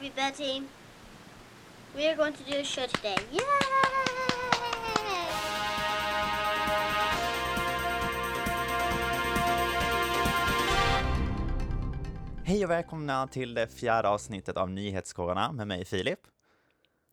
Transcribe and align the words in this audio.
everybody. 0.00 0.62
We 1.94 2.08
are 2.08 2.16
going 2.16 2.32
to 2.32 2.42
do 2.50 2.58
a 2.58 2.64
show 2.64 2.86
today. 2.86 3.16
Yay! 3.32 3.40
Hej 12.44 12.64
och 12.64 12.70
välkomna 12.70 13.26
till 13.26 13.54
det 13.54 13.68
fjärde 13.68 14.08
avsnittet 14.08 14.56
av 14.56 14.70
Nyhetskorrarna 14.70 15.52
med 15.52 15.68
mig 15.68 15.84
Filip. 15.84 16.18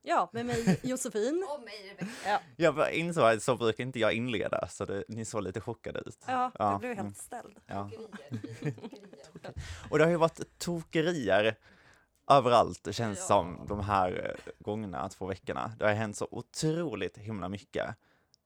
Ja, 0.02 0.30
med 0.34 0.46
mig 0.46 0.80
Josefin. 0.84 1.46
Och 1.50 1.64
mig 1.64 1.90
Rebecka. 1.90 2.42
Jag 2.56 2.76
bara 2.76 2.92
insåg 2.92 3.24
att 3.24 3.44
så 3.44 3.56
brukar 3.56 3.84
inte 3.84 4.00
jag 4.00 4.14
inleda, 4.14 4.68
så 4.68 4.86
det, 4.86 5.04
ni 5.08 5.26
såg 5.26 5.44
lite 5.44 5.62
chockade 5.62 6.00
ut. 6.00 6.24
Ja, 6.28 6.52
Ja, 6.60 6.72
jag 6.72 6.80
blev 6.80 6.92
mm. 6.92 7.06
helt 7.06 7.18
ställd. 7.18 7.60
Ja. 7.66 7.90
Tokerier. 7.90 8.42
Tokerier. 9.34 9.54
Och 9.90 9.98
det 9.98 10.04
har 10.04 10.12
ju 10.12 10.18
varit 10.18 10.58
tokerier 10.58 11.58
överallt, 12.28 12.84
det 12.84 12.94
känns 12.94 13.20
Ja. 13.20 13.26
som, 13.26 13.66
de 13.68 13.80
här 13.80 14.30
eh, 14.46 14.52
gångna 14.60 15.10
två 15.10 15.26
veckorna. 15.26 15.72
Det 15.80 15.86
har 15.86 15.94
hänt 15.94 16.18
så 16.18 16.28
otroligt 16.32 17.18
himla 17.18 17.50
mycket. 17.50 17.96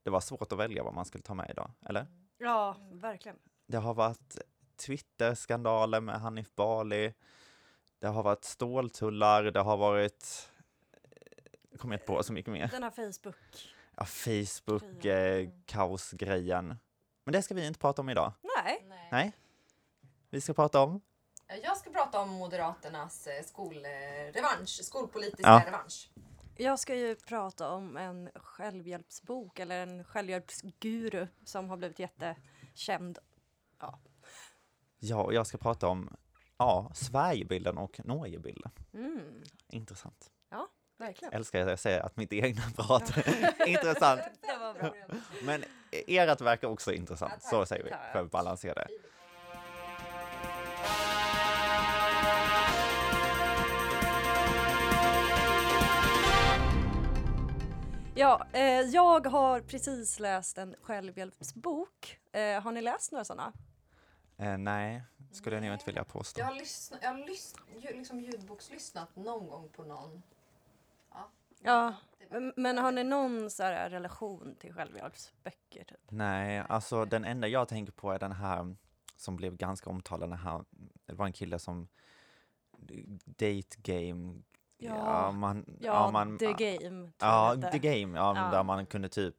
Det 0.03 0.09
var 0.09 0.19
svårt 0.19 0.51
att 0.51 0.59
välja 0.59 0.83
vad 0.83 0.93
man 0.93 1.05
skulle 1.05 1.21
ta 1.21 1.33
med 1.33 1.49
idag, 1.49 1.71
eller? 1.85 2.07
Ja, 2.37 2.75
verkligen. 2.91 3.37
Det 3.67 3.77
har 3.77 3.93
varit 3.93 4.37
Twitter-skandaler 4.85 6.01
med 6.01 6.21
Hanif 6.21 6.55
Bali. 6.55 7.13
Det 7.99 8.07
har 8.07 8.23
varit 8.23 8.43
ståltullar, 8.43 9.43
det 9.43 9.59
har 9.59 9.77
varit... 9.77 10.49
Jag 11.71 11.79
kommer 11.79 11.95
inte 11.95 12.05
på 12.05 12.23
så 12.23 12.33
mycket 12.33 12.51
mer. 12.53 12.67
Den 12.67 12.83
här 12.83 12.89
Facebook. 12.91 13.35
Ja, 13.95 14.05
Facebook, 14.05 15.01
Grejen. 16.19 16.71
eh. 16.71 16.77
Men 17.23 17.31
det 17.33 17.41
ska 17.41 17.53
vi 17.53 17.67
inte 17.67 17.79
prata 17.79 18.01
om 18.01 18.09
idag. 18.09 18.33
Nej, 18.41 18.85
Nej. 18.89 19.07
Nej. 19.11 19.31
Vi 20.29 20.41
ska 20.41 20.53
prata 20.53 20.79
om... 20.81 21.01
Jag 21.63 21.77
ska 21.77 21.89
prata 21.89 22.19
om 22.19 22.29
Moderaternas 22.29 23.27
eh, 23.27 23.43
skolrevansch, 23.43 24.69
skolpolitiska 24.83 25.49
Ja. 25.51 25.63
revansch. 25.65 26.09
jag 26.57 26.79
ska 26.79 26.95
ju 26.95 27.15
prata 27.15 27.69
om 27.69 27.97
en 27.97 28.29
självhjälpsbok 28.35 29.59
eller 29.59 29.83
en 29.83 30.03
självhjälpsguru 30.03 31.27
som 31.45 31.69
har 31.69 31.77
blivit 31.77 31.99
jättekänd. 31.99 33.19
Ja, 34.99 35.23
och 35.23 35.33
jag 35.33 35.47
ska 35.47 35.57
prata 35.57 35.87
om 35.87 36.15
ja, 36.57 36.91
Sverigebilden 36.95 37.77
och 37.77 37.99
Norgebilden. 38.05 38.71
Mm, 38.93 39.43
Intressant. 39.67 40.31
verkligen. 40.97 41.33
Älskar 41.33 41.61
att 41.61 41.69
jag 41.69 41.79
säger 41.79 41.99
att 41.99 42.17
mitt 42.17 42.33
egna 42.33 42.61
prat 42.75 43.17
är 43.17 43.67
intressant. 43.67 44.21
Det 44.41 44.57
var 44.59 44.73
bra. 44.73 44.93
Men 45.43 45.63
ert 45.91 46.41
verkar 46.41 46.67
också 46.67 46.93
intressant. 46.93 47.33
Ja, 47.35 47.39
tack. 47.41 47.49
Så 47.49 47.65
säger 47.65 47.83
vi, 47.83 47.89
för 47.89 48.19
att 48.25 48.31
balansera 48.31 48.73
det. 48.73 48.87
Ja, 58.21 58.45
eh, 58.53 58.61
jag 58.81 59.27
har 59.27 59.61
precis 59.61 60.19
läst 60.19 60.57
en 60.57 60.75
självhjälpsbok. 60.81 62.19
Eh, 62.31 62.61
har 62.61 62.71
ni 62.71 62.81
läst 62.81 63.11
några 63.11 63.25
sådana? 63.25 63.53
Eh, 64.37 64.57
nej, 64.57 65.03
skulle 65.31 65.55
jag 65.55 65.63
nog 65.63 65.73
inte 65.73 65.85
vilja 65.85 66.03
påstå. 66.03 66.39
Jag 66.41 66.45
har, 66.45 66.53
lyssnat, 66.55 66.99
jag 67.03 67.09
har 67.09 67.17
lyssn, 67.27 67.57
ju- 67.79 67.97
liksom 67.97 68.19
ljudbokslyssnat 68.19 69.15
någon 69.15 69.47
gång 69.47 69.69
på 69.69 69.83
någon. 69.83 70.23
Ja. 71.11 71.29
Ja, 71.63 71.95
m- 72.31 72.53
men 72.55 72.77
har 72.77 72.91
ni 72.91 73.03
någon 73.03 73.49
så 73.49 73.63
här 73.63 73.89
relation 73.89 74.55
till 74.59 74.73
självhjälpsböcker? 74.73 75.83
Typ? 75.83 75.97
Nej, 76.09 76.63
alltså 76.69 77.05
den 77.05 77.25
enda 77.25 77.47
jag 77.47 77.67
tänker 77.67 77.91
på 77.91 78.11
är 78.11 78.19
den 78.19 78.31
här 78.31 78.75
som 79.15 79.35
blev 79.35 79.55
ganska 79.57 79.89
omtalad, 79.89 80.29
den 80.29 80.37
här, 80.39 80.63
det 81.05 81.13
var 81.13 81.25
en 81.25 81.33
kille 81.33 81.59
som 81.59 81.87
Date 83.25 83.77
Game, 83.77 84.41
Ja, 84.87 85.31
man, 85.31 85.65
Ja, 85.79 86.11
man, 86.11 86.37
The 86.37 86.45
Game. 86.53 87.11
ja, 87.19 87.55
The. 87.71 87.79
Game, 87.79 88.17
ja, 88.19 88.35
Ja. 88.35 88.51
där 88.51 88.63
man 88.63 88.85
kunde 88.85 89.09
typ, 89.09 89.35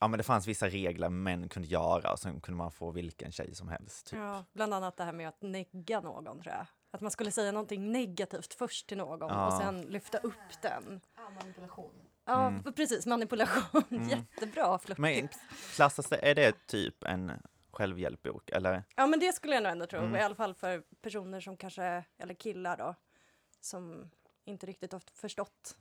ja 0.00 0.08
men 0.08 0.18
det 0.18 0.24
fanns 0.24 0.46
vissa 0.46 0.68
regler 0.68 1.08
män 1.08 1.48
kunde 1.48 1.68
göra 1.68 2.12
och 2.12 2.18
sen 2.18 2.40
kunde 2.40 2.58
man 2.58 2.72
få 2.72 2.90
vilken 2.90 3.32
tjej 3.32 3.54
som 3.54 3.68
helst. 3.68 4.06
Typ. 4.06 4.18
Ja, 4.18 4.44
bland 4.52 4.74
annat 4.74 4.96
det 4.96 5.04
här 5.04 5.12
med 5.12 5.28
att 5.28 5.42
negga 5.42 6.00
någon 6.00 6.24
tror 6.42 6.54
jag. 6.54 6.66
Att 6.90 7.00
man 7.00 7.10
skulle 7.10 7.30
säga 7.30 7.52
någonting 7.52 7.92
negativt 7.92 8.54
först 8.54 8.86
till 8.86 8.96
någon 8.98 9.28
Ja. 9.28 9.46
och 9.46 9.52
sen 9.52 9.80
lyfta 9.80 10.18
upp 10.18 10.62
den. 10.62 11.00
Ja, 11.16 11.22
manipulation. 11.40 11.92
Ja, 12.24 12.46
Mm. 12.46 12.72
precis. 12.72 13.06
Manipulation. 13.06 13.82
Mm. 13.90 14.08
Jättebra 14.08 14.70
Men 14.70 14.78
flörttips. 14.96 15.38
klassas 15.76 16.06
det, 16.08 16.30
är 16.30 16.34
det 16.34 16.66
typ 16.66 17.04
en 17.04 17.32
självhjälpbok 17.72 18.50
eller? 18.50 18.84
Ja, 18.96 19.06
men 19.06 19.20
det 19.20 19.32
skulle 19.32 19.54
jag 19.54 19.62
nog 19.62 19.72
ändå 19.72 19.86
tro. 19.86 20.00
Mm. 20.00 20.16
I 20.16 20.20
alla 20.22 20.34
fall 20.34 20.54
för 20.54 20.82
personer 21.02 21.40
som 21.40 21.56
kanske, 21.56 22.04
eller 22.18 22.34
killar 22.34 22.76
då, 22.76 22.94
som 23.60 24.10
inte 24.48 24.66
riktigt 24.66 24.92
har 24.92 25.02
förstått 25.14 25.76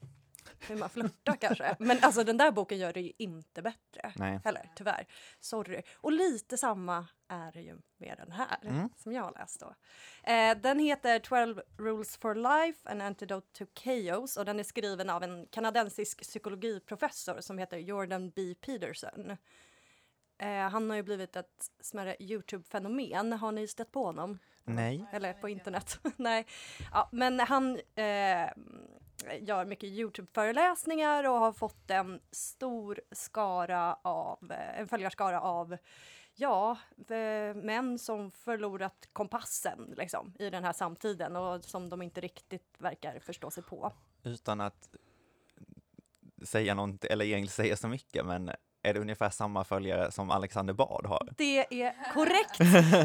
hur 0.68 0.76
man 0.78 0.90
flörtar 0.90 1.36
kanske. 1.42 1.76
Men 1.80 1.98
alltså 2.02 2.24
den 2.24 2.38
där 2.38 2.52
boken 2.52 2.78
gör 2.78 2.94
det 2.94 3.02
ju 3.02 3.12
inte 3.18 3.62
bättre. 3.62 4.14
Nej. 4.16 4.40
Heller, 4.44 4.70
tyvärr. 4.76 5.06
Sorry. 5.40 5.82
Och 5.98 6.12
lite 6.12 6.58
samma 6.58 7.08
är 7.28 7.52
det 7.52 7.62
ju 7.62 7.78
med 7.98 8.18
den 8.18 8.32
här 8.32 8.58
Mm. 8.62 8.90
som 8.98 9.12
jag 9.14 9.24
har 9.24 9.32
läst 9.32 9.60
då. 9.60 9.76
Eh, 10.32 10.58
den 10.58 10.80
heter 10.80 11.20
12 11.20 11.62
Rules 11.78 12.18
for 12.18 12.36
Life, 12.36 12.90
An 12.90 13.02
Antidote 13.02 13.48
to 13.54 13.66
Chaos 13.84 14.38
och 14.38 14.46
den 14.46 14.60
är 14.60 14.64
skriven 14.64 15.10
av 15.10 15.24
en 15.24 15.48
kanadensisk 15.48 16.22
psykologiprofessor 16.22 17.42
som 17.42 17.58
heter 17.58 17.78
Jordan 17.78 18.30
B. 18.30 18.56
Peterson. 18.62 19.38
Eh, 20.38 20.70
han 20.70 20.90
har 20.90 20.98
ju 20.98 21.04
blivit 21.04 21.36
ett 21.36 21.72
smärre 21.82 22.16
Youtube-fenomen. 22.20 23.34
Har 23.34 23.52
ni 23.52 23.68
stött 23.68 23.92
på 23.92 24.04
honom? 24.04 24.40
Nej. 24.68 25.06
Eller 25.12 25.34
på 25.34 25.50
internet? 25.50 26.00
Nej. 26.16 26.46
Ja, 26.94 27.10
men 27.12 27.40
han 27.40 27.80
eh, 27.96 28.50
gör 29.40 29.66
mycket 29.66 29.90
Youtube-föreläsningar 29.90 31.24
och 31.24 31.40
har 31.40 31.54
fått 31.54 31.92
en 31.92 32.20
stor 32.32 33.02
skara 33.12 33.98
av, 34.02 34.52
eh, 34.52 34.80
en 34.80 34.88
följarskara 34.88 35.42
av 35.42 35.78
Ja, 36.40 36.78
eh, 37.10 37.56
män 37.56 38.00
som 38.00 38.32
förlorat 38.32 39.10
kompassen 39.14 39.94
liksom, 39.98 40.34
i 40.40 40.50
den 40.50 40.64
här 40.64 40.74
samtiden 40.74 41.36
och 41.36 41.64
som 41.64 41.90
de 41.90 42.02
inte 42.02 42.22
riktigt 42.22 42.76
verkar 42.78 43.20
förstå 43.20 43.52
sig 43.52 43.64
på. 43.64 43.94
Utan 44.24 44.62
att 44.62 44.90
säga 46.44 46.74
något, 46.74 47.06
eller 47.06 47.26
egentligen 47.26 47.52
säga 47.52 47.76
så 47.76 47.88
mycket, 47.88 48.26
men 48.26 48.52
är 48.84 48.94
det 48.94 49.00
ungefär 49.00 49.30
samma 49.30 49.64
följare 49.64 50.12
som 50.12 50.32
Alexander 50.32 50.74
Bard 50.74 51.06
har? 51.06 51.30
Det 51.38 51.84
är 51.84 51.96
korrekt! 52.14 52.60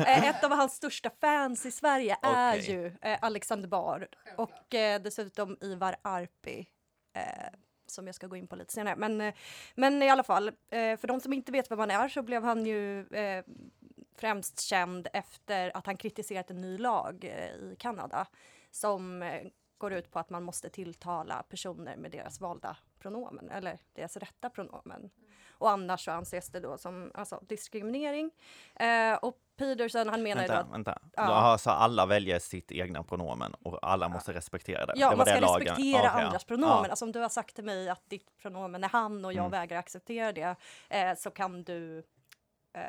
Eh, 0.09 0.29
Ett 0.29 0.45
av 0.45 0.51
hans 0.51 0.75
största 0.75 1.11
fans 1.21 1.67
i 1.67 1.71
Sverige 1.71 2.17
är 2.23 2.59
Okej. 2.59 2.71
ju 2.71 2.87
eh, 3.03 3.19
Alexander 3.23 3.69
Bard 3.69 4.07
och 4.37 4.75
eh, 4.75 5.03
dessutom 5.03 5.57
Ivar 5.61 5.97
Arpi. 6.03 6.67
Som 7.87 8.07
jag 8.07 8.15
ska 8.15 8.27
gå 8.27 8.37
in 8.37 8.47
på 8.47 8.57
lite 8.57 8.73
senare. 8.73 8.97
Men, 8.97 9.33
men 9.75 10.03
i 10.03 10.11
alla 10.11 10.23
fall, 10.23 10.51
för 10.71 11.07
de 11.07 11.21
som 11.21 11.33
inte 11.33 11.53
vet 11.53 11.71
vem 11.71 11.79
han 11.79 11.91
är 11.91 12.09
så 12.09 12.23
blev 12.23 12.45
han 12.45 12.67
ju 12.67 13.07
främst 14.17 14.61
känd 14.61 15.09
efter 15.13 15.77
att 15.77 15.87
han 15.87 15.97
kritiserat 15.97 16.51
en 16.51 16.61
ny 16.61 16.79
lag 16.79 17.25
i 17.25 17.77
Kanada 17.79 18.27
som 18.71 19.23
går 19.83 19.93
ut 19.93 20.11
på 20.11 20.19
att 20.19 20.31
man 20.31 20.43
måste 20.43 20.69
tilltala 20.71 21.43
personer 21.49 21.97
med 21.97 22.11
deras 22.11 22.41
valda 22.41 22.77
pronomen 22.99 23.51
eller 23.51 23.79
deras 23.95 24.17
rätta 24.17 24.51
pronomen. 24.51 25.11
Och 25.51 25.71
annars 25.71 26.05
så 26.05 26.11
anses 26.11 26.49
det 26.51 26.61
då 26.61 26.79
som 26.79 27.11
alltså, 27.15 27.41
diskriminering. 27.49 28.31
Eh, 28.75 29.15
och 29.15 29.39
Peterson 29.57 30.09
han 30.09 30.23
menar 30.23 30.43
ju 30.43 30.49
då 30.49 30.55
Vänta, 30.55 30.69
att 30.69 30.75
vänta. 30.75 30.99
Ja. 31.17 31.23
Jaha, 31.23 31.59
så 31.59 31.71
alla 31.71 32.07
väljer 32.07 32.39
sitt 32.39 32.73
egna 32.73 33.03
pronomen 33.03 33.55
och 33.55 33.79
alla 33.83 34.09
måste 34.09 34.33
respektera 34.33 34.87
det? 34.87 34.93
Ja, 34.97 35.11
det 35.11 35.17
man 35.17 35.27
ska 35.27 35.41
lagen- 35.41 35.59
respektera 35.67 36.03
ja. 36.03 36.11
andras 36.11 36.45
pronomen. 36.45 36.85
Ja. 36.85 36.91
Alltså 36.91 37.05
om 37.05 37.13
du 37.13 37.21
har 37.21 37.29
sagt 37.29 37.55
till 37.55 37.65
mig 37.65 37.89
att 37.89 38.03
ditt 38.11 38.39
pronomen 38.39 38.85
är 38.85 38.89
han 38.89 39.25
och 39.25 39.33
jag 39.33 39.39
Mm. 39.47 39.51
vägrar 39.51 39.79
acceptera 39.79 40.33
det 40.33 40.57
eh, 40.89 41.15
så 41.17 41.31
kan 41.31 41.63
du 41.63 41.99
eh, 42.73 42.83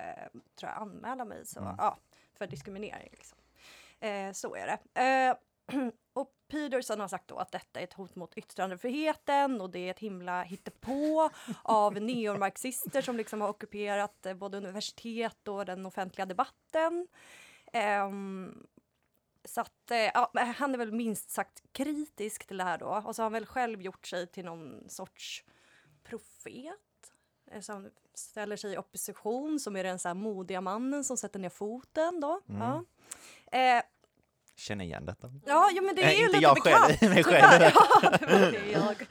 tror 0.60 0.72
jag, 0.72 0.82
anmäla 0.82 1.26
mig 1.26 1.46
så, 1.46 1.60
Mm. 1.60 1.76
ja, 1.78 1.98
för 2.38 2.48
diskriminering. 2.48 3.10
Liksom. 3.12 3.38
Eh, 4.00 4.32
så 4.32 4.56
är 4.56 4.68
det. 4.68 5.36
Och 6.14 6.32
Peterson 6.48 7.00
har 7.00 7.08
sagt 7.08 7.28
då 7.28 7.38
att 7.38 7.52
detta 7.52 7.80
är 7.80 7.84
ett 7.84 7.94
hot 7.94 8.16
mot 8.16 8.38
yttrandefriheten 8.38 9.62
och 9.62 9.70
det 9.70 9.80
är 9.80 9.92
ett 9.92 10.00
himla 10.00 10.44
hittepå 10.44 11.30
av 11.62 11.94
neomarxister 11.94 13.02
som 13.02 13.18
liksom 13.18 13.42
har 13.42 13.50
ockuperat 13.50 14.26
eh, 14.26 14.34
både 14.34 14.58
universitet 14.58 15.48
och 15.48 15.66
den 15.66 15.86
offentliga 15.86 16.26
debatten. 16.26 17.08
Ehm, 17.74 18.68
så 19.46 19.62
att, 19.62 19.92
eh, 19.92 19.98
ja, 19.98 20.32
han 20.58 20.74
är 20.74 20.78
väl 20.78 20.92
minst 20.92 21.30
sagt 21.30 21.64
kritisk 21.72 22.46
till 22.48 22.58
det 22.58 22.64
här 22.64 22.78
då. 22.78 23.04
Och 23.06 23.16
så 23.16 23.22
har 23.22 23.26
han 23.26 23.34
väl 23.34 23.46
själv 23.46 23.82
gjort 23.82 24.08
sig 24.08 24.28
till 24.28 24.46
någon 24.46 24.90
sorts 24.90 25.44
profet. 26.04 27.14
eh, 27.52 27.62
Som 27.62 27.90
ställer 28.14 28.56
sig 28.56 28.74
i 28.74 28.78
opposition, 28.78 29.60
som 29.60 29.76
är 29.76 29.84
den 29.84 30.00
så 30.00 30.10
här 30.10 30.16
modiga 30.16 30.62
mannen 30.62 31.04
som 31.04 31.18
sätter 31.18 31.40
ner 31.40 31.50
foten 31.50 32.20
då. 32.20 32.42
Mm. 32.50 32.62
Ja. 32.62 32.86
Eh, 33.60 33.84
Känner 34.56 34.86
igen 34.86 35.06
detta? 35.06 35.32
ja, 35.46 35.70
jo, 35.74 35.84
men 35.84 35.96
det 35.96 36.02
är 36.02 36.06
Nej, 36.06 36.16
ju 36.20 36.26
inte 36.26 36.38
lite 36.38 36.44
jag 36.44 36.56
bekant. 36.56 37.00
själv, 37.00 37.12
mig 37.14 37.24
själv. 37.24 37.72
Ja, 38.02 38.10
det 38.20 38.26
var 38.26 38.52
det 38.52 38.72
jag. 38.72 39.08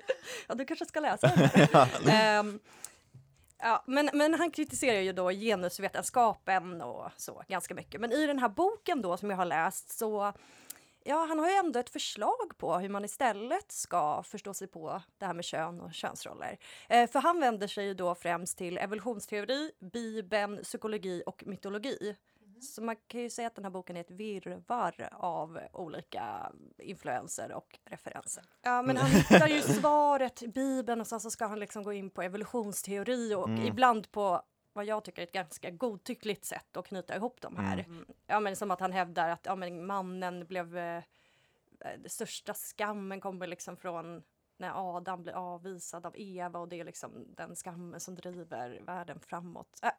Ja, 0.48 0.54
du 0.54 0.64
kanske 0.64 0.86
ska 0.86 1.00
läsa 1.00 1.26
den. 1.36 2.08
Ehm, 2.08 2.60
Ja, 3.64 3.84
men, 3.86 4.10
men 4.12 4.34
han 4.34 4.50
kritiserar 4.50 5.00
ju 5.00 5.12
då 5.12 5.30
genusvetenskapen 5.30 6.82
och 6.82 7.10
så 7.16 7.42
ganska 7.48 7.74
mycket. 7.74 8.00
Men 8.00 8.12
i 8.12 8.26
den 8.26 8.38
här 8.38 8.48
boken 8.48 9.02
då 9.02 9.16
som 9.16 9.30
jag 9.30 9.36
har 9.36 9.44
läst 9.44 9.98
så 9.98 10.32
ja, 11.04 11.24
han 11.28 11.38
har 11.38 11.48
ju 11.48 11.54
ändå 11.54 11.78
ett 11.78 11.90
förslag 11.90 12.58
på 12.58 12.78
hur 12.78 12.88
man 12.88 13.04
istället 13.04 13.72
ska 13.72 14.22
förstå 14.22 14.54
sig 14.54 14.68
på 14.68 15.02
det 15.18 15.26
här 15.26 15.34
med 15.34 15.44
kön 15.44 15.80
och 15.80 15.94
könsroller. 15.94 16.58
Eh, 16.88 17.10
för 17.10 17.20
han 17.20 17.40
vänder 17.40 17.66
sig 17.68 17.84
ju 17.86 17.94
då 17.94 18.14
främst 18.14 18.58
till 18.58 18.78
evolutionsteori, 18.78 19.70
bibeln, 19.92 20.62
psykologi 20.62 21.22
och 21.26 21.42
mytologi. 21.46 22.16
Så 22.62 22.82
man 22.82 22.96
kan 23.06 23.20
ju 23.20 23.30
säga 23.30 23.46
att 23.48 23.54
den 23.54 23.64
här 23.64 23.70
boken 23.70 23.96
är 23.96 24.00
ett 24.00 24.10
virrvarr 24.10 25.08
av 25.12 25.60
olika 25.72 26.52
influenser 26.78 27.52
och 27.52 27.78
referenser. 27.84 28.44
Ja, 28.62 28.82
men 28.82 28.96
han 28.96 29.10
hittar 29.10 29.48
ju 29.48 29.62
svaret 29.62 30.42
i 30.42 30.48
Bibeln 30.48 31.00
och 31.00 31.06
sen 31.06 31.20
så 31.20 31.30
ska 31.30 31.46
han 31.46 31.58
liksom 31.60 31.82
gå 31.82 31.92
in 31.92 32.10
på 32.10 32.22
evolutionsteori 32.22 33.34
och 33.34 33.48
Mm. 33.48 33.66
ibland 33.66 34.12
på 34.12 34.42
vad 34.72 34.84
jag 34.84 35.04
tycker 35.04 35.22
är 35.22 35.26
ett 35.26 35.32
ganska 35.32 35.70
godtyckligt 35.70 36.44
sätt 36.44 36.76
att 36.76 36.86
knyta 36.86 37.16
ihop 37.16 37.40
de 37.40 37.56
här. 37.56 37.78
Mm. 37.78 38.06
Ja, 38.26 38.40
men 38.40 38.56
som 38.56 38.70
att 38.70 38.80
han 38.80 38.92
hävdar 38.92 39.28
att 39.28 39.46
ja, 39.46 39.54
men 39.56 39.86
mannen 39.86 40.46
blev... 40.46 40.78
Eh, 40.78 41.02
den 41.78 42.10
största 42.10 42.54
skammen 42.54 43.20
kommer 43.20 43.46
liksom 43.46 43.76
från 43.76 44.22
när 44.56 44.96
Adam 44.96 45.22
blir 45.22 45.32
avvisad 45.32 46.06
av 46.06 46.14
Eva 46.16 46.58
och 46.58 46.68
det 46.68 46.80
är 46.80 46.84
liksom 46.84 47.34
den 47.36 47.56
skammen 47.56 48.00
som 48.00 48.14
driver 48.14 48.80
världen 48.86 49.20
framåt. 49.20 49.80
Äh, 49.82 49.90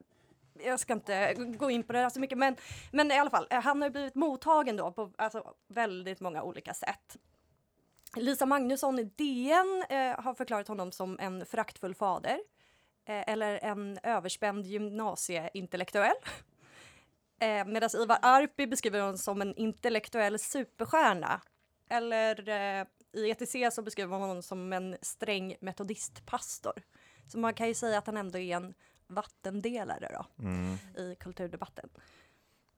jag 0.66 0.80
ska 0.80 0.94
inte 0.94 1.34
gå 1.34 1.72
in 1.72 1.84
på 1.84 1.94
det 1.94 2.00
här 2.00 2.10
så 2.10 2.20
mycket, 2.20 2.38
men, 2.38 2.56
men 2.92 3.12
i 3.12 3.18
alla 3.18 3.30
fall, 3.30 3.48
eh, 3.50 3.62
han 3.62 3.82
har 3.82 3.90
ju 3.90 3.92
blivit 3.92 4.16
mottagen 4.16 4.78
då 4.78 4.92
på 4.92 5.12
alltså, 5.18 5.54
väldigt 5.68 6.20
många 6.20 6.44
olika 6.44 6.74
sätt. 6.74 7.18
Lisa 8.16 8.46
Magnusson 8.46 9.00
i 9.00 9.04
DN 9.04 9.84
eh, 9.90 10.24
har 10.24 10.34
förklarat 10.34 10.68
honom 10.68 10.92
som 10.92 11.20
en 11.20 11.46
föraktfull 11.46 11.96
fader 11.96 12.40
eh, 13.06 13.30
eller 13.30 13.60
en 13.64 14.00
överspänd 14.04 14.66
gymnasieintellektuell. 14.66 16.16
Eh, 17.40 17.66
Medan 17.66 17.90
Ivar 17.94 18.20
Arpi 18.22 18.68
beskriver 18.68 19.00
honom 19.00 19.18
som 19.18 19.42
en 19.42 19.56
intellektuell 19.56 20.40
superstjärna. 20.40 21.42
Eller 21.90 22.50
eh, 22.50 22.86
i 23.14 23.30
ETC 23.30 23.56
så 23.76 23.82
beskriver 23.82 24.10
man 24.10 24.22
honom 24.22 24.42
som 24.42 24.74
en 24.74 24.98
sträng 25.02 25.56
metodistpastor. 25.60 26.84
Så 27.28 27.38
man 27.38 27.54
kan 27.54 27.68
ju 27.68 27.74
säga 27.74 27.98
att 27.98 28.06
han 28.06 28.18
ändå 28.18 28.40
är 28.40 28.56
en 28.56 28.74
vattendelare 29.14 30.10
då 30.14 30.44
Mm. 30.44 30.78
i 30.98 31.16
kulturdebatten. 31.20 31.90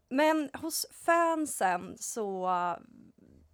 Men 0.09 0.49
hos 0.53 0.85
fansen 0.91 1.97
så 1.99 2.47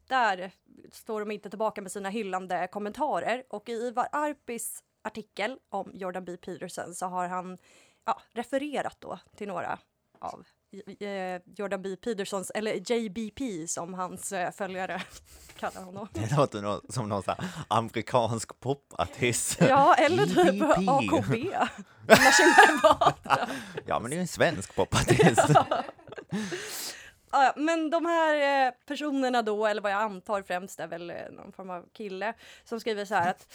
där 0.08 0.52
står 0.92 1.20
de 1.20 1.32
inte 1.32 1.50
tillbaka 1.50 1.82
med 1.82 1.92
sina 1.92 2.10
hyllande 2.10 2.68
kommentarer 2.72 3.44
och 3.50 3.70
i 3.70 3.72
Ivar 3.72 4.08
Arpis 4.12 4.84
artikel 5.02 5.60
om 5.70 5.92
Jordan 5.94 6.26
B. 6.26 6.38
Peterson 6.38 6.96
så 6.96 7.06
har 7.06 7.28
han 7.28 7.58
ja, 8.06 8.22
refererat 8.32 8.98
då 9.02 9.20
till 9.36 9.48
några 9.48 9.80
av 10.20 10.48
Jordan 11.58 11.82
B. 11.82 11.96
Petersons, 11.96 12.52
eller 12.56 12.92
JBP 12.92 13.68
som 13.68 13.94
hans 13.94 14.32
eh, 14.32 14.52
följare 14.52 15.02
kallar 15.60 15.84
honom. 15.84 16.08
Det 16.14 16.38
låter 16.38 16.92
som 16.92 17.10
någon 17.10 17.24
amerikansk 17.68 18.60
popartist. 18.60 19.58
Ja, 19.62 19.96
eller 19.96 20.26
typ. 20.26 20.64
AKB. 20.90 21.36
Ja, 23.86 24.00
men 24.00 24.10
det 24.10 24.16
är 24.16 24.18
ju 24.18 24.22
en 24.22 24.28
svensk 24.28 24.76
popartist. 24.76 25.42
Ja, 27.34 27.54
men 27.56 27.90
de 27.90 28.06
här 28.06 28.68
eh, 28.68 28.74
personerna 28.86 29.42
då, 29.42 29.66
eller 29.66 29.82
vad 29.82 29.92
jag 29.92 30.02
antar 30.02 30.42
främst 30.42 30.80
är 30.80 30.88
väl 30.88 31.10
eh, 31.10 31.16
någon 31.32 31.52
form 31.52 31.70
av 31.70 31.86
kille, 31.94 32.34
som 32.64 32.80
skriver 32.80 33.06
så 33.06 33.16
här 33.16 33.30
att 33.30 33.48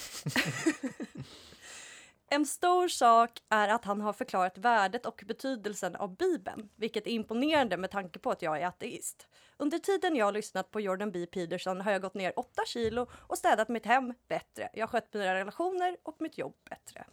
en 2.28 2.46
stor 2.46 2.88
sak 2.88 3.31
är 3.49 3.69
att 3.69 3.84
han 3.84 4.00
har 4.00 4.12
förklarat 4.12 4.58
värdet 4.58 5.06
och 5.06 5.23
betydelsen 5.26 5.96
av 5.96 6.17
Bibeln, 6.17 6.69
vilket 6.76 7.06
är 7.06 7.11
imponerande 7.11 7.76
med 7.76 7.90
tanke 7.90 8.19
på 8.19 8.31
att 8.31 8.43
jag 8.43 8.61
är 8.61 8.67
ateist. 8.67 9.28
Under 9.56 9.78
tiden 9.78 10.17
jag 10.17 10.25
har 10.25 10.32
lyssnat 10.32 10.70
på 10.70 10.81
Jordan 10.81 11.11
B. 11.11 11.26
Peterson 11.26 11.81
har 11.81 11.93
jag 11.93 12.02
gått 12.02 12.14
ner 12.14 12.38
8 12.38 12.62
kilo 12.67 13.06
och 13.12 13.38
städat 13.38 13.69
mitt 13.69 13.87
hem 13.87 14.14
bättre. 14.28 14.70
Jag 14.73 14.87
har 14.87 14.88
skött 14.88 15.14
mina 15.14 15.34
relationer 15.34 15.96
och 16.02 16.17
mitt 16.19 16.38
jobb 16.38 16.55
bättre. 16.70 17.05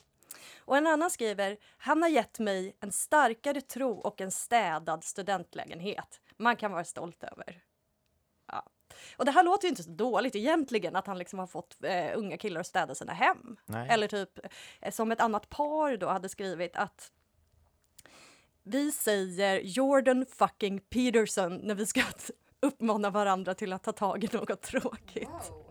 Och 0.57 0.77
en 0.77 0.88
annan 0.88 1.10
skriver, 1.10 1.57
han 1.77 2.01
har 2.01 2.09
gett 2.09 2.39
mig 2.39 2.77
en 2.80 2.92
starkare 2.92 3.62
tro 3.62 3.92
och 3.92 4.21
en 4.21 4.31
städad 4.31 5.04
studentlägenhet. 5.04 6.21
Man 6.38 6.56
kan 6.56 6.71
vara 6.71 6.83
stolt 6.83 7.24
över. 7.24 7.63
Och 9.18 9.25
det 9.25 9.31
här 9.31 9.44
låter 9.44 9.66
ju 9.66 9.69
inte 9.69 9.84
så 9.84 9.90
dåligt 9.90 10.36
egentligen, 10.36 10.95
att 10.95 11.07
han 11.07 11.18
liksom 11.18 11.40
har 11.40 11.48
fått 11.48 11.84
eh, 11.84 12.12
unga 12.16 12.38
killar 12.38 12.62
att 12.62 12.68
städa 12.68 12.95
sina 12.95 13.13
hem. 13.13 13.57
Nej. 13.66 13.88
Eller 13.90 14.07
typ 14.07 14.40
eh, 14.81 14.92
som 14.92 15.12
ett 15.12 15.22
annat 15.22 15.50
par 15.50 15.98
då 15.98 16.07
hade 16.07 16.30
skrivit 16.30 16.75
att 16.75 17.12
vi 18.63 18.92
säger 18.92 19.60
Jordan 19.60 20.25
fucking 20.25 20.80
Peterson 20.80 21.56
när 21.63 21.75
vi 21.75 21.86
ska 21.86 22.01
uppmana 22.62 23.10
varandra 23.10 23.54
till 23.54 23.74
att 23.74 23.84
ta 23.84 23.92
tag 23.92 24.24
i 24.24 24.30
något 24.31 24.62
tråkigt. 24.62 25.30
Wow. 25.30 25.69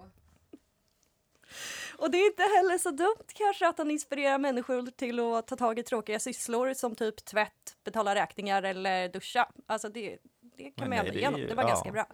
Och 1.99 2.11
det 2.11 2.19
är 2.19 2.27
inte 2.27 2.43
heller 2.43 2.79
så 2.79 2.91
dumt 2.91 3.27
kanske 3.35 3.69
att 3.69 3.79
han 3.79 3.91
inspirerar 3.91 4.39
människor 4.39 4.91
till 4.91 5.21
att 5.21 5.47
ta 5.47 5.57
tag 5.57 5.79
i 5.79 5.83
tråkiga 5.83 6.19
sysslor 6.19 6.75
som 6.75 6.95
typ 6.95 7.25
tvätt, 7.25 7.77
betala 7.85 8.15
räkningar 8.15 8.63
eller 8.63 9.09
duscha. 9.09 9.49
Alltså 9.67 9.89
det, 9.89 10.19
det 10.41 10.65
kan 10.65 10.73
Men 10.77 10.89
man 10.89 10.91
nej, 10.91 10.99
ändå 10.99 11.19
igenom. 11.19 11.41
ju- 11.41 11.47
Det 11.47 11.55
var 11.55 11.63
ja. 11.63 11.69
ganska 11.69 11.91
bra. 11.93 12.07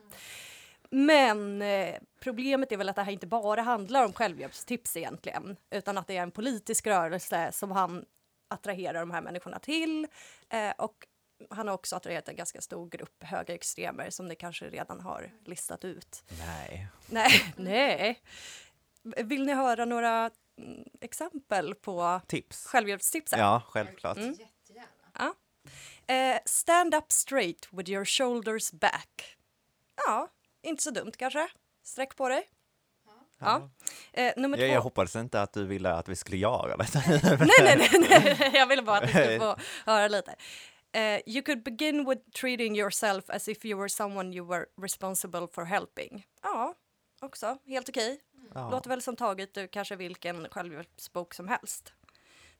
Men 0.90 1.62
eh, 1.62 1.94
problemet 2.20 2.72
är 2.72 2.76
väl 2.76 2.88
att 2.88 2.96
det 2.96 3.02
här 3.02 3.12
inte 3.12 3.26
bara 3.26 3.62
handlar 3.62 4.04
om 4.04 4.12
självhjälpstips 4.12 4.96
egentligen, 4.96 5.56
utan 5.70 5.98
att 5.98 6.06
det 6.06 6.16
är 6.16 6.22
en 6.22 6.30
politisk 6.30 6.86
rörelse 6.86 7.52
som 7.52 7.70
han 7.70 8.04
attraherar 8.48 9.00
de 9.00 9.10
här 9.10 9.20
människorna 9.20 9.58
till. 9.58 10.06
Eh, 10.48 10.70
och 10.78 11.06
han 11.50 11.68
har 11.68 11.74
också 11.74 11.96
attraherat 11.96 12.28
en 12.28 12.36
ganska 12.36 12.60
stor 12.60 12.88
grupp 12.88 13.24
högerextremer 13.24 14.10
som 14.10 14.28
ni 14.28 14.36
kanske 14.36 14.68
redan 14.68 15.00
har 15.00 15.30
listat 15.44 15.84
ut. 15.84 16.24
Nej. 16.38 16.88
Nej, 17.06 17.52
nej. 17.56 18.20
Vill 19.02 19.46
ni 19.46 19.54
höra 19.54 19.84
några 19.84 20.30
mm, 20.58 20.84
exempel 21.00 21.74
på 21.74 22.20
Tips? 22.26 22.66
självhjälpstips? 22.66 23.32
här? 23.32 23.38
Ja, 23.38 23.62
självklart. 23.66 24.16
Mm. 24.16 24.30
Jättegärna. 24.30 25.34
Eh, 26.06 26.38
stand 26.44 26.94
up 26.94 27.12
straight 27.12 27.68
with 27.72 27.90
your 27.90 28.04
shoulders 28.04 28.72
back. 28.72 29.36
Ja, 30.06 30.28
inte 30.68 30.82
så 30.82 30.90
dumt 30.90 31.12
kanske. 31.16 31.48
Sträck 31.82 32.16
på 32.16 32.28
dig. 32.28 32.48
Ja. 33.38 33.70
Eh, 34.12 34.32
nummer 34.36 34.58
Jag, 34.58 34.68
två. 34.68 34.74
jag 34.74 34.80
hoppades 34.80 35.16
inte 35.16 35.42
att 35.42 35.52
du 35.52 35.66
ville 35.66 35.92
att 35.92 36.08
vi 36.08 36.16
skulle 36.16 36.36
göra 36.36 36.76
detta. 36.76 37.00
nej, 37.08 37.50
nej, 37.60 37.76
nej, 37.78 38.06
nej, 38.10 38.50
jag 38.54 38.66
ville 38.66 38.82
bara 38.82 38.96
att 38.96 39.02
ni 39.04 39.08
skulle 39.08 39.38
få 39.38 39.56
höra 39.86 40.08
lite. 40.08 40.34
Eh, 40.92 41.20
you 41.26 41.42
could 41.42 41.62
begin 41.62 42.08
with 42.08 42.22
treating 42.40 42.76
yourself 42.76 43.30
as 43.30 43.48
if 43.48 43.64
you 43.64 43.78
were 43.78 43.88
someone 43.88 44.36
you 44.36 44.46
were 44.46 44.66
responsible 44.82 45.48
for 45.52 45.64
helping. 45.64 46.26
Ja, 46.42 46.74
också 47.20 47.58
helt 47.66 47.88
okej. 47.88 48.20
Ja. 48.54 48.70
Låter 48.70 48.88
väl 48.90 49.02
som 49.02 49.16
taget 49.16 49.56
ur 49.58 49.66
kanske 49.66 49.96
vilken 49.96 50.48
självhjälpsbok 50.48 51.34
som 51.34 51.48
helst. 51.48 51.92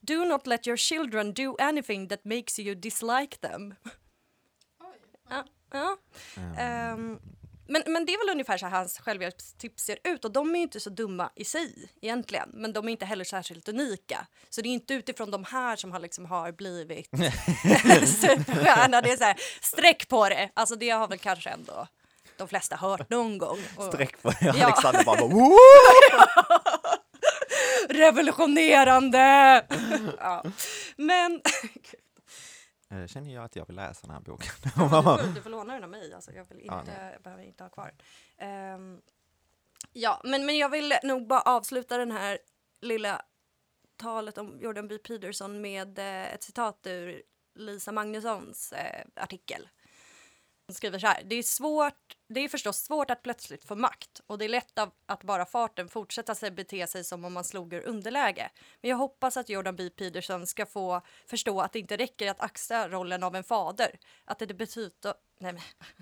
Do 0.01 0.25
not 0.25 0.47
let 0.47 0.67
your 0.67 0.77
children 0.77 1.35
do 1.35 1.57
anything 1.59 2.09
that 2.09 2.25
makes 2.25 2.59
you 2.59 2.75
dislike 2.75 3.37
them. 3.41 3.75
Oj. 4.81 4.97
Ja, 5.31 5.45
ja. 5.73 5.97
Mm. 6.37 7.19
Men, 7.69 7.83
men 7.87 8.07
det 8.07 8.13
är 8.15 8.27
väl 8.27 8.33
ungefär 8.33 8.59
så 8.59 8.67
här 8.67 8.77
hans 8.77 8.99
självhjälpstips 8.99 9.85
ser 9.85 9.99
ut 10.05 10.25
och 10.25 10.33
de 10.33 10.55
är 10.55 10.61
inte 10.61 10.81
så 10.81 10.91
dumma 10.91 11.31
i 11.35 11.45
sig 11.45 11.89
egentligen, 12.03 12.51
men 12.53 12.73
de 12.73 12.89
är 12.89 12.93
inte 12.93 13.05
heller 13.05 13.25
särskilt 13.25 13.69
unika. 13.69 14.27
Så 14.51 14.61
det 14.61 14.69
är 14.69 14.73
inte 14.73 14.95
utifrån 14.95 15.31
de 15.31 15.45
här 15.45 15.77
som 15.77 15.93
han 15.93 16.03
liksom 16.03 16.27
har 16.27 16.53
blivit 16.53 17.11
superstjärna. 18.21 19.01
Det 19.01 19.11
är 19.13 19.17
så 19.17 19.25
här, 19.25 19.37
sträck 19.61 20.09
på 20.09 20.29
det. 20.29 20.51
Alltså 20.55 20.77
det 20.77 20.91
har 20.91 21.09
väl 21.09 21.19
kanske 21.19 21.51
ändå 21.51 21.89
de 22.37 22.49
flesta 22.49 22.77
hört 22.77 23.11
någon 23.11 23.39
gång. 23.39 23.59
Sträck 23.89 24.23
på 24.23 24.31
det. 24.41 24.65
Alexander 24.65 25.05
bara, 25.05 25.29
bara 25.29 26.61
revolutionerande! 27.89 29.65
ja. 30.19 30.45
Men 30.97 31.41
Eh, 32.91 33.07
Känner 33.07 33.35
jag 33.35 33.45
att 33.45 33.57
jag 33.57 33.67
vill 33.67 33.77
läsa 33.77 34.07
den 34.07 34.15
här 34.15 34.21
boken. 34.21 34.53
du, 34.65 34.71
får, 34.71 35.35
du 35.35 35.43
får 35.43 35.51
låna 35.51 35.75
den 35.75 35.85
av 35.85 35.91
mig. 35.91 36.15
Alltså, 36.15 36.33
jag 36.33 36.45
vill 36.45 36.63
Ja, 36.67 36.81
inte, 36.81 37.11
jag 37.13 37.23
behöver 37.23 37.43
inte 37.43 37.65
ha 37.65 37.71
kvar. 37.71 37.95
Ehm, 38.39 39.01
ja, 39.93 40.21
men, 40.25 40.47
men 40.47 40.57
jag 40.59 40.69
vill 40.69 40.95
nog 41.03 41.27
bara 41.27 41.41
avsluta 41.41 41.99
den 41.99 42.11
här 42.13 42.39
lilla 42.81 43.23
talet 43.97 44.39
om 44.39 44.61
Jordan 44.61 44.89
B. 44.89 44.99
Peterson 44.99 45.61
med 45.61 45.99
eh, 45.99 46.35
ett 46.35 46.43
citat 46.43 46.87
ur 46.87 47.23
Lisa 47.55 47.93
Magnussons 47.93 48.73
eh, 48.73 49.05
artikel. 49.17 49.69
Hon 50.69 50.75
skriver 50.75 50.99
så 50.99 51.07
här. 51.07 51.23
Det 51.25 51.35
är, 51.35 51.43
svårt, 51.43 52.17
det 52.29 52.41
är 52.41 52.49
förstås 52.49 52.79
svårt 52.79 53.11
att 53.11 53.23
plötsligt 53.23 53.65
få 53.65 53.75
makt 53.75 54.21
och 54.27 54.39
det 54.39 54.45
är 54.45 54.49
lätt 54.49 54.79
av, 54.79 54.91
att 55.07 55.25
bara 55.25 55.47
farten 55.47 55.89
fortsätta 55.89 56.35
sig 56.35 56.51
bete 56.51 56.87
sig 56.87 57.05
som 57.05 57.25
om 57.25 57.33
man 57.33 57.45
slog 57.45 57.73
ur 57.73 57.87
underläge. 57.87 58.51
Men 58.81 58.91
jag 58.91 58.97
hoppas 58.97 59.37
att 59.37 59.49
Jordan 59.49 59.77
B. 59.77 59.91
Peterson 59.91 60.47
ska 60.47 60.67
få 60.67 61.01
förstå 61.27 61.61
att 61.61 61.73
det 61.73 61.79
inte 61.79 61.97
räcker 61.97 62.31
att 62.31 62.41
axla 62.41 62.89
rollen 62.89 63.23
av 63.23 63.37
en 63.37 63.45
fader. 63.45 63.99
Att 64.25 64.39
det 64.39 64.55
betyder... 64.55 65.15
Nej 65.39 65.53
men. 65.53 65.63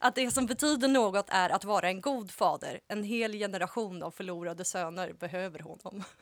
Att 0.00 0.14
det 0.14 0.30
som 0.30 0.46
betyder 0.46 0.88
något 0.88 1.26
är 1.30 1.50
att 1.50 1.64
vara 1.64 1.88
en 1.88 2.00
god 2.00 2.30
fader. 2.30 2.80
En 2.88 3.04
hel 3.04 3.32
generation 3.32 4.02
av 4.02 4.10
förlorade 4.10 4.64
söner 4.64 5.12
behöver 5.12 5.58
honom. 5.58 6.04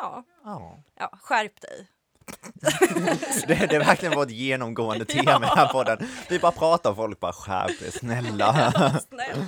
Ja, 0.00 0.24
Ja. 0.44 0.82
ja 0.94 1.18
skärp 1.22 1.60
dig. 1.60 1.88
det, 3.46 3.66
det 3.66 3.76
är 3.76 3.84
verkligen 3.84 4.14
vårt 4.14 4.30
genomgående 4.30 5.04
tema 5.08 5.30
i 5.30 5.34
den 5.34 5.42
här 5.44 5.68
podden. 5.72 5.98
Vi 6.28 6.38
bara 6.38 6.52
pratar 6.52 6.90
och 6.90 6.96
folk 6.96 7.20
bara 7.20 7.32
skärp 7.32 7.82
er, 7.82 7.90
snälla. 7.90 8.72
Snälla. 9.08 9.46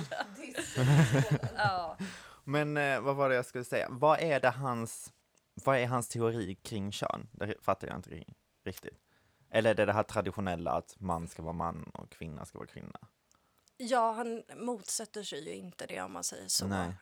Ja. 1.57 1.97
Men 2.43 2.77
eh, 2.77 2.99
vad 3.01 3.15
var 3.15 3.29
det 3.29 3.35
jag 3.35 3.45
skulle 3.45 3.63
säga? 3.63 3.87
Vad 3.89 4.19
är 4.19 4.39
det 4.39 4.49
hans, 4.49 5.11
vad 5.63 5.77
är 5.77 5.87
hans 5.87 6.07
teori 6.07 6.55
kring 6.55 6.91
kön? 6.91 7.27
Det 7.31 7.53
fattar 7.61 7.87
jag 7.87 7.95
inte 7.97 8.09
ri- 8.09 8.33
riktigt. 8.65 8.97
Eller 9.51 9.69
är 9.69 9.73
det 9.75 9.85
det 9.85 9.93
här 9.93 10.03
traditionella 10.03 10.71
att 10.71 10.95
man 10.99 11.27
ska 11.27 11.43
vara 11.43 11.53
man 11.53 11.83
och 11.93 12.09
kvinna 12.11 12.45
ska 12.45 12.57
vara 12.57 12.67
kvinna? 12.67 12.99
ja, 13.77 14.11
han 14.11 14.43
motsätter 14.55 15.23
sig 15.23 15.45
ju 15.45 15.53
inte 15.53 15.85
det 15.85 16.01
om 16.01 16.11
man 16.13 16.23
säger 16.23 16.47
så. 16.47 16.67
Nej. 16.67 16.93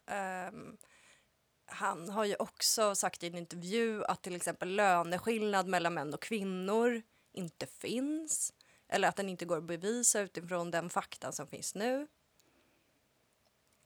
Han 1.74 2.10
har 2.10 2.25
ju 2.25 2.36
också 2.39 2.96
sagt 2.96 3.24
i 3.24 3.27
en 3.27 3.36
intervju 3.36 4.03
att 4.06 4.22
till 4.22 4.36
exempel 4.36 4.75
löneskillnad 4.75 5.68
mellan 5.68 5.94
män 5.94 6.13
och 6.13 6.22
kvinnor 6.22 7.01
inte 7.34 7.68
finns. 7.68 8.53
Eller 8.89 9.08
att 9.08 9.15
den 9.15 9.30
inte 9.30 9.46
går 9.46 9.58
att 9.58 9.63
bevisa 9.63 10.20
utifrån 10.22 10.72
den 10.72 10.89
fakta 10.89 11.32
som 11.32 11.48
finns 11.48 11.75
nu. 11.75 12.08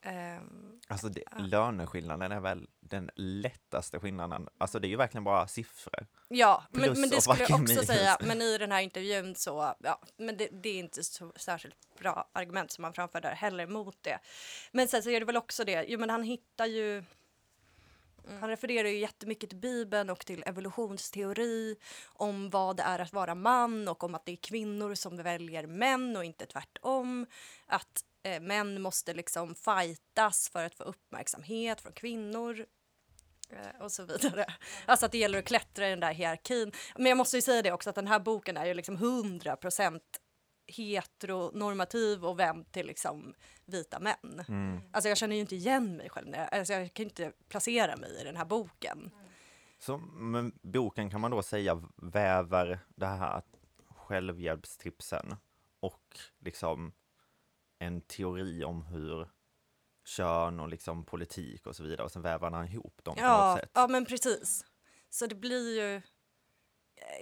Ehm, 0.01 0.79
Alltså 0.87 1.09
det, 1.09 1.23
löneskillnaden 1.37 2.31
är 2.31 2.39
väl 2.39 2.67
den 2.79 3.09
lättaste 3.15 3.99
skillnaden. 3.99 4.49
Alltså 4.57 4.79
det 4.79 4.87
är 4.87 4.89
ju 4.89 4.95
verkligen 4.95 5.23
bara 5.23 5.47
siffror. 5.47 6.07
Ja, 6.27 6.63
men, 6.71 6.83
Plus 6.83 6.97
men 6.97 7.09
det 7.09 7.21
skulle 7.21 7.41
jag 7.49 7.51
också 7.61 7.73
minus. 7.73 7.87
säga. 7.87 8.17
Men 8.21 8.41
i 8.41 8.57
den 8.57 8.71
här 8.71 8.81
intervjun 8.81 9.35
så, 9.35 9.75
ja, 9.79 10.01
men 10.17 10.37
det, 10.37 10.47
det 10.51 10.69
är 10.69 10.79
inte 10.79 11.03
så 11.03 11.33
särskilt 11.35 11.75
bra 11.99 12.29
argument 12.33 12.71
som 12.71 12.83
han 12.83 12.93
framför 12.93 13.21
där 13.21 13.31
heller 13.31 13.67
mot 13.67 13.97
det. 14.03 14.19
Men 14.71 14.87
sen 14.87 15.03
så 15.03 15.09
är 15.09 15.19
det 15.19 15.25
väl 15.25 15.37
också 15.37 15.63
det, 15.63 15.85
jo 15.87 15.99
men 15.99 16.09
han 16.09 16.23
hittar 16.23 16.65
ju 16.65 17.03
han 18.39 18.49
refererar 18.49 18.87
ju 18.87 18.97
jättemycket 18.97 19.49
till 19.49 19.59
Bibeln 19.59 20.09
och 20.09 20.25
till 20.25 20.43
evolutionsteori 20.45 21.75
om 22.07 22.49
vad 22.49 22.77
det 22.77 22.83
är 22.83 22.99
att 22.99 23.13
vara 23.13 23.35
man 23.35 23.87
och 23.87 24.03
om 24.03 24.15
att 24.15 24.25
det 24.25 24.31
är 24.31 24.35
kvinnor 24.35 24.95
som 24.95 25.17
väljer 25.17 25.67
män 25.67 26.17
och 26.17 26.25
inte 26.25 26.45
tvärtom. 26.45 27.25
Att 27.65 28.03
eh, 28.23 28.41
män 28.41 28.81
måste 28.81 29.13
liksom 29.13 29.55
fightas 29.55 30.49
för 30.49 30.65
att 30.65 30.75
få 30.75 30.83
uppmärksamhet 30.83 31.81
från 31.81 31.93
kvinnor 31.93 32.65
eh, 33.49 33.81
och 33.81 33.91
så 33.91 34.03
vidare. 34.03 34.45
Alltså 34.85 35.05
att 35.05 35.11
det 35.11 35.17
gäller 35.17 35.39
att 35.39 35.45
klättra 35.45 35.87
i 35.87 35.89
den 35.89 35.99
där 35.99 36.13
hierarkin. 36.13 36.71
Men 36.95 37.05
jag 37.05 37.17
måste 37.17 37.37
ju 37.37 37.41
säga 37.41 37.61
det 37.61 37.71
också 37.71 37.89
att 37.89 37.95
den 37.95 38.07
här 38.07 38.19
boken 38.19 38.57
är 38.57 38.65
ju 38.65 38.73
liksom 38.73 38.97
100% 38.97 39.99
heteronormativ 40.67 42.25
och 42.25 42.39
vänd 42.39 42.71
till 42.71 42.87
liksom 42.87 43.33
vita 43.65 43.99
män. 43.99 44.43
Mm. 44.47 44.81
Alltså 44.91 45.09
jag 45.09 45.17
känner 45.17 45.35
ju 45.35 45.41
inte 45.41 45.55
igen 45.55 45.97
mig 45.97 46.09
själv. 46.09 46.35
Alltså 46.51 46.73
jag 46.73 46.93
kan 46.93 47.05
inte 47.05 47.31
placera 47.49 47.97
mig 47.97 48.21
i 48.21 48.23
den 48.23 48.35
här 48.35 48.45
boken. 48.45 49.11
Så 49.79 49.97
men 49.97 50.59
boken 50.61 51.09
kan 51.09 51.21
man 51.21 51.31
då 51.31 51.41
säga 51.43 51.83
väver 51.95 52.79
det 52.95 53.05
här 53.05 53.41
självhjälpstipsen 53.95 55.35
och 55.79 56.19
liksom 56.39 56.91
en 57.79 58.01
teori 58.01 58.63
om 58.63 58.81
hur 58.85 59.27
kön 60.05 60.59
och 60.59 60.69
liksom 60.69 61.05
politik 61.05 61.67
och 61.67 61.75
så 61.75 61.83
vidare 61.83 62.03
och 62.03 62.11
sen 62.11 62.21
väver 62.21 62.51
han 62.51 62.67
ihop 62.67 63.03
dem 63.03 63.15
på 63.15 63.21
något 63.21 63.29
Ja, 63.29 63.57
sätt. 63.61 63.71
ja, 63.73 63.87
men 63.87 64.05
precis. 64.05 64.65
Så 65.09 65.25
det 65.27 65.35
blir 65.35 65.79
ju 65.81 66.01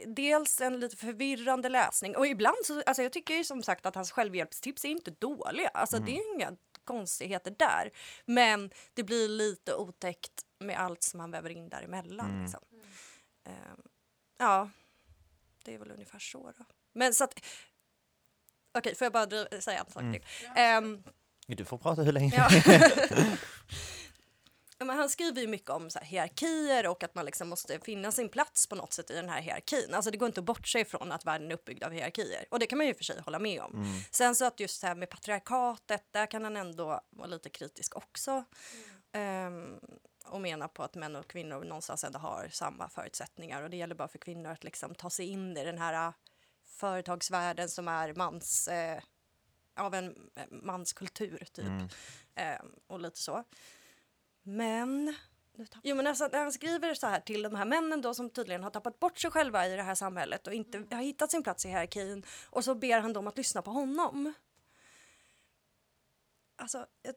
dels 0.05 0.62
en 0.62 0.79
lite 0.79 0.96
förvirrande 0.98 1.70
läsning 1.70 2.15
och 2.15 2.27
ibland 2.27 2.58
så, 2.65 2.82
alltså 2.86 3.03
jag 3.03 3.12
tycker 3.13 3.34
ju 3.34 3.44
som 3.44 3.63
sagt 3.63 3.86
att 3.86 3.96
hans 3.96 4.12
självhjälpstips 4.12 4.86
är 4.86 4.89
inte 4.89 5.12
dåliga. 5.12 5.67
Alltså 5.70 6.00
det 6.00 6.12
är 6.17 6.36
inga 6.36 6.51
konstigheter 6.84 7.55
där. 7.60 7.91
Men 8.25 8.72
det 8.94 9.03
blir 9.03 9.27
lite 9.29 9.75
otäckt 9.75 10.32
med 10.60 10.79
allt 10.79 11.03
som 11.03 11.20
han 11.20 11.32
väver 11.32 11.50
in 11.50 11.70
däremellan. 11.70 12.29
Mm. 12.29 12.41
Liksom. 12.44 12.62
Ehm, 13.46 13.82
ja, 14.38 14.70
det 15.63 15.74
är 15.74 15.77
väl 15.77 15.91
ungefär 15.91 16.20
så 16.20 16.51
då. 16.58 16.65
Men 16.94 17.13
så 17.13 17.24
att, 17.24 17.39
okej, 18.77 18.96
får 18.96 19.05
jag 19.05 19.13
bara 19.13 19.25
dri- 19.25 19.60
säga 19.62 19.79
en 19.79 19.91
sak 19.91 20.01
Mm. 20.01 20.13
till? 20.13 20.24
Ehm, 20.55 21.03
Du 21.48 21.65
får 21.65 21.77
prata 21.77 22.01
hur 22.01 22.12
länge 22.12 22.32
Ja. 22.36 22.50
Ja, 24.77 24.86
men 24.86 24.98
han 24.98 25.10
skriver 25.10 25.41
ju 25.41 25.48
mycket 25.48 25.70
om 25.70 25.89
så 25.89 26.00
här, 26.00 26.05
hierarkier 26.05 26.88
och 26.88 27.03
att 27.03 27.15
man 27.15 27.25
liksom 27.25 27.50
måste 27.50 27.79
finna 27.79 28.12
sin 28.12 28.29
plats 28.29 28.67
på 28.67 28.75
något 28.75 28.94
sätt 28.94 29.12
i 29.12 29.13
den 29.13 29.29
här 29.29 29.41
hierarkin. 29.41 29.94
Alltså 29.94 30.12
det 30.12 30.17
går 30.17 30.27
inte 30.27 30.39
att 30.39 30.46
bortse 30.46 30.79
ifrån 30.79 31.12
att 31.12 31.25
världen 31.25 31.51
är 31.51 31.55
uppbyggd 31.55 31.84
av 31.84 31.91
hierarkier. 31.91 32.46
Och 32.51 32.60
det 32.60 32.65
kan 32.65 32.77
man 32.77 32.88
ju 32.88 32.94
för 32.94 33.03
sig 33.03 33.22
hålla 33.22 33.39
med 33.39 33.62
om. 33.62 33.74
Mm. 33.74 34.00
Sen 34.12 34.36
så 34.36 34.46
att 34.46 34.60
just 34.60 34.82
det 34.82 34.88
här 34.88 34.96
med 34.96 35.10
patriarkatet, 35.10 36.03
där 36.12 36.25
kan 36.25 36.44
han 36.44 36.58
ändå 36.58 37.01
vara 37.10 37.27
lite 37.27 37.50
kritisk 37.50 37.96
också. 37.96 38.44
Ehm, 39.12 39.79
och 40.25 40.41
mena 40.41 40.67
på 40.67 40.84
att 40.84 40.96
män 40.96 41.15
och 41.15 41.27
kvinnor 41.27 41.63
någonstans 41.63 42.03
ändå 42.03 42.20
har 42.20 42.50
samma 42.51 42.89
förutsättningar. 42.89 43.63
Och 43.63 43.70
det 43.70 43.77
gäller 43.77 43.96
bara 43.96 44.08
för 44.08 44.17
kvinnor 44.17 44.51
att 44.51 44.63
liksom 44.63 44.96
ta 44.96 45.10
sig 45.10 45.27
in 45.27 45.58
i 45.58 45.65
den 45.65 45.77
här 45.77 46.08
äh, 46.08 46.13
företagsvärlden 46.65 47.70
som 47.70 47.88
är 47.88 48.13
mans, 48.13 48.67
eh, 48.67 49.00
av 49.75 49.94
en 49.94 50.29
eh, 50.36 50.44
manskultur 50.50 51.48
typ. 51.53 51.65
Mm. 51.65 51.88
Ehm, 52.36 52.72
och 52.88 53.00
lite 53.00 53.20
så. 53.20 53.44
Men... 54.47 55.15
Jo 55.83 55.95
men 55.95 56.07
alltså, 56.07 56.27
när 56.31 56.39
han 56.39 56.53
skriver 56.53 56.93
så 56.93 57.07
här 57.07 57.19
till 57.19 57.41
de 57.41 57.55
här 57.55 57.65
männen 57.65 58.01
då 58.01 58.13
som 58.13 58.29
tydligen 58.29 58.63
har 58.63 58.69
tappat 58.69 58.99
bort 58.99 59.17
sig 59.17 59.31
själva 59.31 59.67
i 59.67 59.75
det 59.75 59.83
här 59.83 59.95
samhället 59.95 60.47
och 60.47 60.53
inte 60.53 60.85
har 60.91 61.01
hittat 61.01 61.31
sin 61.31 61.43
plats 61.43 61.65
i 61.65 61.69
hierarkin 61.69 62.25
och 62.49 62.63
så 62.63 62.75
ber 62.75 62.99
han 62.99 63.13
dem 63.13 63.27
att 63.27 63.37
lyssna 63.37 63.61
på 63.61 63.71
honom. 63.71 64.33
Alltså, 66.55 66.85
jag 67.01 67.15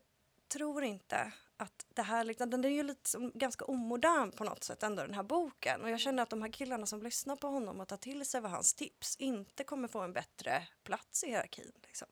tror 0.48 0.84
inte 0.84 1.32
att 1.56 1.86
det 1.94 2.02
här 2.02 2.24
liksom, 2.24 2.50
den 2.50 2.64
är 2.64 2.68
ju 2.68 2.82
lite 2.82 3.10
som, 3.10 3.32
ganska 3.34 3.64
omodern 3.64 4.32
på 4.32 4.44
något 4.44 4.64
sätt 4.64 4.82
ändå 4.82 5.02
den 5.02 5.14
här 5.14 5.22
boken 5.22 5.82
och 5.82 5.90
jag 5.90 6.00
känner 6.00 6.22
att 6.22 6.30
de 6.30 6.42
här 6.42 6.52
killarna 6.52 6.86
som 6.86 7.02
lyssnar 7.02 7.36
på 7.36 7.48
honom 7.48 7.80
och 7.80 7.88
tar 7.88 7.96
till 7.96 8.26
sig 8.26 8.38
av 8.38 8.46
hans 8.46 8.74
tips 8.74 9.16
inte 9.16 9.64
kommer 9.64 9.88
få 9.88 10.00
en 10.00 10.12
bättre 10.12 10.68
plats 10.84 11.24
i 11.24 11.26
hierarkin 11.26 11.72
liksom. 11.82 12.08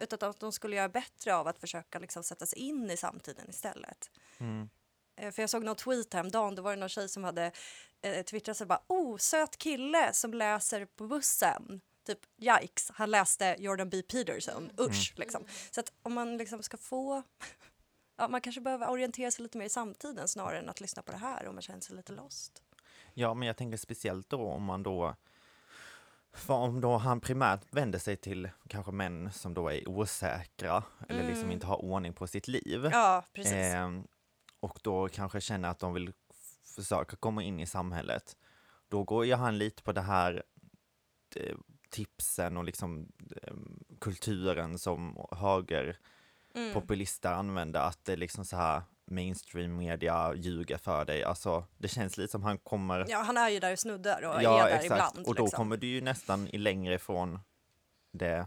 Utan 0.00 0.30
att 0.30 0.40
de 0.40 0.52
skulle 0.52 0.76
göra 0.76 0.88
bättre 0.88 1.34
av 1.34 1.48
att 1.48 1.58
försöka 1.58 1.98
liksom 1.98 2.22
sätta 2.22 2.46
sig 2.46 2.58
in 2.58 2.90
i 2.90 2.96
samtiden 2.96 3.50
istället. 3.50 4.10
Mm. 4.38 4.68
Eh, 5.16 5.30
För 5.30 5.42
jag 5.42 5.50
såg 5.50 5.64
någon 5.64 5.76
tweet 5.76 6.14
häromdagen, 6.14 6.54
då 6.54 6.62
var 6.62 6.70
det 6.70 6.80
någon 6.80 6.88
tjej 6.88 7.08
som 7.08 7.24
hade 7.24 7.52
eh, 8.02 8.24
twittrat 8.24 8.56
så 8.56 8.66
bara 8.66 8.82
oh, 8.86 9.16
söt 9.16 9.56
kille 9.56 10.12
som 10.12 10.34
läser 10.34 10.86
på 10.86 11.06
bussen. 11.06 11.80
Typ 12.06 12.18
yikes, 12.38 12.90
han 12.94 13.10
läste 13.10 13.56
Jordan 13.58 13.90
B. 13.90 14.02
Peterson, 14.02 14.70
usch 14.80 15.12
liksom. 15.16 15.44
Så 15.70 15.80
att 15.80 15.92
om 16.02 16.14
man 16.14 16.36
liksom 16.36 16.62
ska 16.62 16.76
få, 16.76 17.22
ja 18.16 18.28
man 18.28 18.40
kanske 18.40 18.60
behöver 18.60 18.90
orientera 18.90 19.30
sig 19.30 19.42
lite 19.42 19.58
mer 19.58 19.66
i 19.66 19.68
samtiden 19.68 20.28
snarare 20.28 20.58
än 20.58 20.68
att 20.68 20.80
lyssna 20.80 21.02
på 21.02 21.12
det 21.12 21.18
här 21.18 21.46
om 21.46 21.54
man 21.54 21.62
känner 21.62 21.80
sig 21.80 21.96
lite 21.96 22.12
lost. 22.12 22.62
Ja, 23.14 23.34
men 23.34 23.48
jag 23.48 23.56
tänker 23.56 23.76
speciellt 23.78 24.30
då 24.30 24.42
om 24.42 24.62
man 24.62 24.82
då 24.82 25.16
för 26.32 26.54
om 26.54 26.80
då 26.80 26.96
han 26.96 27.20
primärt 27.20 27.60
vänder 27.70 27.98
sig 27.98 28.16
till 28.16 28.50
kanske 28.68 28.92
män 28.92 29.32
som 29.32 29.54
då 29.54 29.68
är 29.68 29.88
osäkra 29.88 30.82
eller 31.08 31.22
liksom 31.22 31.42
Mm. 31.44 31.50
inte 31.52 31.66
har 31.66 31.76
ordning 31.84 32.12
på 32.12 32.26
sitt 32.26 32.48
liv. 32.48 32.88
Ja, 32.92 33.24
precis. 33.32 33.52
Ehm, 33.52 34.06
och 34.60 34.78
då 34.82 35.08
kanske 35.08 35.40
känner 35.40 35.68
att 35.68 35.78
de 35.78 35.94
vill 35.94 36.12
försöka 36.76 37.16
komma 37.16 37.42
in 37.42 37.60
i 37.60 37.66
samhället. 37.66 38.36
Då 38.88 39.04
går 39.04 39.26
ju 39.26 39.34
han 39.34 39.58
lite 39.58 39.82
på 39.82 39.92
det 39.92 40.00
här 40.00 40.42
eh, 41.36 41.56
tipsen 41.90 42.56
och 42.56 42.64
liksom 42.64 43.12
eh, 43.42 43.54
kulturen 44.00 44.78
som 44.78 45.26
högerpopulister 45.32 47.28
Mm. 47.32 47.38
använder, 47.38 47.80
att 47.80 48.04
det 48.04 48.12
är 48.12 48.16
liksom 48.16 48.44
så 48.44 48.56
här 48.56 48.82
mainstream 49.10 49.76
media 49.76 50.34
ljuger 50.34 50.76
för 50.78 51.04
dig. 51.04 51.24
Alltså, 51.24 51.64
det 51.78 51.88
känns 51.88 52.16
lite 52.16 52.30
som 52.32 52.42
han 52.42 52.58
kommer 52.58 53.06
Ja, 53.08 53.18
han 53.18 53.36
är 53.36 53.48
ju 53.48 53.60
där 53.60 53.72
och 53.72 53.78
snuddar 53.78 54.22
och 54.22 54.42
Ja, 54.42 54.60
är 54.66 54.70
där 54.70 54.76
exakt. 54.76 54.84
ibland. 54.92 55.26
Och 55.26 55.34
då 55.34 55.42
liksom. 55.44 55.56
kommer 55.56 55.76
du 55.76 55.86
ju 55.86 56.00
nästan 56.00 56.48
i 56.48 56.58
längre 56.58 56.94
ifrån 56.94 57.38
det 58.12 58.46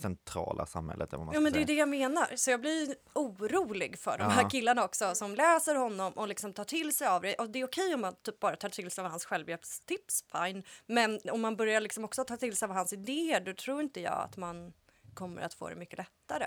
centrala 0.00 0.66
samhället. 0.66 1.12
Vad 1.12 1.26
man 1.26 1.34
Ja 1.34 1.40
men 1.40 1.52
det 1.52 1.62
är 1.62 1.64
det 1.66 1.74
jag 1.74 1.88
menar. 1.88 2.36
Så 2.36 2.50
jag 2.50 2.60
blir 2.60 2.94
orolig 3.14 3.98
för 3.98 4.18
de 4.18 4.24
Ja. 4.24 4.28
här 4.28 4.50
killarna 4.50 4.84
också 4.84 5.14
som 5.14 5.34
läser 5.34 5.74
honom 5.74 6.12
och 6.12 6.28
liksom 6.28 6.52
tar 6.52 6.64
till 6.64 6.96
sig 6.96 7.06
av 7.08 7.22
det. 7.22 7.34
Och 7.34 7.50
det 7.50 7.58
är 7.60 7.64
okej 7.64 7.94
om 7.94 8.00
man 8.00 8.14
typ 8.22 8.40
bara 8.40 8.56
tar 8.56 8.68
till 8.68 8.90
sig 8.90 9.04
av 9.04 9.10
hans 9.10 9.24
självhjälpstips, 9.24 10.24
fine. 10.32 10.62
Men 10.86 11.20
om 11.32 11.40
man 11.40 11.56
börjar 11.56 11.80
liksom 11.80 12.04
också 12.04 12.24
ta 12.24 12.36
till 12.36 12.56
sig 12.56 12.66
av 12.68 12.74
hans 12.74 12.92
idéer 12.92 13.40
då 13.40 13.52
tror 13.54 13.80
inte 13.80 14.00
jag 14.00 14.12
att 14.24 14.36
man 14.36 14.72
kommer 15.14 15.42
att 15.42 15.54
få 15.54 15.68
det 15.68 15.76
mycket 15.76 15.98
lättare. 15.98 16.46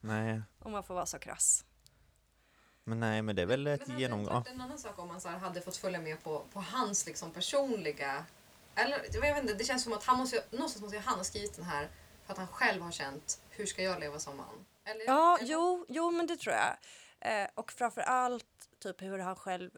Nej, 0.00 0.42
Om 0.58 0.72
man 0.72 0.82
får 0.84 0.94
vara 0.94 1.06
så 1.06 1.18
krass. 1.18 1.64
Men 2.86 3.00
nej, 3.00 3.22
men 3.22 3.36
det 3.36 3.42
är 3.42 3.46
väl 3.46 3.66
ett 3.66 3.80
Men 3.80 3.90
hade 3.90 3.98
det 3.98 4.02
genom... 4.02 4.20
inte 4.20 4.32
Ja. 4.32 4.38
varit 4.38 4.48
en 4.48 4.60
annan 4.60 4.78
sak 4.78 4.98
om 4.98 5.08
man 5.08 5.20
så 5.20 5.28
här 5.28 5.38
hade 5.38 5.60
fått 5.60 5.76
följa 5.76 6.00
med 6.00 6.22
på, 6.22 6.44
på 6.52 6.60
hans 6.60 7.06
liksom 7.06 7.30
personliga... 7.30 8.24
Eller 8.74 9.06
jag 9.12 9.20
vet 9.20 9.42
inte, 9.42 9.54
det 9.54 9.64
känns 9.64 9.84
som 9.84 9.92
att 9.92 10.04
han 10.04 10.18
måste, 10.18 10.44
någonstans 10.50 10.82
måste 10.82 10.98
han 10.98 11.18
ha 11.18 11.24
skrivit 11.24 11.56
den 11.56 11.64
här 11.64 11.88
för 12.26 12.32
att 12.32 12.38
han 12.38 12.48
själv 12.48 12.82
har 12.82 12.90
känt 12.90 13.40
hur 13.50 13.66
ska 13.66 13.82
jag 13.82 14.00
leva 14.00 14.18
som 14.18 14.36
man? 14.36 14.66
Eller, 14.84 15.04
Ja, 15.06 15.38
eller- 15.38 15.50
jo, 15.52 15.86
jo 15.88 16.10
men 16.10 16.26
det 16.26 16.36
tror 16.36 16.54
jag. 16.54 16.76
Eh, 17.20 17.48
och 17.54 17.72
framför 17.72 18.00
allt 18.00 18.68
typ 18.82 19.02
hur 19.02 19.18
han 19.18 19.36
själv 19.36 19.70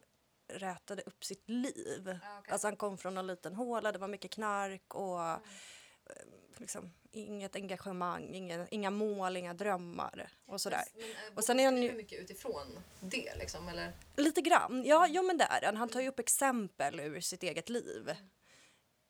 rätade 0.52 1.02
upp 1.02 1.24
sitt 1.24 1.48
liv. 1.48 2.02
Ja, 2.22 2.38
okej. 2.38 2.52
Alltså 2.52 2.66
han 2.66 2.76
kom 2.76 2.98
från 2.98 3.18
en 3.18 3.26
liten 3.26 3.54
håla, 3.54 3.92
det 3.92 3.98
var 3.98 4.08
mycket 4.08 4.30
knark 4.30 4.94
och 4.94 5.20
eh, 5.24 5.36
liksom, 6.60 6.92
inget 7.10 7.56
engagemang, 7.56 8.34
inga, 8.34 8.66
inga 8.70 8.90
mål, 8.90 9.36
inga 9.36 9.54
drömmar 9.54 10.28
och 10.46 10.60
sådär. 10.60 10.84
Men, 10.94 11.02
eh, 11.10 11.16
Och 11.36 11.44
sen 11.44 11.60
är 11.60 11.64
han 11.64 11.82
ju- 11.82 11.92
mycket 11.92 12.20
utifrån 12.20 12.78
det 13.00 13.34
liksom, 13.36 13.68
eller? 13.68 13.92
Lite 14.16 14.40
grann, 14.40 14.84
ja, 14.84 15.06
jo, 15.10 15.22
men 15.22 15.38
det 15.38 15.44
är 15.44 15.62
han. 15.66 15.76
Han 15.76 15.88
tar 15.88 16.00
ju 16.00 16.08
upp 16.08 16.18
exempel 16.18 17.00
ur 17.00 17.20
sitt 17.20 17.42
eget 17.42 17.68
liv. 17.68 18.10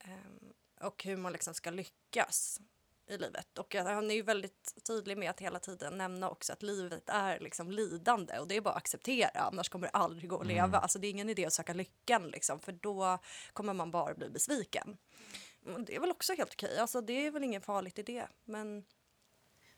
Ehm, 0.05 0.52
och 0.81 1.05
hur 1.05 1.17
man 1.17 1.33
liksom 1.33 1.55
ska 1.55 1.71
lyckas 1.71 2.61
i 3.11 3.19
livet. 3.19 3.59
Och 3.59 3.75
han 3.75 4.11
är 4.11 4.14
ju 4.14 4.23
väldigt 4.23 4.75
tydlig 4.87 5.19
med 5.19 5.31
att 5.31 5.40
hela 5.40 5.59
tiden 5.59 5.99
nämna 5.99 6.31
också 6.31 6.52
att 6.52 6.62
livet 6.62 7.09
är 7.09 7.40
liksom 7.40 7.71
lidande 7.71 8.38
och 8.38 8.49
det 8.49 8.57
är 8.57 8.61
bara 8.61 8.71
att 8.71 8.76
acceptera 8.76 9.40
annars 9.40 9.69
kommer 9.69 9.87
det 9.87 9.90
aldrig 9.90 10.31
gå 10.31 10.40
att 10.40 10.47
leva. 10.47 10.78
Alltså 10.78 10.99
det 10.99 11.07
är 11.07 11.11
ingen 11.11 11.28
idé 11.28 11.47
att 11.47 11.52
söka 11.52 11.73
lyckan 11.75 12.28
liksom 12.28 12.61
för 12.61 12.73
då 12.73 13.19
kommer 13.52 13.73
man 13.75 13.90
bara 13.90 14.14
bli 14.14 14.31
besviken. 14.31 14.97
Det 15.87 15.97
är 15.97 16.00
väl 16.00 16.11
också 16.11 16.35
helt 16.35 16.53
okej, 16.53 16.79
alltså 16.79 17.00
det 17.00 17.27
är 17.27 17.31
väl 17.31 17.45
ingen 17.45 17.62
farligt 17.62 17.99
i 17.99 18.03
det. 18.03 18.29
Men 18.45 18.85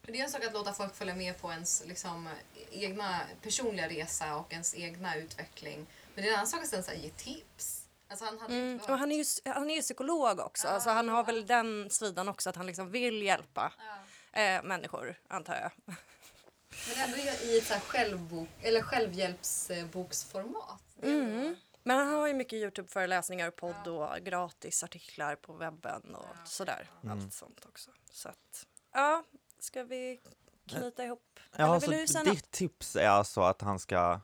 Men 0.03 0.13
det 0.13 0.21
är 0.21 0.25
en 0.25 0.31
sak 0.31 0.45
att 0.45 0.53
låta 0.53 0.73
folk 0.73 0.95
följa 0.97 1.15
med 1.15 1.41
på 1.41 1.51
ens 1.53 1.83
liksom, 1.87 2.29
egna 2.71 3.21
personliga 3.43 3.89
resa 3.89 4.37
och 4.37 4.53
ens 4.53 4.75
egna 4.75 5.17
utveckling. 5.17 5.87
Men 6.15 6.25
det 6.25 6.29
är 6.29 6.33
en 6.33 6.39
annan 6.39 6.47
sak 6.47 6.63
att 6.63 6.69
sen 6.69 6.83
så 6.83 6.91
här, 6.91 6.99
ge 6.99 7.11
tips. 7.11 7.87
Alltså 8.09 8.25
han 8.25 8.39
hade 8.39 8.55
Mm, 8.55 8.81
och 8.89 8.99
han 8.99 9.13
är 9.13 9.17
ju 9.17 9.25
han 9.53 9.71
är 9.71 9.75
ju 9.75 9.83
psykolog 9.83 10.41
också, 10.41 10.67
Ja, 10.69 10.73
alltså 10.73 10.91
han 10.91 11.09
har 11.09 11.17
ja. 11.17 11.23
väl 11.23 11.47
den 11.47 11.91
sidan 11.91 12.29
också 12.29 12.51
att 12.51 12.57
han 12.57 12.67
liksom 12.67 12.91
vill 12.91 13.23
hjälpa 13.23 13.73
Ja. 14.33 14.41
eh, 14.41 14.63
människor, 14.63 15.21
antar 15.29 15.55
jag. 15.55 15.71
Men 16.89 16.99
ändå 17.05 17.17
i 17.19 17.59
ett 17.59 17.67
så 17.67 17.73
här 17.73 17.81
självbok, 17.81 18.49
eller 18.63 18.83
självhjälpsboksformat. 18.83 20.81
Mm. 21.03 21.57
Men 21.91 21.99
han 21.99 22.15
har 22.15 22.27
ju 22.29 22.35
mycket 22.35 22.53
Youtube-föreläsningar, 22.53 23.51
podd 23.51 23.89
och 23.89 24.17
gratis 24.21 24.85
artiklar 24.85 25.37
på 25.37 25.53
webben 25.53 26.15
och 26.15 26.49
sådär. 26.49 26.91
Allt 27.11 27.35
sånt 27.35 27.67
också. 27.67 27.91
Så 28.11 28.29
att, 28.29 28.67
ja, 28.93 29.25
ska 29.59 29.83
vi 29.85 30.21
knyta 30.69 31.05
ihop? 31.05 31.41
Ja, 31.57 31.77
Eller 31.77 31.81
vill 31.81 31.91
du 31.91 32.07
säga 32.07 32.25
något? 32.25 32.35
ditt 32.35 32.51
tips 32.51 32.97
är 32.97 33.09
alltså 33.09 33.41
att 33.41 33.63
han 33.63 33.79
ska 33.79 34.21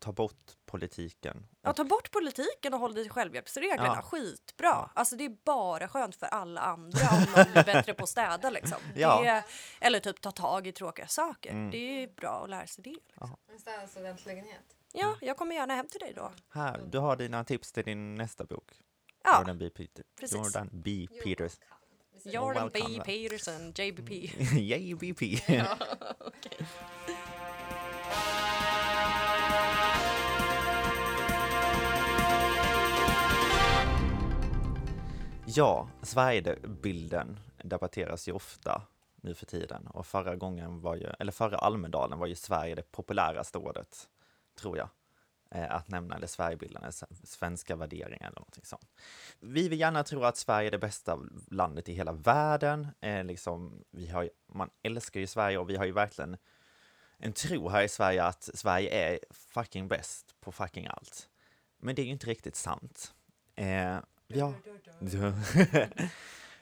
ta 0.00 0.12
bort 0.12 0.52
politiken. 0.66 1.46
Ja, 1.62 1.72
ta 1.72 1.84
bort 1.84 2.10
politiken 2.10 2.74
och 2.74 2.80
håll 2.80 2.94
dig 2.94 3.04
till 3.04 3.12
självhjälpsreglerna. 3.12 3.94
Ja. 3.96 4.02
Skitbra. 4.02 4.90
Alltså 4.94 5.16
det 5.16 5.24
är 5.24 5.36
bara 5.44 5.88
skönt 5.88 6.16
för 6.16 6.26
alla 6.26 6.60
andra 6.60 7.08
om 7.10 7.26
man 7.36 7.52
blir 7.52 7.64
bättre 7.64 7.94
på 7.94 8.02
att 8.04 8.10
städa 8.10 8.50
liksom. 8.50 8.78
Ja. 8.94 9.20
Det 9.22 9.28
är, 9.28 9.44
eller 9.80 10.00
typ 10.00 10.20
ta 10.20 10.30
tag 10.30 10.66
i 10.66 10.72
tråkiga 10.72 11.06
saker. 11.06 11.50
Mm. 11.50 11.70
Det 11.70 12.02
är 12.02 12.08
bra 12.08 12.44
att 12.44 12.50
lära 12.50 12.66
sig 12.66 12.84
det. 12.84 12.90
Liksom. 12.90 13.36
En 13.52 13.58
städad 13.58 13.90
studentlägenhet. 13.90 14.75
Ja, 14.98 15.16
jag 15.20 15.36
kommer 15.36 15.54
gärna 15.54 15.74
hem 15.74 15.88
till 15.88 16.00
dig 16.00 16.12
då. 16.16 16.32
Här, 16.48 16.80
du 16.90 16.98
har 16.98 17.16
dina 17.16 17.44
tips 17.44 17.72
till 17.72 17.84
din 17.84 18.14
nästa 18.14 18.44
bok. 18.44 18.72
Ja, 19.24 19.38
Jordan 19.38 19.58
B. 19.58 19.70
Peter. 19.70 20.04
precis. 20.20 20.36
Jordan 20.36 20.70
B. 20.72 21.06
Peters. 21.24 21.52
Jordan 22.24 22.70
B. 22.72 22.80
Welcome. 22.80 23.04
Peterson, 23.04 23.72
JBP. 23.76 24.10
Yay, 24.58 24.94
BP. 24.94 25.40
Ja, 35.46 35.88
Sverigebilden 36.02 37.38
debatteras 37.64 38.28
ju 38.28 38.32
ofta 38.32 38.82
nu 39.16 39.34
för 39.34 39.46
tiden 39.46 39.86
och 39.86 40.06
förra 40.06 40.36
gången 40.36 40.80
var 40.80 40.94
ju, 40.96 41.06
eller 41.18 41.32
förra 41.32 41.58
Almedalen 41.58 42.18
var 42.18 42.26
ju 42.26 42.34
Sverige 42.34 42.74
det 42.74 42.92
populäraste 42.92 43.58
året, 43.58 44.08
tror 44.56 44.78
jag, 44.78 44.88
eh, 45.50 45.74
att 45.74 45.88
nämna, 45.88 46.16
eller 46.16 46.26
Sverigebilden, 46.26 46.82
eller 46.82 46.88
s- 46.88 47.04
svenska 47.24 47.76
värderingar 47.76 48.26
eller 48.26 48.40
någonting 48.40 48.64
sånt. 48.64 48.92
Vi 49.40 49.68
vill 49.68 49.80
gärna 49.80 50.04
tro 50.04 50.24
att 50.24 50.36
Sverige 50.36 50.68
är 50.68 50.70
det 50.70 50.78
bästa 50.78 51.18
landet 51.50 51.88
i 51.88 51.92
hela 51.92 52.12
världen, 52.12 52.88
eh, 53.00 53.24
liksom, 53.24 53.84
vi 53.90 54.06
har, 54.08 54.30
man 54.52 54.70
älskar 54.82 55.20
ju 55.20 55.26
Sverige 55.26 55.58
och 55.58 55.70
vi 55.70 55.76
har 55.76 55.84
ju 55.84 55.92
verkligen 55.92 56.36
en 57.18 57.32
tro 57.32 57.68
här 57.68 57.82
i 57.82 57.88
Sverige 57.88 58.24
att 58.24 58.42
Sverige 58.54 58.90
är 58.90 59.18
fucking 59.30 59.88
bäst 59.88 60.34
på 60.40 60.52
fucking 60.52 60.86
allt. 60.86 61.28
Men 61.78 61.94
det 61.94 62.02
är 62.02 62.06
ju 62.06 62.12
inte 62.12 62.26
riktigt 62.26 62.56
sant. 62.56 63.14
Eh, 63.54 63.98
vi 64.28 64.40
har... 64.40 64.52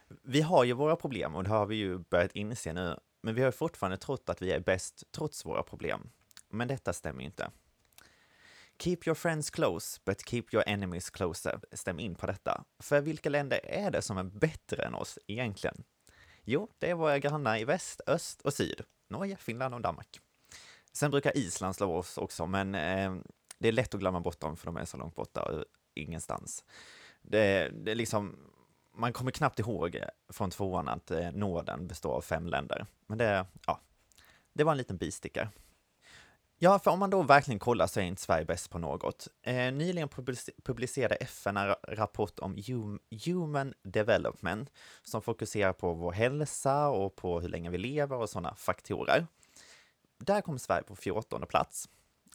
vi 0.23 0.41
har 0.41 0.65
ju 0.65 0.73
våra 0.73 0.97
problem 0.97 1.35
och 1.35 1.45
det 1.45 1.51
har 1.51 1.67
vi 1.67 1.77
ju 1.77 1.99
börjat 1.99 2.33
inse 2.33 2.73
nu. 2.73 2.99
Men 3.21 3.35
vi 3.35 3.43
har 3.43 3.51
fortfarande 3.51 3.97
trott 3.97 4.29
att 4.29 4.43
vi 4.43 4.53
är 4.53 4.61
bäst 4.61 5.03
trots 5.13 5.47
våra 5.47 5.63
problem. 5.63 6.11
Men 6.49 6.69
detta 6.69 6.93
stämmer 6.93 7.25
inte. 7.25 7.51
Keep 8.79 8.99
your 9.07 9.15
friends 9.15 9.51
close, 9.51 10.01
but 10.05 10.29
keep 10.29 10.45
your 10.53 10.65
enemies 10.67 11.11
closer. 11.11 11.61
Stäm 11.73 12.01
in 12.01 12.15
på 12.15 12.27
detta. 12.27 12.65
För 12.79 13.01
vilka 13.01 13.29
länder 13.29 13.61
är 13.65 13.91
det 13.91 14.03
som 14.03 14.19
är 14.19 14.25
bättre 14.25 14.83
än 14.83 14.95
oss 14.95 15.19
egentligen? 15.27 15.85
Jo, 16.45 16.69
det 16.79 16.91
är 16.91 16.95
våra 16.95 17.19
grannar 17.19 17.59
i 17.59 17.65
väst, 17.65 18.01
öst 18.07 18.41
och 18.41 18.55
syd. 18.55 18.81
Norge, 19.09 19.37
Finland 19.37 19.75
och 19.75 19.81
Danmark. 19.81 20.21
Sen 20.93 21.11
brukar 21.11 21.37
Island 21.37 21.77
slå 21.77 21.97
oss 21.97 22.19
också, 22.19 22.47
men 22.47 22.75
eh, 22.75 23.15
det 23.59 23.69
är 23.69 23.73
lätt 23.73 23.95
att 23.95 24.01
glömma 24.01 24.21
bort 24.21 24.41
dem 24.41 24.57
för 24.57 24.67
de 24.67 24.77
är 24.77 24.85
så 24.85 24.97
långt 24.97 25.15
borta 25.15 25.43
och 25.43 25.65
ingenstans. 25.95 26.65
Det, 27.23 27.69
det 27.69 27.91
är 27.91 27.95
liksom, 27.95 28.37
man 28.97 29.13
kommer 29.13 29.31
knappt 29.31 29.59
ihåg 29.59 30.01
från 30.29 30.51
tvåan 30.51 30.89
att 30.89 31.11
eh, 31.11 31.33
Norden 31.33 31.87
består 31.87 32.13
av 32.13 32.21
fem 32.21 32.47
länder. 32.47 32.87
Men 33.07 33.19
det, 33.19 33.47
ja, 33.67 33.81
det 34.53 34.65
var 34.65 34.73
en 34.73 34.79
liten 34.79 34.97
bistickare. 34.97 35.51
Ja, 36.59 36.79
för 36.79 36.91
om 36.91 36.99
man 36.99 37.11
då 37.11 37.23
verkligen 37.23 37.59
kollar 37.59 37.87
så 37.87 38.01
är 38.01 38.05
inte 38.05 38.23
Sverige 38.23 38.45
bäst 38.45 38.71
på 38.71 38.79
något. 38.79 39.29
Eh, 39.43 39.73
nyligen 39.73 40.09
public- 40.09 40.51
publicerade 40.65 41.15
FN 41.15 41.57
en 41.57 41.67
ra- 41.69 41.95
rapport 41.95 42.39
om 42.39 42.57
hum- 42.57 42.99
human 43.27 43.75
development 43.83 44.71
som 45.03 45.23
fokuserar 45.23 45.73
på 45.73 45.95
vår 45.95 46.13
hälsa 46.13 46.89
och 46.89 47.17
på 47.17 47.41
hur 47.41 47.49
länge 47.49 47.71
vi 47.71 47.79
lever 47.79 48.17
och 48.17 48.31
sådana 48.31 48.55
faktorer. 48.55 49.27
Där 50.19 50.41
kom 50.41 50.59
Sverige 50.59 50.83
på 50.83 50.97
14 50.97 51.47
plats. 51.47 51.89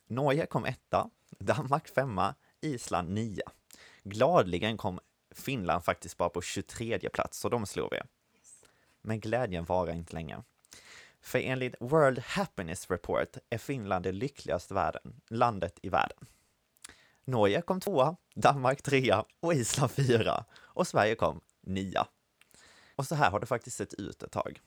Norge 0.08 0.46
kom 0.46 0.66
etta, 0.66 1.10
Danmark 1.40 1.88
femma, 1.88 2.36
Island 2.62 3.10
nia. 3.10 3.52
Gladligen 4.04 4.78
kom 4.78 5.00
Finland 5.36 5.84
faktiskt 5.84 6.18
bara 6.18 6.30
på 6.30 6.42
23 6.42 7.10
plats, 7.10 7.40
så 7.40 7.50
de 7.50 7.66
slår 7.66 7.90
vi. 7.92 8.00
Men 9.02 9.20
glädjen 9.20 9.66
varar 9.66 9.94
inte 9.94 10.14
länge. 10.14 10.44
För 11.22 11.40
enligt 11.40 11.76
World 11.80 12.20
Happiness 12.20 12.90
Report 12.92 13.38
är 13.50 13.58
Finland 13.58 14.04
det 14.04 14.12
lyckligaste 14.12 14.74
världen, 14.74 15.22
landet 15.30 15.80
i 15.82 15.90
världen. 15.90 16.18
Norge 17.26 17.62
kom 17.62 17.80
tvåa, 17.82 18.16
Danmark 18.36 18.82
trea 18.82 19.26
och 19.40 19.54
Island 19.54 19.92
fyra. 19.92 20.46
Och 20.58 20.88
Sverige 20.88 21.16
kom 21.16 21.42
nia. 21.62 22.08
Och 22.96 23.06
så 23.06 23.16
här 23.16 23.32
har 23.32 23.40
det 23.40 23.46
faktiskt 23.46 23.78
sett 23.78 23.94
ut 23.94 24.24
ett 24.24 24.32
tag. 24.32 24.62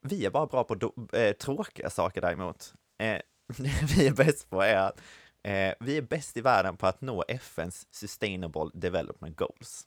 Vi 0.00 0.26
är 0.26 0.30
bara 0.30 0.46
bra 0.46 0.64
på 0.64 0.74
do- 0.74 1.16
eh, 1.16 1.32
tråkiga 1.32 1.90
saker 1.90 2.20
däremot. 2.20 2.74
Det 2.96 3.22
vi 3.96 4.06
är 4.06 4.12
bäst 4.14 4.50
på 4.50 4.62
är 4.62 4.76
att 4.76 5.00
eh, 5.42 5.74
vi 5.80 5.96
är 5.96 6.02
bäst 6.02 6.36
i 6.36 6.40
världen 6.40 6.76
på 6.76 6.86
att 6.86 7.00
nå 7.00 7.24
FNs 7.28 7.86
Sustainable 7.90 8.70
Development 8.74 9.36
Goals. 9.36 9.86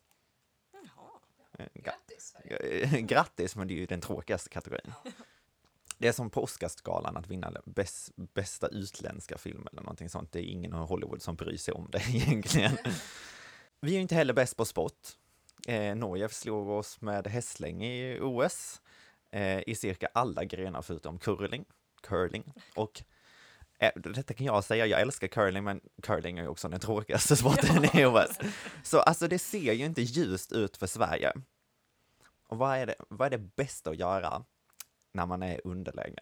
Ga- 1.57 1.69
Grattis 1.73 2.35
Sverige. 2.35 3.01
Grattis, 3.01 3.55
men 3.55 3.67
det 3.67 3.73
är 3.73 3.75
ju 3.75 3.85
den 3.85 4.01
tråkigaste 4.01 4.49
kategorin. 4.49 4.93
Det 5.99 6.07
är 6.07 6.11
som 6.11 6.29
på 6.29 6.43
Oscarsgalan 6.43 7.17
att 7.17 7.27
vinna 7.27 7.51
bäst, 7.65 8.11
bästa 8.15 8.67
utländska 8.67 9.37
film 9.37 9.67
eller 9.71 9.81
någonting 9.81 10.09
sånt. 10.09 10.31
Det 10.31 10.39
är 10.39 10.51
ingen 10.51 10.73
i 10.73 10.77
Hollywood 10.77 11.21
som 11.21 11.35
bryr 11.35 11.57
sig 11.57 11.73
om 11.73 11.87
det 11.91 12.01
egentligen. 12.09 12.77
Vi 13.81 13.95
är 13.95 13.99
inte 13.99 14.15
heller 14.15 14.33
bäst 14.33 14.57
på 14.57 14.65
sport. 14.65 15.07
Eh, 15.67 15.95
Norge 15.95 16.29
slog 16.29 16.69
oss 16.69 17.01
med 17.01 17.27
hästlängd 17.27 17.83
i 17.83 18.19
OS 18.21 18.81
eh, 19.31 19.59
i 19.67 19.75
cirka 19.75 20.09
alla 20.13 20.43
grenar 20.43 20.81
förutom 20.81 21.19
curling, 21.19 21.65
curling 22.01 22.53
och 22.75 23.03
eh, 23.79 23.91
detta 23.95 24.33
kan 24.33 24.45
jag 24.45 24.63
säga, 24.63 24.85
jag 24.85 25.01
älskar 25.01 25.27
curling, 25.27 25.63
men 25.63 25.81
curling 26.03 26.37
är 26.37 26.41
ju 26.41 26.47
också 26.47 26.69
den 26.69 26.79
tråkigaste 26.79 27.35
sporten 27.37 27.99
i 27.99 28.05
OS. 28.05 28.39
Så 28.83 28.99
alltså 28.99 29.27
det 29.27 29.39
ser 29.39 29.73
ju 29.73 29.85
inte 29.85 30.01
ljust 30.01 30.51
ut 30.51 30.77
för 30.77 30.87
Sverige. 30.87 31.33
Och 32.47 32.57
vad 32.57 32.77
är 32.77 32.85
det, 32.85 32.95
vad 33.09 33.25
är 33.25 33.37
det 33.37 33.55
bästa 33.55 33.89
att 33.89 33.99
göra 33.99 34.45
när 35.11 35.25
man 35.25 35.43
är 35.43 35.55
i 35.55 35.61
underläge? 35.63 36.19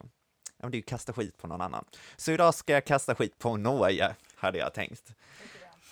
Ja, 0.58 0.66
men 0.66 0.72
det 0.72 0.76
är 0.76 0.80
ju 0.80 0.84
kasta 0.84 1.14
skit 1.14 1.38
på 1.38 1.48
någon 1.48 1.62
annan. 1.62 1.86
Så 2.18 2.32
idag 2.32 2.56
ska 2.56 2.74
jag 2.74 2.86
kasta 2.86 3.16
skit 3.16 3.38
på 3.38 3.58
Norge, 3.58 4.16
hade 4.36 4.58
jag 4.58 4.74
tänkt. 4.74 5.14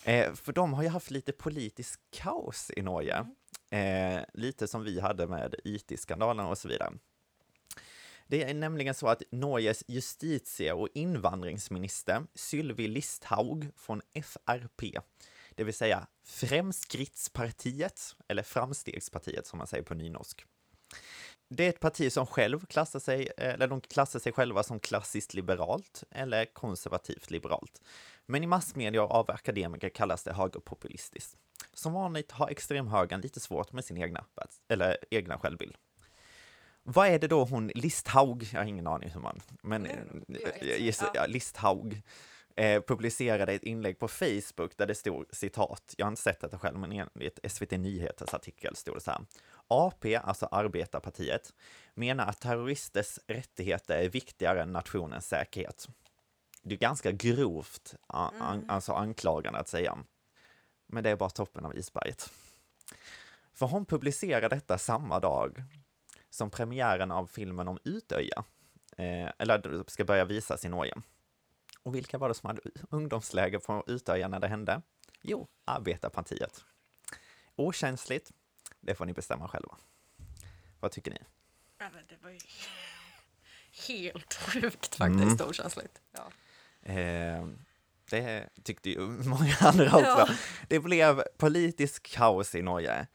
Eh, 0.03 0.33
för 0.33 0.53
de 0.53 0.73
har 0.73 0.83
ju 0.83 0.89
haft 0.89 1.11
lite 1.11 1.31
politisk 1.31 1.99
kaos 2.11 2.71
i 2.75 2.81
Norge. 2.81 3.25
Eh, 3.69 4.21
lite 4.33 4.67
som 4.67 4.83
vi 4.83 4.99
hade 4.99 5.27
med 5.27 5.55
IT-skandalen 5.63 6.45
och 6.45 6.57
så 6.57 6.67
vidare. 6.67 6.93
Det 8.27 8.43
är 8.43 8.53
nämligen 8.53 8.93
så 8.93 9.07
att 9.07 9.21
Norges 9.31 9.83
justitie 9.87 10.73
och 10.73 10.89
invandringsminister 10.93 12.27
Sylvi 12.35 12.87
Listhaug 12.87 13.67
från 13.75 14.01
FRP, 14.13 14.99
det 15.55 15.63
vill 15.63 15.73
säga 15.73 16.07
Fremskrittspartiet, 16.23 18.15
eller 18.27 18.43
Framstegspartiet 18.43 19.47
som 19.47 19.57
man 19.57 19.67
säger 19.67 19.83
på 19.83 19.93
nynorsk. 19.93 20.45
Det 21.49 21.65
är 21.65 21.69
ett 21.69 21.79
parti 21.79 22.11
som 22.11 22.25
själv 22.25 22.65
klassar 22.65 22.99
sig, 22.99 23.31
eller 23.37 23.67
de 23.67 23.81
klassar 23.81 24.19
sig 24.19 24.31
själva 24.31 24.63
som 24.63 24.79
klassiskt 24.79 25.33
liberalt 25.33 26.03
eller 26.11 26.45
konservativt 26.45 27.31
liberalt. 27.31 27.81
Men 28.25 28.43
i 28.43 28.47
massmedia 28.47 29.03
och 29.03 29.11
av 29.11 29.31
akademiker 29.31 29.89
kallas 29.89 30.23
det 30.23 30.33
högerpopulistiskt. 30.33 31.37
som 31.73 31.93
vanligt 31.93 32.31
har 32.31 32.49
extremhögern 32.49 33.21
lite 33.21 33.39
svårt 33.39 33.71
med 33.71 33.85
sin 33.85 33.97
egna, 33.97 34.25
eller 34.67 34.97
egna 35.11 35.37
självbild. 35.37 35.75
Vad 36.83 37.07
är 37.07 37.19
det 37.19 37.27
då 37.27 37.43
hon, 37.43 37.67
Listhaug, 37.67 38.49
jag 38.53 38.59
har 38.59 38.65
ingen 38.65 38.87
aning 38.87 39.09
hur 39.09 39.21
man, 39.21 39.41
men 39.61 39.85
eh, 39.85 40.77
gissar, 40.77 41.09
ja, 41.13 41.25
Listhaug, 41.25 42.01
eh, 42.55 42.81
publicerade 42.81 43.53
ett 43.53 43.63
inlägg 43.63 43.99
på 43.99 44.07
Facebook 44.07 44.77
där 44.77 44.85
det 44.85 44.95
stod 44.95 45.25
citat, 45.35 45.93
jag 45.97 46.05
har 46.05 46.11
inte 46.11 46.21
sett 46.21 46.39
detta 46.39 46.59
själv, 46.59 46.79
men 46.79 46.91
enligt 46.91 47.39
SVT 47.51 47.71
Nyheters 47.71 48.33
artikel 48.33 48.75
stod 48.75 48.95
det 48.95 49.01
så 49.01 49.11
här. 49.11 49.21
AP, 49.67 50.15
alltså 50.15 50.45
Arbetarpartiet, 50.45 51.53
menar 51.93 52.25
att 52.27 52.41
terroristers 52.41 53.19
rättigheter 53.27 53.97
är 53.97 54.09
viktigare 54.09 54.61
än 54.61 54.73
nationens 54.73 55.27
säkerhet. 55.27 55.87
Det 56.61 56.75
är 56.75 56.79
ganska 56.79 57.11
grovt 57.11 57.95
a- 58.07 58.31
an, 58.39 58.65
alltså 58.69 58.93
anklagande 58.93 59.59
att 59.59 59.67
säga. 59.67 59.97
Men 60.87 61.03
det 61.03 61.09
är 61.09 61.15
bara 61.15 61.29
toppen 61.29 61.65
av 61.65 61.77
isberget. 61.77 62.29
För 63.53 63.65
hon 63.65 63.85
publicerar 63.85 64.49
detta 64.49 64.77
samma 64.77 65.19
dag 65.19 65.63
som 66.29 66.49
premiären 66.49 67.11
av 67.11 67.27
filmen 67.27 67.67
om 67.67 67.79
Utöja, 67.83 68.43
eh, 68.97 69.29
eller 69.37 69.83
ska 69.89 70.05
börja 70.05 70.25
visas 70.25 70.65
i 70.65 70.69
Norge. 70.69 70.95
Och 71.83 71.95
vilka 71.95 72.17
var 72.17 72.27
det 72.27 72.35
som 72.35 72.47
hade 72.47 72.61
ungdomsläger 72.89 73.59
på 73.59 73.83
Utöja 73.87 74.27
när 74.27 74.39
det 74.39 74.47
hände? 74.47 74.81
Jo, 75.21 75.47
Arbetarpartiet. 75.65 76.65
Okänsligt, 77.55 78.31
det 78.85 78.95
får 78.95 79.05
ni 79.05 79.13
bestämma 79.13 79.47
själva. 79.47 79.77
Vad 80.79 80.91
tycker 80.91 81.11
ni? 81.11 81.19
Ja, 81.77 81.85
det 82.09 82.23
var 82.23 82.29
ju 82.29 82.39
helt 83.87 84.33
sjukt 84.33 84.95
faktiskt 84.95 85.41
okänsligt. 85.41 86.01
Ja. 86.11 86.31
Eh, 86.91 87.47
det 88.09 88.49
tyckte 88.63 88.89
ju 88.89 88.99
många 89.07 89.55
andra 89.61 89.85
också. 89.85 89.99
Ja. 90.01 90.27
Det 90.67 90.79
blev 90.79 91.23
politisk 91.37 92.07
kaos 92.11 92.55
i 92.55 92.61
Norge. 92.61 93.07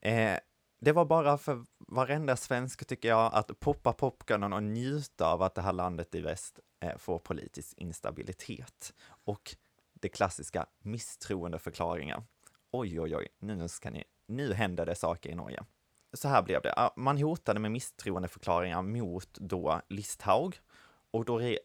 Eh, 0.00 0.38
det 0.78 0.92
var 0.92 1.04
bara 1.04 1.38
för 1.38 1.64
varenda 1.78 2.36
svensk, 2.36 2.86
tycker 2.86 3.08
jag, 3.08 3.34
att 3.34 3.60
poppa 3.60 3.92
popcornen 3.92 4.52
och 4.52 4.62
njuta 4.62 5.26
av 5.26 5.42
att 5.42 5.54
det 5.54 5.62
här 5.62 5.72
landet 5.72 6.14
i 6.14 6.20
väst 6.20 6.58
eh, 6.80 6.96
får 6.96 7.18
politisk 7.18 7.78
instabilitet. 7.78 8.94
Och 9.24 9.56
det 9.92 10.08
klassiska 10.08 10.66
misstroendeförklaringar. 10.78 12.22
Oj, 12.70 13.00
oj, 13.00 13.16
oj, 13.16 13.28
nu, 13.38 13.68
ska 13.68 13.90
ni, 13.90 14.04
nu 14.30 14.52
händer 14.54 14.86
det 14.86 14.94
saker 14.94 15.30
i 15.30 15.34
Norge. 15.34 15.64
Så 16.12 16.28
här 16.28 16.42
blev 16.42 16.62
det. 16.62 16.90
Man 16.96 17.18
hotade 17.18 17.60
med 17.60 17.70
misstroendeförklaringar 17.70 18.82
mot 18.82 19.34
då 19.34 19.80
Listhaug 19.88 20.60
och 21.10 21.24
då 21.24 21.38
re, 21.38 21.50
äh, 21.50 21.58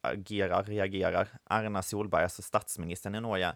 agerar, 0.00 0.64
reagerar 0.64 1.28
Erna 1.50 1.82
Solberg, 1.82 2.22
alltså 2.22 2.42
statsministern 2.42 3.14
i 3.14 3.20
Norge, 3.20 3.54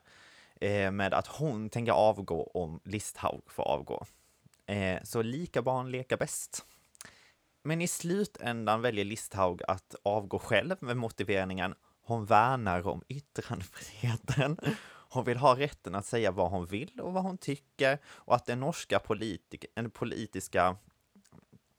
eh, 0.61 0.90
med 0.90 1.14
att 1.14 1.27
hon 1.27 1.71
tänker 1.71 1.92
avgå 1.92 2.51
om 2.55 2.81
Listhaug 2.85 3.42
får 3.47 3.62
avgå. 3.62 4.07
Eh, 4.66 5.03
så 5.03 5.23
lika 5.23 5.62
barn 5.62 5.90
leka 5.90 6.16
bäst. 6.16 6.64
Men 7.62 7.83
i 7.83 7.88
slutändan 7.88 8.83
väljer 8.83 9.05
Listhaug 9.05 9.62
att 9.69 9.95
avgå 10.03 10.38
själv 10.38 10.77
med 10.81 10.97
motiveringen 10.97 11.75
hon 12.03 12.25
värnar 12.25 12.87
om 12.87 13.03
yttrandefriheten. 13.09 14.57
Hon 15.09 15.25
vill 15.25 15.37
ha 15.37 15.59
rätten 15.59 15.95
att 15.95 16.07
säga 16.07 16.31
vad 16.31 16.51
hon 16.51 16.66
vill 16.66 17.01
och 17.01 17.12
vad 17.12 17.23
hon 17.23 17.38
tycker 17.38 17.99
och 18.07 18.35
att 18.35 18.47
den 18.47 18.61
norska 18.61 18.99
politik, 18.99 19.64
en 19.75 19.90
politiska 19.90 20.77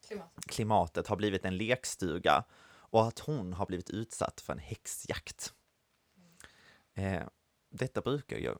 Klimat. 0.07 0.31
klimatet 0.47 1.07
har 1.07 1.15
blivit 1.15 1.45
en 1.45 1.57
lekstuga 1.57 2.43
och 2.89 3.07
att 3.07 3.19
hon 3.19 3.53
har 3.53 3.65
blivit 3.65 3.89
utsatt 3.89 4.41
för 4.41 4.53
en 4.53 4.59
häxjakt. 4.59 5.53
Eh, 6.93 7.21
detta 7.69 8.01
brukar 8.01 8.37
ju 8.37 8.55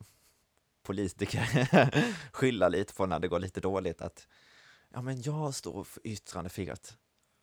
politiker 0.84 1.42
skylla 2.34 2.70
lite 2.70 2.94
på 2.94 3.06
när 3.06 3.20
det 3.20 3.28
går 3.28 3.40
lite 3.40 3.60
dåligt 3.62 4.02
att 4.02 4.28
ja 4.90 5.02
men 5.02 5.22
jag 5.22 5.56
står 5.56 5.84
för 5.84 6.08
yttrandefrihet. 6.08 6.98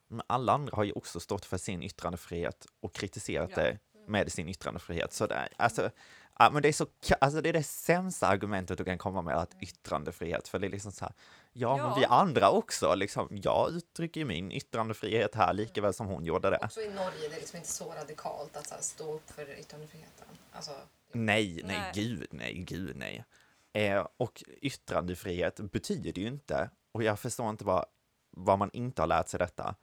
Men 0.09 0.23
alla 0.27 0.53
andra 0.53 0.77
har 0.77 0.85
ju 0.85 0.93
också 0.93 1.21
stått 1.21 1.45
för 1.45 1.59
sin 1.59 1.83
yttrandefrihet 1.83 2.67
och 2.81 2.95
kritiserat 2.95 3.51
Ja. 3.57 3.63
det 3.63 3.79
med 4.07 4.33
sin 4.33 4.49
yttrandefrihet. 4.49 5.13
Så 5.13 5.27
det, 5.27 5.35
är- 5.35 5.49
alltså, 5.57 5.91
ja, 6.39 6.51
men 6.51 6.63
det, 6.63 6.69
är 6.69 6.73
så, 6.73 6.87
alltså 7.21 7.41
det 7.41 7.49
är 7.49 7.53
det 7.53 7.63
sämsta 7.63 8.27
argumentet 8.27 8.79
du 8.79 8.85
kan 8.85 8.99
komma 8.99 9.23
med, 9.23 9.37
att 9.37 9.57
yttrandefrihet, 9.63 10.49
för 10.49 10.59
det 10.59 10.67
är 10.67 10.71
liksom 10.71 10.93
så 10.93 11.05
här, 11.05 11.15
ja, 11.53 11.79
Ja. 11.79 11.89
men 11.89 11.99
vi 12.01 12.05
andra 12.07 12.51
också, 12.51 12.95
liksom, 12.95 13.29
jag 13.31 13.71
uttrycker 13.71 14.21
ju 14.21 14.25
min 14.27 14.53
yttrandefrihet 14.53 15.35
här 15.35 15.53
lika 15.53 15.83
väl 15.83 15.95
som 15.95 16.07
hon 16.07 16.25
gjorde 16.25 16.51
det. 16.51 16.59
Också 16.63 16.81
i 16.81 16.89
Norge, 16.89 17.29
det 17.29 17.35
är 17.37 17.41
liksom 17.41 17.57
inte 17.57 17.69
så 17.69 17.93
radikalt 17.93 18.57
att 18.57 18.67
så 18.67 18.75
här, 18.75 18.83
stå 18.83 19.15
upp 19.15 19.31
för 19.31 19.59
yttrandefriheten. 19.61 20.27
Alltså, 20.53 20.73
Nej, 21.13 21.61
nej, 21.65 21.79
Nej. 21.79 21.91
gud 21.95 22.29
nej, 22.31 22.55
gud 22.55 22.97
nej. 22.97 23.25
Eh, 23.73 24.07
och 24.17 24.45
yttrandefrihet 24.61 25.61
betyder 25.61 26.19
ju 26.19 26.27
inte, 26.29 26.71
och 26.93 27.03
jag 27.03 27.19
förstår 27.21 27.51
inte 27.51 27.65
vad, 27.65 27.85
vad 28.31 28.59
man 28.59 28.71
inte 28.73 29.03
har 29.03 29.07
lärt 29.07 29.29
sig 29.29 29.39
detta. 29.39 29.75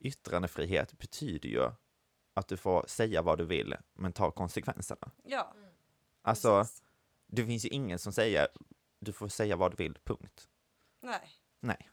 Yttrandefrihet 0.00 0.98
betyder 0.98 1.48
ju 1.48 1.70
att 2.34 2.48
du 2.48 2.56
får 2.56 2.84
säga 2.88 3.22
vad 3.22 3.38
du 3.38 3.44
vill, 3.44 3.76
men 3.94 4.12
ta 4.12 4.30
konsekvenserna. 4.30 5.10
Ja, 5.24 5.54
Alltså, 6.22 6.58
precis. 6.58 6.82
det 7.26 7.46
finns 7.46 7.64
ju 7.64 7.68
ingen 7.68 7.98
som 7.98 8.12
säger 8.12 8.48
du 9.00 9.12
får 9.12 9.28
säga 9.28 9.56
vad 9.56 9.72
du 9.72 9.76
vill, 9.76 9.98
punkt. 10.04 10.48
Nej. 11.00 11.30
Nej. 11.60 11.90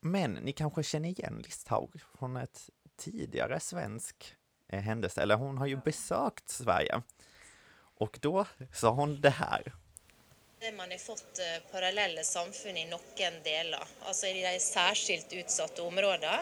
Men 0.00 0.32
ni 0.32 0.52
kanske 0.52 0.82
känner 0.82 1.08
igen 1.08 1.42
Listhaug 1.44 2.00
från 2.18 2.36
ett 2.36 2.70
tidigare 2.96 3.60
svensk 3.60 4.34
eh, 4.68 4.80
händelse, 4.80 5.22
eller 5.22 5.36
hon 5.36 5.58
har 5.58 5.66
ju 5.66 5.76
besökt 5.76 6.48
Sverige. 6.48 7.02
Og 7.94 8.18
då 8.20 8.46
sa 8.72 8.90
hon 8.90 9.20
det 9.20 9.30
här. 9.30 9.74
Det 10.60 10.72
man 10.72 10.90
har 10.90 10.98
fått 10.98 11.38
parallella 11.38 11.70
parallelle 11.72 12.24
samfunn 12.24 12.76
i 12.76 12.84
noen 12.90 13.34
deler, 13.44 13.90
altså 14.10 14.26
i 14.26 14.40
de 14.42 14.58
særskilt 14.58 15.32
utsatte 15.38 15.82
områdena. 15.86 16.40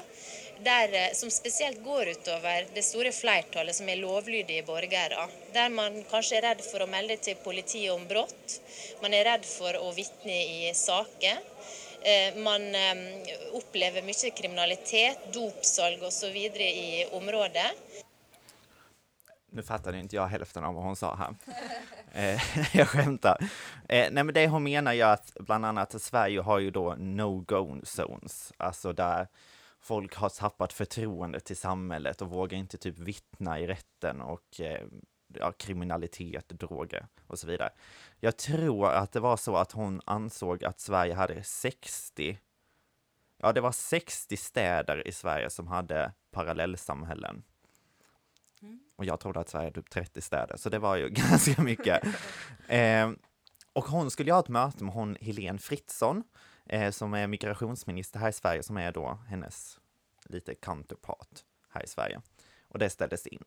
der, 0.65 0.95
eh, 0.95 1.13
som 1.13 1.31
spesielt 1.31 1.85
går 1.85 2.09
utover 2.09 2.67
det 2.75 2.83
store 2.83 3.13
flertallet 3.13 3.77
som 3.77 3.89
er 3.89 4.01
lovlydige 4.01 4.63
borgere. 4.65 5.29
Der 5.53 5.69
man 5.69 5.99
kanskje 6.11 6.39
er 6.39 6.47
redd 6.49 6.63
for 6.65 6.81
å 6.81 6.89
melde 6.89 7.19
til 7.21 7.37
politiet 7.45 7.93
om 7.93 8.07
brott, 8.09 8.61
man 9.03 9.15
er 9.15 9.29
redd 9.29 9.45
for 9.45 9.77
å 9.77 9.93
vitne 9.93 10.33
i 10.33 10.73
saker. 10.75 11.43
Eh, 12.03 12.37
man 12.41 12.75
eh, 12.75 13.05
opplever 13.59 14.03
mye 14.07 14.31
kriminalitet, 14.31 15.29
dopsalg 15.35 16.03
osv. 16.09 16.37
i 16.37 17.05
området. 17.13 17.69
Nu 19.57 19.63
fattade 19.63 19.99
inte 19.99 20.17
jag 20.17 20.27
hälften 20.27 20.65
av 20.65 20.75
vad 20.75 20.85
hon 20.85 20.97
sa 20.97 21.15
här. 21.15 21.35
Eh, 22.13 22.43
jag 22.77 22.89
skämtar. 22.89 23.37
Eh, 23.89 24.09
nej 24.11 24.25
men 24.25 24.35
det 24.35 24.49
hon 24.49 24.63
menar 24.63 24.93
är 24.93 25.05
att 25.05 25.37
bland 25.41 25.65
annat 25.65 26.03
Sverige 26.03 26.41
har 26.41 26.59
ju 26.59 26.71
då 26.71 26.95
no-go 26.99 27.81
zones, 27.85 28.53
alltså 28.57 28.93
där 28.93 29.29
folk 29.81 30.15
har 30.15 30.29
tappat 30.29 30.73
förtroende 30.73 31.41
till 31.41 31.57
samhället 31.57 32.23
och 32.23 32.31
vågar 32.31 32.59
inte 32.59 32.79
typ 32.79 32.99
vittna 32.99 33.61
i 33.61 33.67
rätten 33.67 34.21
och 34.21 34.61
eh, 34.61 34.87
ja, 35.35 35.53
kriminalitet, 35.53 36.49
droger 36.49 37.07
och 37.27 37.39
så 37.39 37.47
vidare. 37.47 37.71
Jag 38.21 38.37
tror 38.37 38.91
att 38.91 39.13
det 39.13 39.21
var 39.21 39.37
så 39.37 39.57
att 39.57 39.73
hon 39.73 40.01
ansåg 40.05 40.65
att 40.65 40.81
Sverige 40.81 41.15
hade 41.15 41.43
60, 41.43 42.39
ja 43.37 43.53
det 43.53 43.61
var 43.61 43.73
60 43.73 44.37
städer 44.37 45.09
i 45.09 45.13
Sverige 45.13 45.51
som 45.51 45.67
hade 45.67 46.13
parallellsamhällen. 46.31 47.43
Och 48.97 49.05
jag 49.05 49.21
trodde 49.21 49.41
att 49.41 49.49
Sverige 49.49 49.67
hade 49.67 49.83
typ 49.83 49.91
30 49.91 50.21
städer, 50.21 50.57
så 50.57 50.69
det 50.69 50.79
var 50.79 50.97
ju 50.97 51.09
ganska 51.11 51.63
mycket. 51.63 52.05
Eh, 52.69 53.11
och 53.73 53.85
hon 53.85 54.11
skulle 54.11 54.33
ha 54.33 54.41
ett 54.41 54.49
möte 54.49 54.85
med 54.85 54.95
hon 54.95 55.17
Helene 55.21 55.59
Fritzon, 55.59 56.23
eh, 56.67 56.91
som 56.91 57.15
är 57.15 57.27
migrationsminister 57.27 58.19
här 58.19 58.29
i 58.29 58.33
Sverige, 58.33 58.63
som 58.63 58.77
är 58.77 58.93
då 58.93 59.19
hennes 59.29 59.81
lite 60.25 60.55
counterpart 60.55 61.45
här 61.69 61.85
i 61.85 61.87
Sverige. 61.87 62.21
Och 62.69 62.79
det 62.79 62.91
ställdes 62.91 63.27
in. 63.27 63.45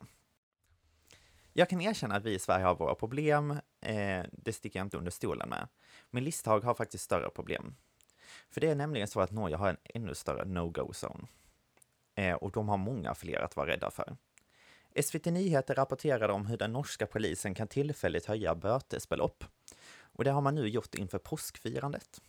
Jag 1.54 1.69
kan 1.69 1.82
erkänna 1.82 2.15
att 2.15 2.24
vi 2.24 2.34
i 2.34 2.39
Sverige 2.39 2.65
har 2.65 2.76
våra 2.76 2.95
problem, 2.95 3.52
eh, 3.82 4.24
det 4.32 4.54
sticker 4.54 4.80
jag 4.80 4.86
inte 4.86 4.98
under 4.98 5.12
stolen 5.12 5.50
med. 5.50 5.67
Men 6.10 6.24
Listhag 6.24 6.63
har 6.63 6.74
faktiskt 6.74 7.04
större 7.04 7.30
problem. 7.30 7.76
För 8.50 8.62
det 8.62 8.67
är 8.67 8.76
nämligen 8.76 9.08
så 9.08 9.22
att 9.22 9.32
Norge 9.32 9.56
har 9.56 9.69
en 9.69 9.78
ännu 9.84 10.15
större 10.15 10.45
no-go-zone. 10.45 11.28
Eh, 12.15 12.36
och 12.36 12.52
de 12.52 12.69
har 12.69 12.78
många 12.78 13.15
fler 13.15 13.39
att 13.39 13.56
vara 13.56 13.67
rädda 13.67 13.91
för. 13.91 14.17
SVT 15.04 15.25
Nyheter 15.25 15.75
rapporterade 15.75 16.34
om 16.34 16.45
hur 16.45 16.58
den 16.58 16.73
norska 16.73 17.06
polisen 17.06 17.56
kan 17.56 17.67
tillfälligt 17.67 18.25
höja 18.25 18.56
bötesbelopp. 18.56 19.43
Och 20.02 20.23
det 20.23 20.32
har 20.32 20.41
man 20.41 20.56
nu 20.56 20.67
gjort 20.67 20.95
inför 20.95 21.17
påskfirandet. 21.17 22.21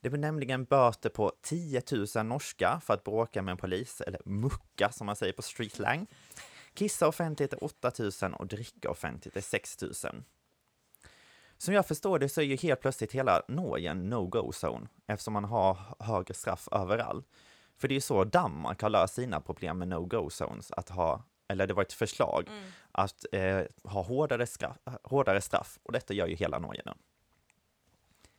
Det 0.00 0.10
blir 0.10 0.20
nämligen 0.20 0.64
böter 0.64 1.10
på 1.10 1.32
10 1.42 1.82
000 2.16 2.26
norska 2.26 2.80
för 2.84 2.94
att 2.94 3.04
bråka 3.04 3.42
med 3.42 3.52
en 3.52 3.58
polis, 3.58 4.00
eller 4.00 4.20
mucka 4.24 4.92
som 4.92 5.06
man 5.06 5.16
säger 5.16 5.32
på 5.32 5.42
streetlang. 5.42 6.06
Kissa 6.74 7.08
offentligt 7.08 7.52
är 7.52 7.64
8 7.64 7.92
000 8.22 8.34
och 8.34 8.46
dricka 8.46 8.90
offentligt 8.90 9.36
är 9.36 9.40
6 9.40 9.82
000. 9.82 9.92
Som 11.58 11.74
jag 11.74 11.86
förstår 11.86 12.18
det 12.18 12.28
så 12.28 12.40
är 12.40 12.44
ju 12.44 12.56
helt 12.56 12.80
plötsligt 12.80 13.12
hela 13.12 13.42
Norge 13.48 13.90
en 13.90 14.10
no-go-zone 14.10 14.88
eftersom 15.06 15.32
man 15.32 15.44
har 15.44 15.78
högre 15.98 16.34
straff 16.34 16.68
överallt. 16.72 17.26
För 17.76 17.88
det 17.88 17.92
är 17.92 17.96
ju 17.96 18.00
så 18.00 18.24
Danmark 18.24 18.82
har 18.82 18.90
löst 18.90 19.14
sina 19.14 19.40
problem 19.40 19.78
med 19.78 19.88
no-go-zones, 19.88 20.72
att 20.72 20.88
ha, 20.88 21.22
eller 21.48 21.66
det 21.66 21.74
var 21.74 21.82
ett 21.82 21.92
förslag, 21.92 22.48
att 22.92 23.24
eh, 23.32 23.62
ha 23.84 24.02
hårdare 24.02 24.46
straff, 24.46 24.78
hårdare 25.02 25.40
straff 25.40 25.78
och 25.82 25.92
detta 25.92 26.14
gör 26.14 26.26
ju 26.26 26.34
hela 26.34 26.58
Norge 26.58 26.82
nu. 26.86 26.92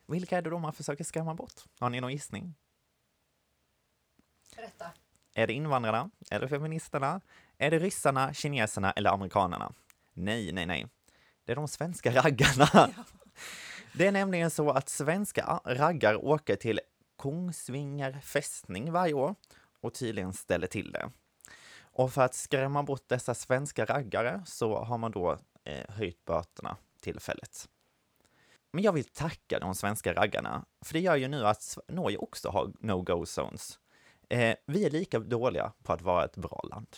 Vilka 0.06 0.38
är 0.38 0.42
det 0.42 0.50
då 0.50 0.58
man 0.58 0.72
försöker 0.72 1.04
skrämma 1.04 1.34
bort? 1.34 1.64
Har 1.80 1.90
ni 1.90 2.00
någon 2.00 2.12
gissning? 2.12 2.54
Berätta. 4.56 4.86
Är 5.34 5.46
det 5.46 5.52
invandrarna? 5.52 6.10
Är 6.30 6.40
det 6.40 6.48
feministerna? 6.48 7.20
Är 7.58 7.70
det 7.70 7.78
ryssarna, 7.78 8.34
kineserna 8.34 8.92
eller 8.92 9.10
amerikanerna? 9.10 9.72
Nej, 10.12 10.52
nej, 10.52 10.66
nej. 10.66 10.86
Det 11.44 11.52
är 11.52 11.56
de 11.56 11.68
svenska 11.68 12.10
raggarna. 12.10 12.90
Det 13.92 14.06
är 14.06 14.12
nämligen 14.12 14.50
så 14.50 14.70
att 14.70 14.88
svenska 14.88 15.60
raggar 15.64 16.24
åker 16.24 16.56
till 16.56 16.80
Kongsvinger 17.16 18.20
fästning 18.20 18.92
varje 18.92 19.14
år 19.14 19.34
och 19.80 19.94
tydligen 19.94 20.32
ställer 20.32 20.66
till 20.66 20.92
det. 20.92 21.10
Och 21.98 22.12
för 22.12 22.22
att 22.22 22.34
skrämma 22.34 22.82
bort 22.82 23.08
dessa 23.08 23.34
svenska 23.34 23.84
raggare 23.84 24.42
så 24.46 24.84
har 24.84 24.98
man 24.98 25.10
då 25.10 25.38
eh, 25.64 25.84
höjt 25.94 26.24
böterna 26.24 26.76
tillfälligt. 27.00 27.68
Men 28.72 28.84
jag 28.84 28.92
vill 28.92 29.04
tacka 29.04 29.58
de 29.58 29.74
svenska 29.74 30.14
raggarna, 30.14 30.64
för 30.84 30.92
det 30.92 31.00
gör 31.00 31.16
ju 31.16 31.28
nu 31.28 31.46
att 31.46 31.78
Norge 31.88 32.18
också 32.18 32.48
har 32.50 32.72
no-go 32.80 33.26
zones. 33.26 33.78
Eh, 34.28 34.56
vi 34.66 34.84
är 34.86 34.90
lika 34.90 35.18
dåliga 35.18 35.72
på 35.82 35.92
att 35.92 36.02
vara 36.02 36.24
ett 36.24 36.36
bra 36.36 36.64
land. 36.70 36.96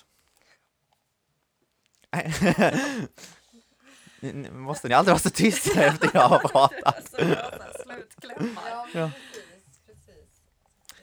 Måste 4.52 4.88
ni 4.88 4.94
alltid 4.94 5.10
vara 5.10 5.18
så 5.18 5.30
tysta 5.30 5.82
efter 5.82 6.10
jag 6.14 6.28
har 6.28 6.38
pratat? 6.38 7.06
Slutklämmar. 7.82 8.62
Ja, 8.70 8.88
Ja. 8.94 9.10
precis. 9.14 9.78
precis. 9.86 10.40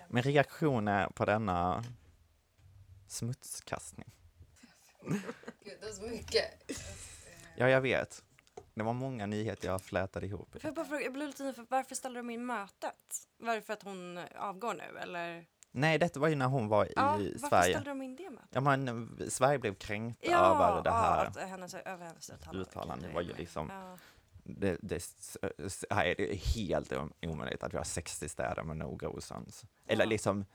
Men 0.07 0.23
reaktioner 0.23 1.07
på 1.09 1.25
denna 1.25 1.83
smutskastning? 3.15 4.11
Gud, 5.63 5.77
det 5.81 5.87
är 5.87 5.91
så 5.91 6.01
mycket. 6.01 6.71
Ja, 7.55 7.69
jag 7.69 7.81
vet. 7.81 8.23
Det 8.73 8.83
var 8.83 8.93
många 8.93 9.25
nyheter 9.25 9.67
jag 9.67 9.81
flätade 9.81 10.25
ihop. 10.25 10.55
Jag 10.61 10.73
bara 10.73 10.85
fråga, 10.85 11.01
jag 11.01 11.13
blev 11.13 11.27
lite 11.27 11.43
nyfiken, 11.43 11.67
varför 11.69 11.95
ställer 11.95 12.15
de 12.19 12.29
in 12.29 12.45
mötet? 12.45 13.27
Var 13.37 13.55
det 13.55 13.61
för 13.61 13.73
att 13.73 13.83
hon 13.83 14.19
avgår 14.35 14.73
nu 14.73 14.99
eller? 14.99 15.45
Nej, 15.71 15.97
detta 15.99 16.19
var 16.19 16.27
ju 16.27 16.35
när 16.35 16.45
hon 16.47 16.67
var 16.67 16.85
i 16.85 16.93
Ja, 16.95 17.11
varför 17.11 17.47
Sverige. 17.49 17.73
ställde 17.73 17.89
de 17.89 18.01
in 18.01 18.15
det 18.15 18.29
mötet? 18.29 18.47
Ja, 18.51 18.61
men 18.61 18.87
eh, 19.21 19.27
Sverige 19.27 19.59
blev 19.59 19.75
kränkt 19.75 20.19
Ja, 20.23 20.55
över 20.69 20.83
det 20.83 20.91
här. 20.91 21.23
Ja, 21.35 21.41
att 21.41 21.49
hennes, 21.49 21.73
över 21.73 22.05
hennes 22.05 22.29
uttalande. 22.29 22.61
Uttalande 22.61 23.09
var 23.13 23.21
ju 23.21 23.33
liksom- 23.33 23.69
Ja. 23.69 23.97
Det, 24.47 24.77
det, 24.81 25.03
nej, 25.89 26.15
det 26.17 26.31
är 26.33 26.35
helt 26.35 26.91
om- 26.91 27.13
omöjligt 27.21 27.63
att 27.63 27.73
vi 27.73 27.77
har 27.77 27.83
60 27.83 28.29
städer 28.29 28.63
med 28.63 28.77
no-go 28.77 29.21
zones. 29.21 29.65
Eller 29.87 30.05
liksom, 30.05 30.45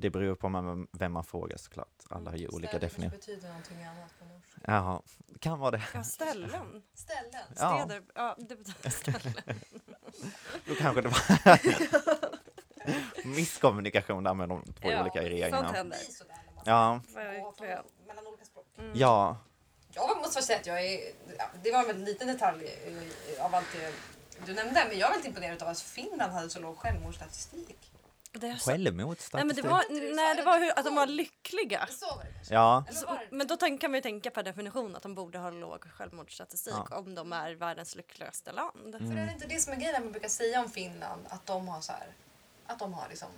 det 0.00 0.10
beror 0.10 0.34
på 0.34 0.48
vem, 0.48 0.88
vem 0.92 1.12
man 1.12 1.24
frågar 1.24 1.56
såklart. 1.56 2.02
Alla 2.10 2.30
har 2.30 2.36
ju 2.38 2.48
olika 2.48 2.78
definitioner. 2.78 3.10
betyder 3.18 3.48
någonting 3.48 3.84
annat 3.84 4.18
på 4.18 4.24
norska. 4.24 4.60
Jaha, 4.64 5.02
kan 5.38 5.58
vara 5.58 5.70
det. 5.70 5.82
ja, 5.94 6.02
ställen. 6.04 6.82
Ställen. 6.94 7.32
Ja. 7.56 7.84
Städer. 7.86 8.02
Ja, 8.14 8.36
det 8.38 8.56
betyder 8.56 8.90
ställen. 9.00 9.34
Då 10.66 10.74
kanske 10.74 11.00
det 11.02 11.08
var 11.08 11.58
misskommunikation 13.24 14.24
där 14.24 14.34
med 14.34 14.48
de 14.48 14.62
två 14.62 14.90
Ja, 14.90 15.00
olika 15.02 15.18
sånt 15.18 15.30
regeringarna. 15.30 15.72
händer. 15.72 15.98
När 16.18 16.54
man 16.54 16.64
Ja, 16.64 17.00
Verkligen. 17.14 17.82
mellan 18.06 18.26
olika 18.26 18.44
språk. 18.44 18.66
ja, 18.94 19.36
Jag 19.92 20.18
måste 20.18 20.42
säga 20.42 20.58
att 20.58 20.66
jag 20.66 20.84
är... 20.86 21.00
Ja, 21.38 21.44
det 21.62 21.70
var 21.72 21.80
en 21.80 21.86
väldigt 21.86 22.08
liten 22.08 22.28
detalj 22.28 22.70
av 23.40 23.54
allt 23.54 23.66
det 23.72 23.92
du 24.46 24.54
nämnde. 24.54 24.84
Men 24.88 24.98
jag 24.98 25.06
är 25.08 25.10
väldigt 25.12 25.28
imponerad 25.28 25.62
av 25.62 25.68
att 25.68 25.80
Finland 25.80 26.32
hade 26.32 26.50
så 26.50 26.60
låg 26.60 26.76
självmordsstatistik. 26.78 27.92
Det 28.32 28.46
är 28.46 28.56
så... 28.56 28.70
Nej, 28.70 28.78
självmordsstatistik. 28.84 29.46
men 29.46 29.56
det 29.56 29.62
var, 29.74 30.14
nej, 30.16 30.36
det 30.36 30.42
var 30.42 30.58
hur, 30.58 30.78
att 30.78 30.84
de 30.84 30.94
var 30.94 31.06
lyckliga. 31.06 31.88
Ja, 32.50 32.84
Så, 32.92 33.18
men 33.30 33.46
då 33.46 33.56
kan 33.56 33.78
man 33.82 33.94
ju 33.94 34.00
tänka 34.00 34.30
per 34.30 34.42
definition 34.42 34.96
att 34.96 35.02
de 35.02 35.14
borde 35.14 35.38
ha 35.38 35.50
låg 35.50 35.84
självmordsstatistik 35.84 36.74
Ja. 36.90 36.96
om 36.96 37.14
de 37.14 37.32
är 37.32 37.52
världens 37.54 37.94
lyckligaste 37.96 38.52
land. 38.52 38.94
För 38.98 39.16
är 39.16 39.26
det 39.26 39.32
inte 39.32 39.46
det 39.46 39.60
som 39.60 39.72
är 39.72 39.76
grejen 39.76 40.02
man 40.02 40.12
brukar 40.12 40.28
säga 40.28 40.60
om 40.60 40.70
Finland? 40.70 41.22
Att 41.28 41.46
de 41.46 41.68
har 41.68 41.80
så 41.80 41.92
här... 41.92 42.06
Att 42.66 42.78
de 42.78 42.92
har 42.94 43.08
liksom... 43.08 43.28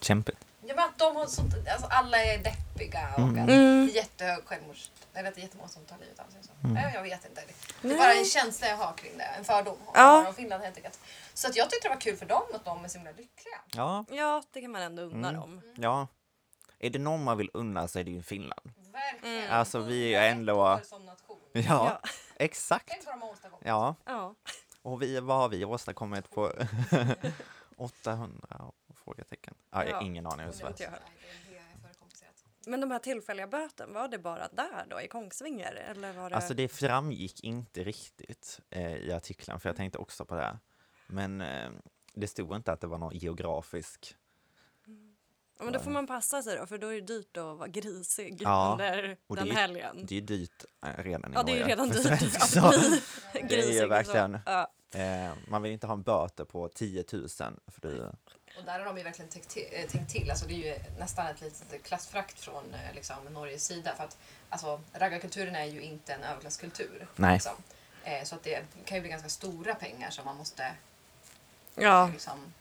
kämpigt. 0.00 0.46
Ja, 0.60 0.74
men 0.74 0.84
att 0.84 0.98
de 0.98 1.16
har 1.16 1.26
sånt, 1.26 1.54
alltså 1.72 1.86
alla 1.90 2.16
är 2.24 2.38
deppiga 2.38 3.08
och 3.16 3.22
att 3.22 3.28
Mm. 3.28 3.46
det 3.46 3.54
är 3.54 3.94
jättehög 3.94 4.44
självmords... 4.46 4.90
Eller 5.14 5.28
att 5.28 5.34
det 5.34 5.40
är 5.40 5.42
jättemånga 5.42 5.68
som 5.68 5.84
tar 5.84 5.98
livet 5.98 6.18
av 6.18 6.24
sig. 6.30 6.42
Så. 6.42 6.50
Mm. 6.64 6.74
Nej, 6.74 6.92
jag 6.94 7.02
vet 7.02 7.24
inte. 7.24 7.42
Det 7.82 7.92
är 7.94 7.98
bara 7.98 8.12
en 8.14 8.24
känsla 8.24 8.68
jag 8.68 8.76
har 8.76 8.92
kring 8.92 9.18
det. 9.18 9.24
En 9.24 9.44
fördom 9.44 9.74
om, 9.86 9.92
Ja. 9.94 10.28
om 10.28 10.34
Finland 10.34 10.62
helt 10.62 10.76
enkelt. 10.76 11.00
Så 11.34 11.48
att 11.48 11.56
jag 11.56 11.70
tyckte 11.70 11.88
det 11.88 11.94
var 11.94 12.00
kul 12.00 12.16
för 12.16 12.26
dem 12.26 12.42
att 12.54 12.64
de 12.64 12.84
är 12.84 12.88
så 12.88 12.98
himla 12.98 13.10
lyckliga. 13.10 13.58
Ja, 13.74 14.04
Ja, 14.10 14.42
det 14.52 14.60
kan 14.60 14.70
man 14.70 14.82
ändå 14.82 15.02
unna 15.02 15.28
Mm. 15.28 15.40
dem. 15.40 15.62
ja. 15.76 16.06
Är 16.78 16.90
det 16.90 16.98
någon 16.98 17.24
man 17.24 17.38
vill 17.38 17.50
unna 17.54 17.88
så 17.88 17.98
är 17.98 18.04
det 18.04 18.10
ju 18.10 18.22
Finland. 18.22 18.72
Verkligen. 18.92 19.38
Mm. 19.38 19.52
Alltså, 19.52 19.78
vi 19.80 20.14
är 20.14 20.28
101 20.30 20.78
ändå- 20.78 20.80
som 20.84 21.06
nation. 21.06 21.38
Ja, 21.52 21.62
Ja. 21.62 22.00
exakt. 22.36 22.84
Tänk 22.88 23.06
vad 23.06 23.14
de 23.14 23.22
har 23.22 23.30
åstadkommit. 23.30 23.66
Ja, 23.66 23.94
Ja. 24.04 24.34
och 24.82 25.02
vi, 25.02 25.20
vad 25.20 25.36
har 25.36 25.48
vi 25.48 25.64
åstadkommit 25.64 26.30
på 26.30 26.52
800 27.76 28.32
frågetecken? 29.08 29.54
Ja, 29.70 29.84
jag 29.84 29.94
har 29.94 30.00
Ja. 30.02 30.06
ingen 30.06 30.26
aning 30.26 30.46
hur 30.46 30.52
Det 30.52 30.74
det 30.78 30.84
är. 30.84 30.98
Men 32.66 32.80
de 32.80 32.90
här 32.90 32.98
tillfälliga 32.98 33.46
böten, 33.46 33.92
var 33.92 34.08
det 34.08 34.18
bara 34.18 34.48
där 34.52 34.86
då 34.90 35.00
i 35.00 35.08
Kongsvinger? 35.08 35.72
Eller 35.72 36.12
var 36.12 36.30
det... 36.30 36.36
Alltså 36.36 36.54
det 36.54 36.68
framgick 36.68 37.40
inte 37.44 37.84
riktigt 37.84 38.60
eh, 38.70 38.96
i 38.96 39.12
artikeln, 39.12 39.60
för 39.60 39.68
jag 39.68 39.76
tänkte 39.76 39.98
också 39.98 40.24
på 40.24 40.34
det. 40.34 40.58
Men 41.06 41.40
eh, 41.40 41.70
det 42.14 42.26
stod 42.26 42.56
inte 42.56 42.72
att 42.72 42.80
det 42.80 42.86
var 42.86 42.98
någon 42.98 43.14
geografisk... 43.16 44.16
ja, 45.58 45.64
men 45.64 45.72
då 45.72 45.78
får 45.80 45.90
man 45.90 46.06
passa 46.06 46.42
sig 46.42 46.56
då, 46.58 46.66
för 46.66 46.78
då 46.78 46.86
är 46.86 46.94
det 46.94 47.00
dyrt 47.06 47.36
att 47.36 47.44
vara 47.58 47.68
grisig 47.68 48.38
Ja, 48.42 48.72
under 48.72 49.02
den 49.06 49.16
det 49.46 49.50
är- 49.50 49.54
helgen. 49.54 50.06
Det 50.08 50.16
är 50.16 50.20
dyrt 50.20 50.64
eh, 50.86 51.02
redan 51.02 51.32
i 51.32 51.34
Ja, 51.34 51.42
det 51.42 51.58
är 51.60 51.64
redan 51.64 51.88
dyrt 51.90 52.06
att 52.06 52.50
bli 52.70 53.00
Det 53.32 53.38
är 53.40 53.48
grisig. 53.48 53.88
verkligen- 53.88 54.38
Ja. 54.46 54.70
eh, 54.94 55.32
Man 55.48 55.62
vill 55.62 55.72
inte 55.72 55.86
ha 55.86 55.94
en 55.94 56.02
böter 56.02 56.44
på 56.44 56.68
10 56.68 57.04
000 57.12 57.28
för 57.28 57.80
du... 57.80 58.10
Och 58.58 58.64
där 58.64 58.78
har 58.78 58.84
de 58.86 58.98
ju 58.98 59.04
verkligen 59.04 59.28
tänkt 59.30 59.48
till. 59.48 59.68
eh, 59.72 59.86
Tänkt 59.86 60.12
till. 60.12 60.30
Alltså, 60.30 60.46
det 60.46 60.54
är 60.54 60.56
ju 60.56 60.74
nästan 60.98 61.26
ett 61.26 61.40
litet 61.40 61.82
klassfrakt 61.82 62.40
från 62.40 62.74
eh, 62.74 62.94
liksom, 62.94 63.16
Norges 63.30 63.64
sida. 63.64 63.94
För 63.96 64.04
att 64.04 64.16
alltså, 64.50 64.80
raggarkulturen 64.92 65.54
är 65.56 65.64
ju 65.64 65.80
inte 65.82 66.12
en 66.12 66.22
överklasskultur. 66.22 67.06
Nej. 67.16 67.34
Liksom. 67.34 67.52
Eh, 68.04 68.24
så 68.24 68.34
att 68.34 68.42
det 68.42 68.62
kan 68.84 68.96
ju 68.96 69.00
bli 69.00 69.10
ganska 69.10 69.28
stora 69.28 69.74
pengar 69.74 70.10
som 70.10 70.24
man 70.24 70.36
måste 70.36 70.72
ja. 71.74 72.08
liksom, 72.12 72.52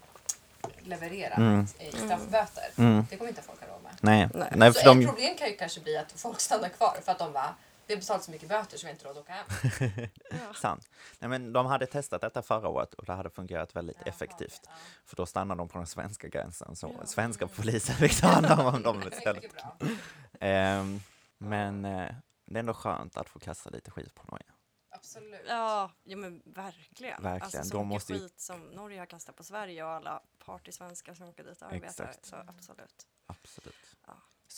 leverera 0.79 1.33
Mm. 1.33 1.67
i 1.79 1.91
straffböter. 1.91 2.69
Mm, 2.77 3.05
Det 3.09 3.17
kommer 3.17 3.29
inte 3.29 3.41
folk 3.41 3.61
ha 3.61 3.67
råd 3.67 3.83
med. 3.83 3.91
nej, 4.01 4.27
Nej. 4.33 4.49
nej 4.55 4.73
så 4.73 4.79
för 4.79 4.79
ett 4.79 4.85
de... 5.01 5.05
problem 5.05 5.35
kan 5.37 5.47
ju 5.47 5.55
kanske 5.57 5.79
bli 5.79 5.97
att 5.97 6.11
folk 6.11 6.39
stannar 6.39 6.69
kvar 6.69 6.97
för 7.03 7.11
att 7.11 7.19
de 7.19 7.33
bara 7.33 7.55
vi 7.87 7.93
har 7.93 7.99
betalat 8.01 8.23
så 8.23 8.31
mycket 8.31 8.49
böter 8.49 8.77
så 8.77 8.85
vi 8.85 8.87
har 8.87 8.93
inte 8.93 9.05
råd 9.05 9.17
att 9.17 9.23
åka 9.23 9.33
hem. 9.33 9.45
ja. 10.31 10.53
Sant. 10.53 10.89
Nej, 11.19 11.29
men 11.29 11.53
de 11.53 11.65
hade 11.65 11.85
testat 11.85 12.21
detta 12.21 12.41
förra 12.41 12.67
året 12.69 12.93
och 12.93 13.05
det 13.05 13.13
hade 13.13 13.29
fungerat 13.29 13.75
väldigt 13.75 13.97
Jaha, 13.99 14.07
effektivt. 14.07 14.61
ja. 14.65 14.71
För 15.05 15.15
då 15.15 15.25
stannade 15.25 15.61
de 15.61 15.67
på 15.69 15.77
den 15.77 15.87
svenska 15.87 16.27
gränsen, 16.27 16.75
så 16.75 16.95
Ja. 16.99 17.05
svenska 17.05 17.47
polisen 17.47 17.95
fick 17.95 18.21
ta 18.21 18.27
hand 18.27 18.45
om 18.75 18.81
dem 18.83 19.03
istället. 19.11 19.45
Ehm, 20.39 20.99
men 21.37 21.85
eh, 21.85 22.11
det 22.45 22.55
är 22.55 22.59
ändå 22.59 22.73
skönt 22.73 23.17
att 23.17 23.29
få 23.29 23.39
kasta 23.39 23.69
lite 23.69 23.91
skit 23.91 24.15
på 24.15 24.23
Norge. 24.31 24.45
Absolut. 24.89 25.41
Ja, 25.47 25.91
ja 26.03 26.17
men 26.17 26.41
verkligen. 26.45 27.23
Verkligen, 27.23 27.41
Alltså, 27.43 27.63
så 27.63 27.77
de 27.77 27.87
mycket 27.89 28.09
ju- 28.09 28.19
skit 28.19 28.39
som 28.39 28.61
Norge 28.61 28.99
har 28.99 29.05
kastat 29.05 29.35
på 29.35 29.43
Sverige 29.43 29.83
och 29.83 29.89
alla 29.91 30.21
partysvenskar 30.45 31.13
som 31.13 31.29
åker 31.29 31.43
dit 31.43 31.61
och 31.61 31.67
arbetar. 31.67 31.87
Exakt. 32.05 32.25
Så 32.25 32.35
absolut. 32.35 33.07
Absolut. 33.25 33.75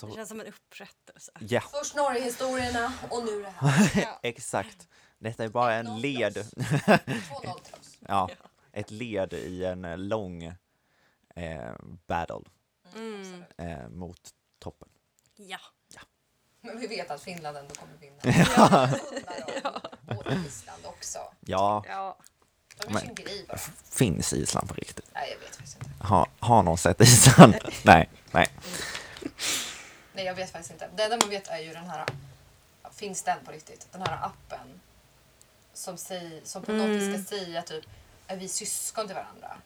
Ja. 0.02 0.08
Det 0.08 0.12
Så, 0.14 0.16
känns 0.16 0.30
som 0.30 0.40
en 0.40 0.48
upprättelse. 0.48 1.32
ja, 1.40 1.62
Först 1.62 1.96
Norge-historierna 1.96 2.94
och 3.10 3.26
nu 3.26 3.42
det 3.42 3.50
här. 3.58 3.92
Ja. 4.02 4.20
exakt. 4.24 4.88
Detta 5.20 5.44
är 5.44 5.50
bara 5.50 5.74
en 5.76 5.88
1-0 5.88 6.00
led, 6.00 6.34
till 6.34 6.42
oss. 6.42 6.54
2-0 6.54 7.62
till 7.64 7.74
oss. 7.80 7.98
ja, 8.08 8.30
ett 8.72 8.92
led 8.92 9.34
i 9.34 9.66
en 9.66 9.86
eh, 9.86 9.98
lång 9.98 10.44
eh, 11.36 11.74
battle 12.08 12.42
Mm. 12.96 13.44
eh, 13.58 13.90
mot 13.90 14.30
toppen. 14.60 14.90
Ja. 15.36 15.60
Men 16.62 16.80
vi 16.80 16.88
vet 16.88 17.12
att 17.12 17.22
Finland 17.22 17.58
ändå 17.58 17.76
kommer 17.76 17.98
vinna. 17.98 18.18
Ja. 18.58 18.90
ja. 19.64 19.82
Och 20.18 20.32
Island 20.48 20.86
också. 20.86 21.20
Ja, 21.40 21.84
ja. 21.88 22.18
Men- 22.88 23.16
finns 23.92 24.34
Island 24.34 24.68
på 24.70 24.74
riktigt? 24.74 25.06
Nej, 25.14 25.32
jag 25.32 25.40
vet 25.40 25.56
faktiskt 25.56 25.78
inte. 25.78 26.04
Ha, 26.08 26.28
har 26.40 26.64
någon 26.64 26.78
sett 26.78 27.02
Island? 27.02 27.56
nej, 27.84 28.10
nej. 28.32 28.48
Nej, 30.20 30.26
jag 30.26 30.36
vet 30.36 30.52
faktiskt 30.52 30.72
inte. 30.72 30.90
Det 30.96 31.04
enda 31.04 31.18
man 31.18 31.30
vet 31.30 31.48
är 31.48 31.58
ju 31.60 31.74
den 31.74 31.86
här... 31.90 32.06
Finns 32.92 33.24
den 33.24 33.46
på 33.46 33.52
riktigt? 33.52 33.88
Den 33.92 34.02
här 34.02 34.26
appen. 34.26 34.82
Som, 35.74 35.98
säger, 35.98 36.42
som 36.44 36.64
på 36.64 36.72
något 36.72 36.86
Mm. 36.86 36.98
vis 37.00 37.26
ska 37.28 37.36
säga 37.36 37.62
typ 37.62 37.86
är 38.28 38.38
vi 38.38 38.48
syskon 38.48 39.06
till 39.08 39.16
varandra? 39.16 39.58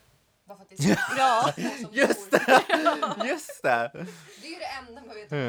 Bara 0.46 0.58
för 0.58 0.64
att 0.64 0.70
det 0.70 0.84
är 0.92 1.00
Ja. 1.18 1.54
som 1.82 1.94
Just 1.94 2.32
bor- 2.32 3.20
det! 3.22 3.28
Just 3.28 3.62
det! 3.64 3.92
Det 4.42 4.48
är 4.48 4.52
ju 4.52 4.60
det 4.60 4.66
enda 4.66 5.02
man 5.02 5.16
vet. 5.16 5.32
Om. 5.32 5.40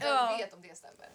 Ja. 0.00 0.26
Vem 0.28 0.38
vet 0.38 0.54
om 0.54 0.62
det 0.62 0.76
stämmer? 0.76 1.08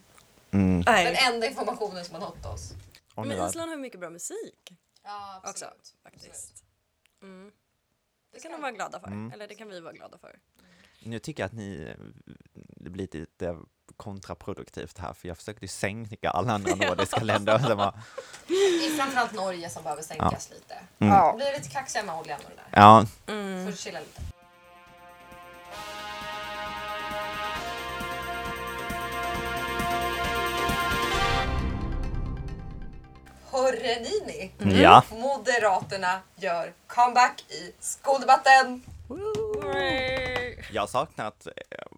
Mm. 0.52 0.82
Den 0.82 1.34
enda 1.34 1.48
informationen 1.48 2.06
som 2.06 2.16
har 2.16 2.22
nått 2.22 2.46
oss. 2.46 2.72
Men 3.16 3.32
är- 3.32 3.48
Island 3.50 3.70
har 3.70 3.76
ju 3.78 3.82
mycket 3.82 4.00
bra 4.00 4.10
musik 4.10 4.74
Ja, 5.04 5.38
också. 5.38 5.50
absolut. 5.50 5.94
Faktiskt. 6.04 6.64
Mm. 7.22 7.52
Det 8.32 8.40
ska 8.40 8.50
kan 8.50 8.52
de 8.58 8.62
vara 8.62 8.72
glada 8.72 9.00
för. 9.00 9.08
Mm. 9.08 9.32
Eller 9.32 9.48
det 9.48 9.56
kan 9.56 9.68
vi 9.70 9.80
vara 9.80 9.94
glada 9.94 10.18
för. 10.18 10.40
Nu 11.04 11.20
tycker 11.20 11.44
jag 11.44 11.48
att 11.48 11.54
ni, 11.54 11.94
det 12.56 12.90
blir 12.90 13.04
lite 13.04 13.58
kontraproduktivt 13.98 14.98
här, 14.98 15.14
för 15.14 15.28
jag 15.28 15.38
försökte 15.38 15.64
ju 15.64 15.68
sänka 15.68 16.30
alla 16.30 16.54
andra 16.54 16.76
nordiska 16.76 17.20
länder. 17.24 17.56
Och 17.56 17.62
sen 17.62 17.78
bara, 17.78 17.94
Det 18.48 18.54
är 18.54 18.98
framförallt 18.98 19.34
Norge 19.34 19.70
som 19.70 19.84
behöver 19.84 20.04
sänkas 20.04 20.50
lite. 20.50 20.74
Mm. 21.00 21.14
Ja. 21.14 21.34
Blir 21.36 21.54
lite 21.58 21.70
kaxiga 21.70 22.04
med 22.04 22.16
Olli 22.16 22.32
ändå 22.32 22.46
det 22.50 22.56
där. 22.56 22.82
ja, 22.82 23.06
Mm. 23.28 23.66
Får 23.66 23.78
chilla 23.78 24.00
lite. 24.00 24.22
Hörre 33.52 34.00
ni 34.00 34.22
ni? 34.28 34.52
Mm. 34.64 34.82
ja. 34.82 35.04
Moderaterna 35.12 36.20
gör 36.36 36.74
comeback 36.88 37.46
i 37.50 37.72
skoldebatten. 37.80 38.82
Jag 40.72 40.82
har 40.82 40.88
saknat 40.88 41.48
eh, 41.48 41.52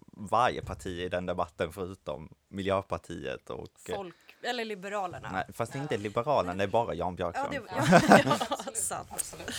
varje 0.06 0.62
parti 0.62 0.86
i 0.86 1.08
den 1.08 1.26
debatten 1.26 1.72
förutom 1.72 2.28
Miljöpartiet 2.48 3.50
och... 3.50 3.70
eh, 3.88 3.96
Folk, 3.96 4.14
eller 4.42 4.64
Liberalerna. 4.64 5.30
Nej, 5.32 5.44
fast 5.52 5.72
det 5.72 5.78
är 5.78 5.82
inte 5.82 5.96
Liberalerna, 5.96 6.54
det 6.54 6.62
är 6.64 6.68
bara 6.68 6.94
Jan 6.94 7.16
Ja, 7.18 7.30
Björklund. 7.32 7.50
det, 7.50 7.62
ja, 7.76 8.00
ja, 8.64 8.72
sant. 8.74 9.08
Absolut. 9.10 9.54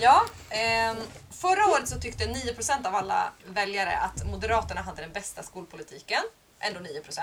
Ja, 0.00 0.22
ehm, 0.50 0.96
förra 1.30 1.66
året 1.66 1.88
så 1.88 2.00
tyckte 2.00 2.24
9% 2.26 2.86
av 2.86 2.94
alla 2.94 3.32
väljare 3.46 3.96
att 3.98 4.26
Moderaterna 4.26 4.80
hade 4.80 5.02
den 5.02 5.12
bästa 5.12 5.42
skolpolitiken. 5.42 6.22
Ändå 6.60 6.80
9%. 6.80 7.20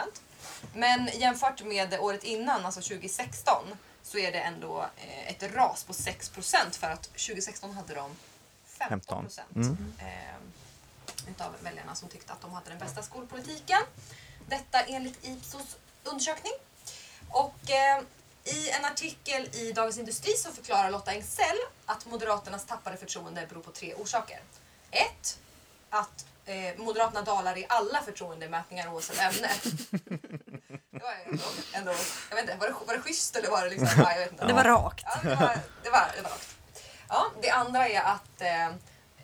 Men 0.74 1.08
jämfört 1.14 1.64
med 1.64 2.00
året 2.00 2.24
innan, 2.24 2.66
alltså 2.66 2.82
2016, 2.82 3.64
så 4.04 4.18
är 4.18 4.32
det 4.32 4.40
ändå 4.40 4.86
eh, 4.98 5.30
ett 5.30 5.56
ras 5.56 5.84
på 5.84 5.94
6% 5.94 6.72
för 6.80 6.88
att 6.90 7.04
2016 7.04 7.72
hade 7.74 7.94
de 7.96 8.12
15% 8.80 8.90
15. 8.90 9.26
Mm. 9.56 9.94
Utav 11.30 11.56
väljarna 11.60 11.96
som 11.96 12.10
tyckte 12.10 12.34
att 12.34 12.42
de 12.42 12.54
hade 12.54 12.70
den 12.70 12.80
bästa 12.80 13.04
skolpolitiken. 13.04 13.82
Detta 14.48 14.82
enligt 14.82 15.26
Ipsos 15.26 15.78
undersökning. 16.04 16.54
Och 17.30 17.72
eh, 17.72 18.02
i 18.44 18.70
en 18.70 18.86
artikel 18.86 19.50
i 19.56 19.72
Dagens 19.72 19.98
Industri 19.98 20.34
så 20.34 20.52
förklarar 20.52 20.92
Lotta 20.92 21.12
Engsell 21.12 21.58
att 21.86 22.06
Moderaternas 22.06 22.66
tappade 22.66 22.98
förtroende 22.98 23.48
beror 23.50 23.62
på 23.62 23.72
tre 23.72 23.94
orsaker. 23.94 24.40
Ett, 24.92 25.40
att 25.90 26.26
eh, 26.46 26.78
Moderaterna 26.78 27.22
dalar 27.22 27.58
i 27.58 27.66
alla 27.70 28.02
förtroendemätningar 28.02 28.94
oavsett 28.94 29.20
ämne. 29.20 29.50
Det 30.92 31.04
var 31.04 31.14
ändå, 31.26 31.44
ändå, 31.74 31.92
jag 32.30 32.36
vet 32.36 32.44
inte, 32.44 32.58
var 32.58 32.68
det, 32.68 32.76
var 32.88 32.94
det 32.94 33.02
schysst 33.02 33.36
eller 33.36 33.50
var 33.50 33.64
det 33.64 33.70
liksom, 33.70 33.90
ja, 33.98 34.12
jag 34.12 34.20
vet 34.20 34.32
inte. 34.32 34.46
Det 34.46 34.54
var 34.54 34.64
rakt. 34.64 35.06
Ja, 35.06 35.20
det 35.24 35.36
var, 35.36 35.60
det 35.84 35.90
var, 35.90 36.12
det 36.16 36.22
var 36.22 36.30
rakt. 36.30 36.56
Ja, 37.10 37.26
det 37.42 37.50
andra 37.50 37.88
är 37.88 38.02
att 38.02 38.42
eh, 38.42 38.76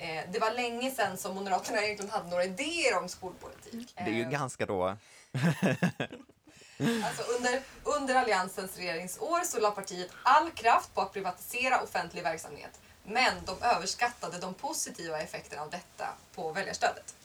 eh, 0.01 0.23
det 0.31 0.39
var 0.39 0.51
länge 0.51 0.91
sedan 0.91 1.17
som 1.17 1.35
Moderaterna 1.35 1.81
egentligen 1.83 2.11
hade 2.11 2.29
några 2.29 2.43
idéer 2.43 2.97
om 2.97 3.09
skolpolitik. 3.09 3.93
Det 3.95 4.01
är 4.01 4.07
ju 4.07 4.21
Eh, 4.23 4.29
ganska 4.29 4.65
då... 4.65 4.97
Alltså 7.05 7.23
under, 7.37 7.61
under 7.83 8.15
Alliansens 8.15 8.77
regeringsår 8.77 9.43
så 9.43 9.59
la 9.59 9.71
partiet 9.71 10.09
all 10.23 10.51
kraft 10.51 10.93
på 10.93 11.01
att 11.01 11.13
privatisera 11.13 11.81
offentlig 11.81 12.23
verksamhet. 12.23 12.79
Men 13.03 13.33
de 13.45 13.61
överskattade 13.61 14.37
de 14.39 14.53
positiva 14.53 15.21
effekterna 15.21 15.61
av 15.61 15.69
detta 15.69 16.07
på 16.35 16.51
väljarstödet. 16.51 17.15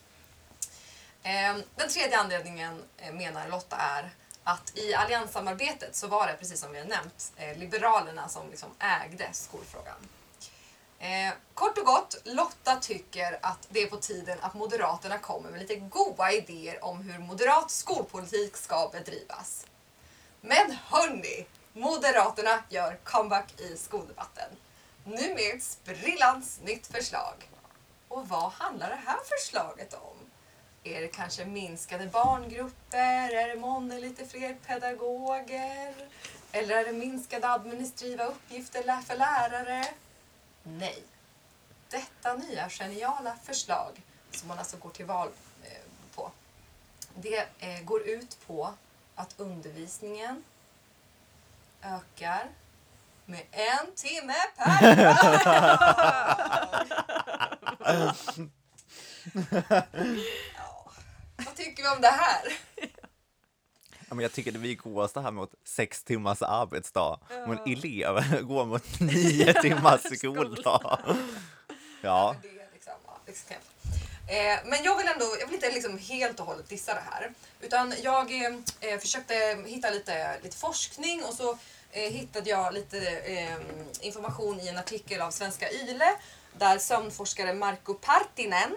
Eh, 1.23 1.57
Den 1.77 1.89
tredje 1.89 2.19
anledningen 2.19 2.83
eh, 2.97 3.13
menar 3.15 3.49
Lotta 3.49 3.77
är 3.77 4.11
att 4.45 4.73
i 4.79 4.95
allianssamarbetet 4.95 5.97
så 5.97 6.07
var 6.07 6.27
det, 6.27 6.33
precis 6.33 6.61
som 6.61 6.73
vi 6.73 6.79
har 6.79 6.87
nämnt, 6.87 7.33
Liberalerna 7.57 8.29
som 8.29 8.51
liksom 8.51 8.69
ägde 8.79 9.29
skolfrågan. 9.33 9.97
Eh, 10.99 11.33
kort 11.55 11.79
och 11.79 11.85
gott, 11.85 12.17
Lotta 12.25 12.77
tycker 12.77 13.39
att 13.43 13.67
det 13.71 13.83
är 13.83 13.87
på 13.87 13.97
tiden 13.97 14.39
att 14.41 14.55
Moderaterna 14.55 15.19
kommer 15.19 15.51
med 15.51 15.61
lite 15.61 15.77
goda 15.77 16.33
idéer 16.33 16.85
om 16.85 17.03
hur 17.03 17.19
moderat 17.19 17.71
skolpolitik 17.71 18.57
ska 18.57 18.89
bedrivas. 18.93 19.67
Men 20.41 20.77
hörni, 20.87 21.47
Moderaterna 21.73 22.65
gör 22.69 22.99
comeback 23.05 23.61
i 23.61 23.77
skoldebatten. 23.77 24.51
Nu 25.05 25.35
med 25.35 25.57
ett 25.57 25.63
sprillans 25.63 26.61
nytt 26.63 26.87
förslag. 26.87 27.51
Och 28.09 28.29
vad 28.29 28.53
handlar 28.53 28.89
det 28.89 29.01
här 29.07 29.19
förslaget 29.25 29.95
om? 29.95 30.17
Är 30.85 31.01
det 31.01 31.09
kanske 31.09 31.45
minskade 31.45 32.07
barngrupper? 32.07 33.35
Är 33.35 33.49
det 33.49 33.61
månne 33.61 34.01
lite 34.01 34.27
fler 34.27 34.57
pedagoger? 34.67 35.95
Eller 36.53 36.77
är 36.77 36.85
det 36.85 36.93
minskade 36.93 37.49
administrativa 37.49 38.25
uppgifter 38.25 39.03
för 39.03 39.17
lärare? 39.17 39.85
Nej. 40.67 41.03
Detta 41.91 42.35
nya 42.35 42.69
geniala 42.69 43.37
förslag 43.45 44.03
som 44.31 44.49
man 44.49 44.59
alltså 44.59 44.77
går 44.77 44.91
till 44.91 45.07
val 45.07 45.29
eh, 45.65 45.71
på. 46.15 46.31
Det 47.15 47.49
eh, 47.59 47.83
går 47.85 48.09
ut 48.09 48.39
på 48.47 48.75
att 49.15 49.35
undervisningen 49.41 50.45
ökar 51.83 52.51
med 53.25 53.43
en 53.51 53.95
timme 53.95 54.35
per 54.57 54.97
dag. 54.97 55.17
ja. 60.57 60.91
Vad 61.37 61.57
tycker 61.57 61.83
vi 61.83 61.89
om 61.89 62.01
det 62.01 62.09
här? 62.09 62.43
Ja, 64.09 64.15
men 64.15 64.23
jag 64.23 64.33
tycker 64.33 64.53
det 64.53 64.59
vi 64.59 64.75
går 64.75 65.09
så 65.09 65.21
här 65.21 65.31
mot 65.31 65.55
sex 65.65 66.03
timmars 66.03 66.43
arbetsdag, 66.43 67.19
men 67.29 67.59
elever 67.67 68.41
går 68.43 68.65
mot 68.65 69.01
nio 69.01 69.63
timmars 69.63 70.01
skoldag. 70.19 70.99
Ja, 72.03 72.37
liksom. 72.43 73.57
Eh, 74.29 74.59
men 74.65 74.85
jag 74.85 74.97
vill 74.97 75.09
ändå, 75.09 75.25
jag 75.41 75.47
vill 75.47 75.55
inte 75.55 75.71
liksom 75.71 75.99
helt 75.99 76.41
och 76.41 76.47
hållet 76.47 76.69
dissa 76.69 76.95
det 76.95 77.03
här. 77.11 77.33
Utan 77.61 77.95
jag 78.03 78.43
eh, 78.81 78.99
försökte 78.99 79.35
hitta 79.67 79.91
lite, 79.91 80.41
lite 80.43 80.57
forskning 80.57 81.25
och 81.25 81.35
så 81.35 81.59
eh, 81.91 82.13
hittade 82.13 82.51
jag 82.51 82.75
lite 82.75 83.09
eh, 83.09 83.57
information 84.01 84.61
i 84.61 84.69
en 84.69 84.79
artikel 84.79 85.21
av 85.21 85.31
Svenska 85.31 85.71
Yle 85.71 86.17
där 86.59 86.79
sömnforskare 86.79 87.55
Marco 87.55 87.95
Partinen 87.95 88.77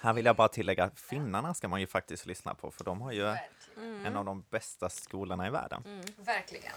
här 0.00 0.12
vill 0.12 0.26
jag 0.26 0.36
bara 0.36 0.48
tillägga 0.48 0.84
att 0.84 1.00
finnarna 1.00 1.54
ska 1.54 1.68
man 1.68 1.80
ju 1.80 1.86
faktiskt 1.86 2.26
lyssna 2.26 2.54
på, 2.54 2.70
för 2.70 2.84
de 2.84 3.00
har 3.00 3.12
ju 3.12 3.36
Verkligen. 3.76 4.06
en 4.06 4.16
av 4.16 4.24
de 4.24 4.44
bästa 4.50 4.88
skolorna 4.88 5.46
i 5.46 5.50
världen. 5.50 6.04
Verkligen. 6.16 6.72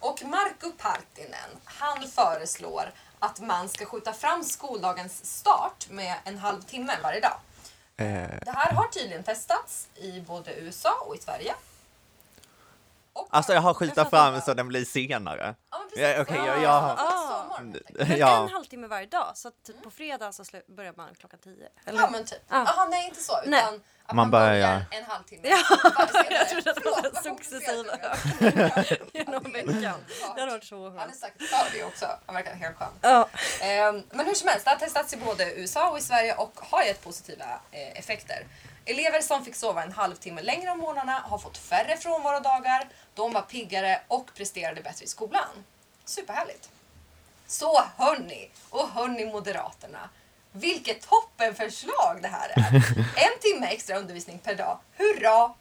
Och 0.00 0.22
Marco 0.24 0.70
Partinen, 0.78 1.50
han 1.64 2.08
föreslår 2.08 2.92
att 3.18 3.40
man 3.40 3.68
ska 3.68 3.84
skjuta 3.84 4.12
fram 4.12 4.44
skoldagens 4.44 5.38
start 5.38 5.86
med 5.90 6.14
en 6.24 6.38
halv 6.38 6.62
timme 6.62 6.92
varje 7.02 7.20
dag. 7.20 7.38
Eh, 7.96 8.06
Det 8.42 8.50
här 8.54 8.72
har 8.72 8.88
tydligen 8.88 9.22
testats 9.22 9.88
i 9.94 10.20
både 10.20 10.54
USA 10.60 10.94
och 11.06 11.16
i 11.16 11.18
Sverige. 11.18 11.54
Och 13.12 13.28
alltså 13.30 13.52
jag 13.52 13.60
har 13.60 13.74
skjutit 13.74 14.10
fram 14.10 14.40
så 14.40 14.54
den 14.54 14.68
blir 14.68 14.84
senare. 14.84 15.54
Ja, 15.70 15.78
men 15.78 15.88
precis. 15.88 16.02
Ja, 16.16 16.22
okej, 16.22 16.36
Ja, 16.36 16.46
jag- 16.46 16.62
jag- 16.62 16.98
enkelt. 17.58 17.90
Men 17.90 18.18
Ja. 18.18 18.42
en 18.42 18.48
halvtimme 18.48 18.86
varje 18.86 19.06
dag, 19.06 19.32
så 19.34 19.50
typ 19.66 19.82
på 19.82 19.90
fredag 19.90 20.32
så 20.32 20.44
börjar 20.76 20.92
man 20.96 21.14
klockan 21.14 21.38
tio. 21.44 21.68
Eller? 21.86 22.00
Ja 22.00 22.10
men 22.10 22.24
typ. 22.24 22.38
Ja. 22.48 22.64
Jaha 22.66 22.84
nej 22.90 23.06
inte 23.08 23.20
så 23.22 23.32
utan 23.38 23.50
Nej. 23.50 23.62
att 23.62 23.72
Man 24.06 24.16
man, 24.16 24.30
börjar- 24.30 24.84
en 24.90 25.04
halvtimme 25.04 25.48
Ja, 25.48 25.56
jag 26.30 26.48
trodde 26.48 26.70
att 26.70 26.76
det 26.76 26.84
var 27.12 27.22
successiva. 27.22 27.96
Genom 29.12 29.52
veckan. 29.52 30.00
Det 30.34 30.40
hade 30.40 30.52
varit 30.52 30.64
så 30.64 30.84
Han 30.88 30.96
är 30.98 31.00
skönt. 31.00 31.16
säkert 31.16 31.42
för 31.42 31.78
det 31.78 31.84
också. 31.84 32.06
Han 32.26 32.34
verkar 32.34 32.54
helt 32.54 32.76
skön. 32.76 32.88
Ja. 33.00 33.28
Ehm, 33.60 34.02
Men 34.10 34.26
hur 34.26 34.34
som 34.34 34.48
helst, 34.48 34.64
det 34.64 34.70
har 34.70 34.78
testats 34.78 35.12
i 35.12 35.16
både 35.16 35.54
USA 35.54 35.90
och 35.90 35.98
i 35.98 36.00
Sverige 36.02 36.34
och 36.34 36.52
har 36.62 36.82
gett 36.82 37.02
positiva 37.04 37.60
eh, 37.70 37.98
effekter. 37.98 38.46
Elever 38.84 39.20
som 39.20 39.44
fick 39.44 39.56
sova 39.56 39.82
en 39.82 39.92
halvtimme 39.92 40.42
längre 40.42 40.70
om 40.70 40.78
morgnarna 40.78 41.12
har 41.12 41.38
fått 41.38 41.58
färre 41.58 41.96
frånvarodagar, 41.96 42.88
de 43.14 43.32
var 43.32 43.42
piggare 43.42 44.00
och 44.08 44.34
presterade 44.34 44.82
bättre 44.82 45.04
i 45.04 45.08
skolan. 45.08 45.64
Superhärligt! 46.04 46.68
Så 47.46 47.82
hörni, 47.96 48.50
och 48.70 48.88
hörni 48.88 49.24
Moderaterna, 49.24 50.08
vilket 50.52 51.08
toppenförslag 51.08 52.18
det 52.22 52.28
här 52.28 52.48
är! 52.56 52.74
En 53.16 53.40
timme 53.40 53.66
extra 53.66 53.98
undervisning 53.98 54.38
per 54.38 54.54
dag, 54.54 54.78
hurra! 54.96 55.54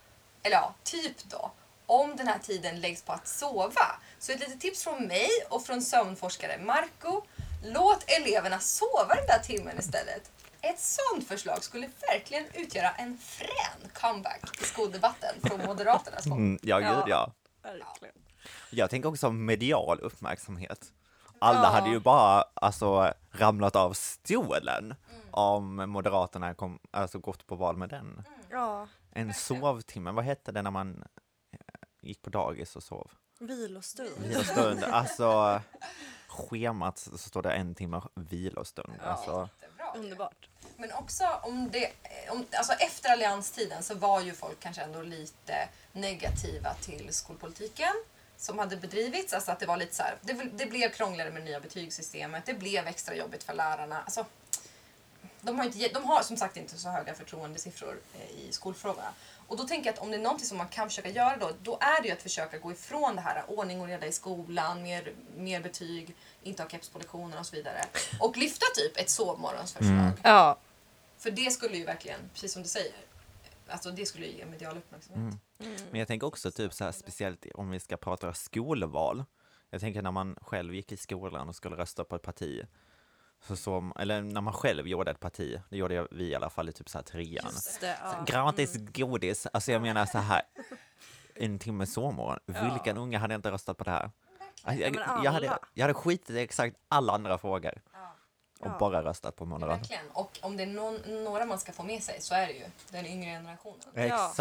Eller 0.43 0.55
ja, 0.55 0.73
typ 0.83 1.17
då. 1.29 1.51
Om 1.85 2.15
den 2.15 2.27
här 2.27 2.39
tiden 2.39 2.81
läggs 2.81 3.01
på 3.01 3.13
att 3.13 3.27
sova. 3.27 3.95
Så 4.19 4.31
ett 4.31 4.39
litet 4.39 4.61
tips 4.61 4.83
från 4.83 5.07
mig 5.07 5.29
och 5.49 5.65
från 5.65 5.81
sömnforskare 5.81 6.57
Marco. 6.57 7.21
Låt 7.63 8.03
eleverna 8.07 8.59
sova 8.59 9.15
den 9.15 9.27
där 9.27 9.39
timmen 9.39 9.79
istället. 9.79 10.31
Ett 10.61 10.79
sånt 10.79 11.27
förslag 11.27 11.63
skulle 11.63 11.89
verkligen 12.11 12.45
utgöra 12.53 12.89
en 12.91 13.17
frän 13.17 13.89
comeback 13.93 14.61
i 14.61 14.63
skoldebatten 14.65 15.35
från 15.43 15.65
Moderaternas 15.65 16.25
håll. 16.25 16.37
Mm, 16.37 16.59
ja, 16.61 16.81
Ja. 16.81 16.89
gud 16.95 17.03
ja. 17.07 17.31
Verkligen. 17.63 18.15
Jag 18.69 18.89
tänker 18.89 19.09
också 19.09 19.31
medial 19.31 19.99
uppmärksamhet. 19.99 20.79
Alla 21.39 21.63
Ja. 21.63 21.69
hade 21.69 21.89
ju 21.89 21.99
bara 21.99 22.43
alltså, 22.53 23.13
ramlat 23.31 23.75
av 23.75 23.93
stolen 23.93 24.95
om 25.31 25.75
Moderaterna 25.75 26.53
kom, 26.53 26.79
alltså, 26.91 27.19
gått 27.19 27.47
på 27.47 27.55
val 27.55 27.77
med 27.77 27.89
den. 27.89 28.23
Ja, 28.49 28.87
En 29.11 29.33
sovtimme, 29.33 30.11
vad 30.11 30.25
hette 30.25 30.51
det 30.51 30.61
när 30.61 30.71
man 30.71 31.03
eh, 31.51 31.59
gick 32.01 32.21
på 32.21 32.29
dagis 32.29 32.75
och 32.75 32.83
sov? 32.83 33.11
vilostund. 33.39 34.09
Vilostund, 34.19 34.83
alltså 34.91 35.61
schemat 36.27 36.97
så 36.97 37.17
står 37.17 37.41
det 37.41 37.51
en 37.51 37.75
timme 37.75 38.01
vilostund. 38.15 38.93
Ja. 39.03 39.09
Alltså, 39.09 39.49
Jättebra. 39.61 39.93
Underbart. 39.95 40.49
Men 40.77 40.91
också 40.91 41.23
om 41.43 41.69
det, 41.71 41.91
om, 42.31 42.45
alltså 42.57 42.73
efter 42.73 43.11
allianstiden 43.11 43.83
så 43.83 43.95
var 43.95 44.21
ju 44.21 44.33
folk 44.33 44.59
kanske 44.59 44.81
ändå 44.81 45.01
lite 45.01 45.69
negativa 45.91 46.73
till 46.73 47.13
skolpolitiken 47.13 47.93
som 48.37 48.59
hade 48.59 48.77
bedrivits. 48.77 49.33
Alltså 49.33 49.51
att 49.51 49.59
det 49.59 49.65
var 49.65 49.77
lite 49.77 49.95
så 49.95 50.03
här, 50.03 50.17
det, 50.21 50.33
det 50.33 50.65
blev 50.65 50.89
krångligare 50.89 51.31
med 51.31 51.41
det 51.41 51.45
nya 51.45 51.59
betygssystemet, 51.59 52.45
det 52.45 52.53
blev 52.53 52.87
extra 52.87 53.15
jobbigt 53.15 53.43
för 53.43 53.53
lärarna. 53.53 54.01
Alltså, 54.01 54.25
de 55.41 55.57
har, 55.59 55.65
inte, 55.65 55.87
de 55.87 56.03
har 56.03 56.21
som 56.21 56.37
sagt 56.37 56.57
inte 56.57 56.77
så 56.77 56.89
höga 56.89 57.13
förtroendesiffror 57.13 57.99
eh, 58.13 58.39
i 58.39 58.51
skolfrågorna. 58.51 59.13
Och 59.47 59.57
då 59.57 59.63
tänker 59.63 59.85
jag 59.85 59.93
att 59.93 59.99
om 60.01 60.11
det 60.11 60.17
är 60.17 60.21
någonting 60.21 60.47
som 60.47 60.57
man 60.57 60.67
kan 60.67 60.89
försöka 60.89 61.09
göra 61.09 61.37
då, 61.37 61.51
då 61.63 61.77
är 61.81 62.01
det 62.01 62.07
ju 62.07 62.13
att 62.13 62.21
försöka 62.21 62.57
gå 62.57 62.71
ifrån 62.71 63.15
det 63.15 63.21
här 63.21 63.43
ordning 63.47 63.81
och 63.81 63.87
reda 63.87 64.07
i 64.07 64.11
skolan, 64.11 64.83
mer, 64.83 65.13
mer 65.37 65.61
betyg, 65.61 66.15
inte 66.43 66.63
ha 66.63 66.69
keps 66.69 66.89
på 66.89 66.99
lektionerna 66.99 67.39
och 67.39 67.45
så 67.45 67.55
vidare. 67.55 67.85
Och 68.19 68.37
lyfta 68.37 68.65
typ 68.75 68.97
ett 68.97 69.09
sovmorgonsförslag. 69.09 70.11
Ja. 70.23 70.57
För 71.17 71.31
det 71.31 71.51
skulle 71.51 71.77
ju 71.77 71.85
verkligen, 71.85 72.19
precis 72.33 72.53
som 72.53 72.63
du 72.63 72.69
säger, 72.69 72.93
alltså 73.69 73.91
det 73.91 74.05
skulle 74.05 74.25
ju 74.25 74.37
ge 74.37 74.45
medial 74.45 74.77
uppmärksamhet. 74.77 75.39
Men 75.91 75.99
jag 75.99 76.07
tänker 76.07 76.27
också 76.27 76.51
typ 76.51 76.73
så 76.73 76.83
här 76.83 76.91
speciellt 76.91 77.45
om 77.53 77.69
vi 77.69 77.79
ska 77.79 77.97
prata 77.97 78.33
skolval. 78.33 79.23
Jag 79.69 79.81
tänker 79.81 80.01
när 80.01 80.11
man 80.11 80.35
själv 80.41 80.73
gick 80.73 80.91
i 80.91 80.97
skolan 80.97 81.49
och 81.49 81.55
skulle 81.55 81.75
rösta 81.75 82.03
på 82.03 82.15
ett 82.15 82.21
parti. 82.21 82.65
Så 83.47 83.55
som, 83.55 83.93
eller 83.99 84.21
när 84.21 84.41
man 84.41 84.53
själv 84.53 84.87
gjorde 84.87 85.11
ett 85.11 85.19
parti, 85.19 85.59
det 85.69 85.77
gjorde 85.77 85.93
jag- 85.95 86.07
vi 86.11 86.25
i 86.29 86.35
alla 86.35 86.49
fall 86.49 86.69
i 86.69 86.71
typ 86.73 86.89
så 86.89 86.97
här 86.97 87.03
trean. 87.03 87.45
Just 87.45 87.81
det. 87.81 87.97
Ja. 88.03 88.23
Gratis 88.27 88.75
godis, 88.77 89.47
alltså 89.53 89.71
jag 89.71 89.81
menar 89.81 90.05
så 90.05 90.17
här 90.17 90.41
en 91.35 91.59
timme 91.59 91.85
sovmorgon. 91.85 92.39
Vilken 92.45 92.97
unge 92.97 93.17
hade 93.17 93.35
inte 93.35 93.51
röstat 93.51 93.77
på 93.77 93.83
det 93.83 93.91
här? 93.91 94.11
Jag, 94.65 94.79
jag, 94.79 94.95
jag, 95.23 95.31
hade, 95.31 95.57
jag 95.73 95.83
hade 95.83 95.93
skitit 95.93 96.29
i 96.29 96.39
exakt 96.39 96.75
alla 96.87 97.13
andra 97.13 97.37
frågor 97.37 97.81
och 98.59 98.67
Ja. 98.67 98.77
bara 98.79 99.03
röstat 99.03 99.35
på 99.35 99.43
Ja, 99.43 99.47
Moderaterna. 99.49 99.77
verkligen. 99.77 100.09
Och 100.13 100.39
om 100.41 100.57
det 100.57 100.63
är 100.63 100.67
någon, 100.67 101.23
några 101.23 101.45
man 101.45 101.59
ska 101.59 101.71
få 101.71 101.83
med 101.83 102.03
sig 102.03 102.21
så 102.21 102.35
är 102.35 102.47
det 102.47 102.53
ju 102.53 102.65
den 102.89 103.05
yngre 103.05 103.29
generationen. 103.31 103.79
Ja. 103.93 104.01
Exakt. 104.29 104.39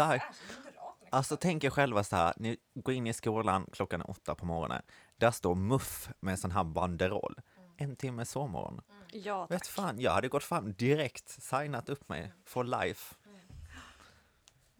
Moderaterna. 0.57 1.09
Alltså 1.09 1.37
tänk 1.37 1.63
er 1.63 1.69
själva 1.69 2.03
så 2.03 2.15
här, 2.15 2.33
ni 2.37 2.57
går 2.73 2.93
in 2.93 3.07
i 3.07 3.13
skolan 3.13 3.67
klockan 3.73 4.01
åtta 4.01 4.35
på 4.35 4.45
morgonen. 4.45 4.81
Där 5.17 5.31
står 5.31 5.55
MUF 5.55 6.09
med 6.19 6.31
en 6.31 6.37
sån 6.37 6.51
här 6.51 6.63
banderoll. 6.63 7.39
En 7.77 7.95
timme 7.95 8.25
sovmorgon. 8.25 8.81
Ja, 9.11 9.45
Vet 9.45 9.59
tack. 9.63 9.67
fan, 9.71 9.99
jag 9.99 10.11
hade 10.11 10.27
gått 10.27 10.43
fram 10.43 10.73
direkt, 10.73 11.29
signat 11.43 11.89
upp 11.89 12.09
mig 12.09 12.31
for 12.45 12.63
life. 12.63 13.15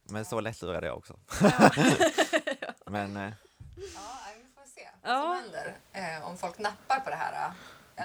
Men 0.09 0.25
så 0.25 0.39
lättlurad 0.39 0.83
är 0.83 0.87
jag 0.87 0.97
också. 0.97 1.19
Men 2.85 3.17
eh, 3.17 3.31
Ja, 3.75 4.17
vi 4.37 4.51
får 4.55 4.65
se 4.75 4.87
Ja. 5.01 5.19
vad 5.19 5.37
som 5.37 5.43
händer. 5.43 5.75
Eh, 5.93 6.27
om 6.29 6.37
folk 6.37 6.57
nappar 6.59 6.99
på 6.99 7.09
det 7.09 7.15
här. 7.15 7.51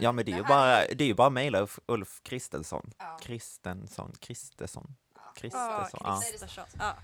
Ja, 0.01 0.13
men 0.13 0.25
det 0.25 0.33
är 0.33 0.37
ju 0.37 0.43
bara, 0.45 0.87
det 0.87 1.05
är 1.05 1.09
ju 1.09 1.15
bara 1.15 1.31
mejla 1.31 1.61
Ulf, 1.61 1.79
Ulf 1.87 2.21
Kristensson. 2.23 2.91
Ja. 2.99 3.19
Kristensson, 3.23 4.13
Kristesson, 4.21 4.97
Ja, 5.15 5.21
Kristesson. 5.35 6.01
Ja, 6.05 6.21
Kristersson. 6.31 6.65
Ja. 6.79 6.97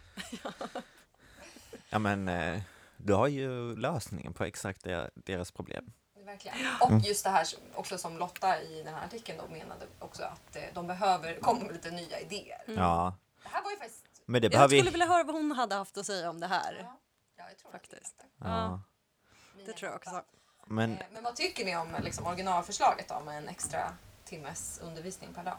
ja 1.90 1.98
men 1.98 2.28
eh, 2.28 2.62
du 2.96 3.14
har 3.14 3.26
ju 3.28 3.76
lösningen 3.76 4.32
på 4.32 4.44
exakt 4.44 4.84
der- 4.84 5.10
deras 5.14 5.52
problem. 5.52 5.92
Verkligen. 6.24 6.56
Och 6.80 6.92
just 7.00 7.24
det 7.24 7.30
här 7.30 7.46
också 7.74 7.98
som 7.98 8.18
Lotta 8.18 8.62
i 8.62 8.82
den 8.82 8.94
här 8.94 9.04
artikeln 9.04 9.38
då 9.38 9.52
menade 9.52 9.86
också 9.98 10.22
att 10.22 10.56
eh, 10.56 10.62
de 10.74 10.86
behöver 10.86 11.40
komma 11.40 11.60
med 11.60 11.72
lite 11.72 11.90
nya 11.90 12.20
idéer. 12.20 12.62
Ja, 12.66 13.14
Det 13.42 13.48
här 13.48 13.62
var 13.62 13.70
ju 13.70 13.76
faktiskt... 13.76 14.04
men 14.24 14.42
det 14.42 14.52
Jag 14.52 14.70
skulle 14.70 14.82
vi... 14.82 14.90
vilja 14.90 15.06
höra 15.06 15.24
vad 15.24 15.34
hon 15.34 15.52
hade 15.52 15.74
haft 15.74 15.96
att 15.98 16.06
säga 16.06 16.30
om 16.30 16.40
det 16.40 16.46
här. 16.46 16.76
Ja, 16.82 16.98
ja, 17.36 17.44
jag 17.48 17.58
tror 17.58 17.72
Faktiskt. 17.72 18.20
Att 18.20 18.26
Ja, 18.48 18.80
Det 19.66 19.72
tror 19.72 19.90
jag 19.90 19.96
också. 19.96 20.22
Men 20.66 20.92
Eh, 20.92 20.98
Men 21.12 21.22
vad 21.24 21.36
tycker 21.36 21.64
ni 21.64 21.76
om 21.76 21.88
liksom, 22.02 22.26
originalförslaget 22.26 23.08
då 23.08 23.20
med 23.20 23.38
en 23.38 23.48
extra 23.48 23.92
timmes 24.24 24.80
undervisning 24.82 25.32
per 25.34 25.44
dag? 25.44 25.56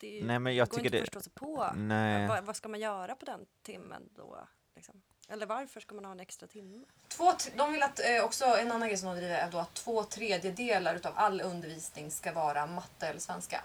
Det 0.00 0.24
Nej, 0.24 0.38
men 0.38 0.56
jag 0.56 0.68
går 0.68 0.76
tycker 0.76 0.86
inte 0.86 0.96
det- 0.96 1.02
att 1.02 1.08
förstå 1.08 1.20
sig 1.20 1.32
på. 1.32 1.70
Nej. 1.76 2.28
Vad, 2.28 2.44
vad 2.44 2.56
ska 2.56 2.68
man 2.68 2.80
göra 2.80 3.14
på 3.14 3.24
den 3.24 3.46
timmen 3.62 4.08
då? 4.16 4.38
Liksom? 4.76 5.02
Eller 5.28 5.46
varför 5.46 5.80
ska 5.80 5.94
man 5.94 6.04
ha 6.04 6.12
en 6.12 6.20
extra 6.20 6.46
timme? 6.48 6.84
Två, 7.08 7.32
de 7.56 7.72
vill 7.72 7.82
att 7.82 8.00
eh, 8.00 8.24
också 8.24 8.44
en 8.44 8.72
annan 8.72 8.88
grej 8.88 8.98
som 8.98 9.08
de 9.08 9.16
driver 9.16 9.34
är 9.38 9.50
då 9.50 9.58
att 9.58 9.74
två 9.74 10.02
tredjedelar 10.04 10.94
utav 10.94 11.12
all 11.16 11.40
undervisning 11.40 12.10
ska 12.10 12.32
vara 12.32 12.66
matte 12.66 13.06
eller 13.08 13.20
svenska. 13.20 13.64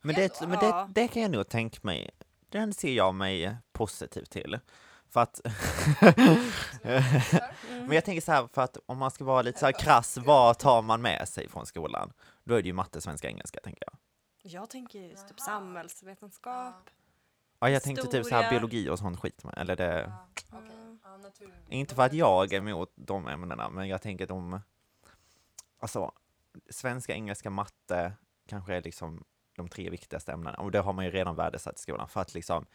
Men, 0.00 0.14
det, 0.14 0.40
men 0.40 0.50
det, 0.58 0.88
det 0.94 1.08
kan 1.08 1.22
jag 1.22 1.30
nog 1.30 1.48
tänka 1.48 1.78
mig, 1.82 2.10
den 2.48 2.74
ser 2.74 2.92
jag 2.92 3.14
mig 3.14 3.56
positiv 3.72 4.24
till. 4.24 4.58
För 5.10 5.20
att, 5.20 5.40
men 7.86 7.94
jag 7.94 8.04
tänker 8.04 8.20
så 8.20 8.32
här, 8.32 8.48
för 8.52 8.62
att 8.62 8.76
om 8.86 8.98
man 8.98 9.10
ska 9.10 9.24
vara 9.24 9.42
lite 9.42 9.58
så 9.58 9.66
här 9.66 9.72
krass, 9.72 10.16
vad 10.16 10.58
tar 10.58 10.82
man 10.82 11.02
med 11.02 11.28
sig 11.28 11.48
från 11.48 11.66
skolan? 11.66 12.12
Då 12.44 12.54
är 12.54 12.62
det 12.62 12.66
ju 12.68 12.72
matte, 12.72 13.00
svenska, 13.00 13.28
engelska 13.28 13.60
tänker 13.60 13.84
jag. 13.86 13.98
Jag 14.52 14.70
tänker 14.70 14.98
just 15.00 15.28
typ 15.28 15.40
samhällsvetenskap. 15.40 16.90
Ja, 17.60 17.70
jag 17.70 17.82
tänkte 17.82 18.06
typ 18.06 18.26
så 18.26 18.34
här 18.34 18.50
biologi 18.50 18.88
och 18.90 18.98
sånt 18.98 19.20
skit 19.20 19.44
eller 19.56 19.76
det, 19.76 20.00
Ja, 20.00 20.26
okej. 20.58 20.98
Ja, 21.04 21.16
natur- 21.16 21.52
inte 21.68 21.94
för 21.94 22.02
att 22.02 22.12
jag 22.12 22.52
är 22.52 22.56
emot 22.58 22.92
de 22.94 23.28
ämnena, 23.28 23.70
men 23.70 23.88
jag 23.88 24.02
tänker 24.02 24.26
de, 24.26 24.60
alltså, 25.78 26.12
svenska, 26.70 27.14
engelska, 27.14 27.50
matte 27.50 28.12
kanske 28.46 28.74
är 28.74 28.82
liksom 28.82 29.24
de 29.56 29.68
tre 29.68 29.90
viktigaste 29.90 30.32
ämnena 30.32 30.56
och 30.58 30.70
det 30.70 30.78
har 30.80 30.92
man 30.92 31.04
ju 31.04 31.10
redan 31.10 31.36
värdesatt 31.36 31.78
i 31.78 31.82
skolan 31.82 32.08
för 32.08 32.20
att 32.20 32.34
liksom 32.34 32.66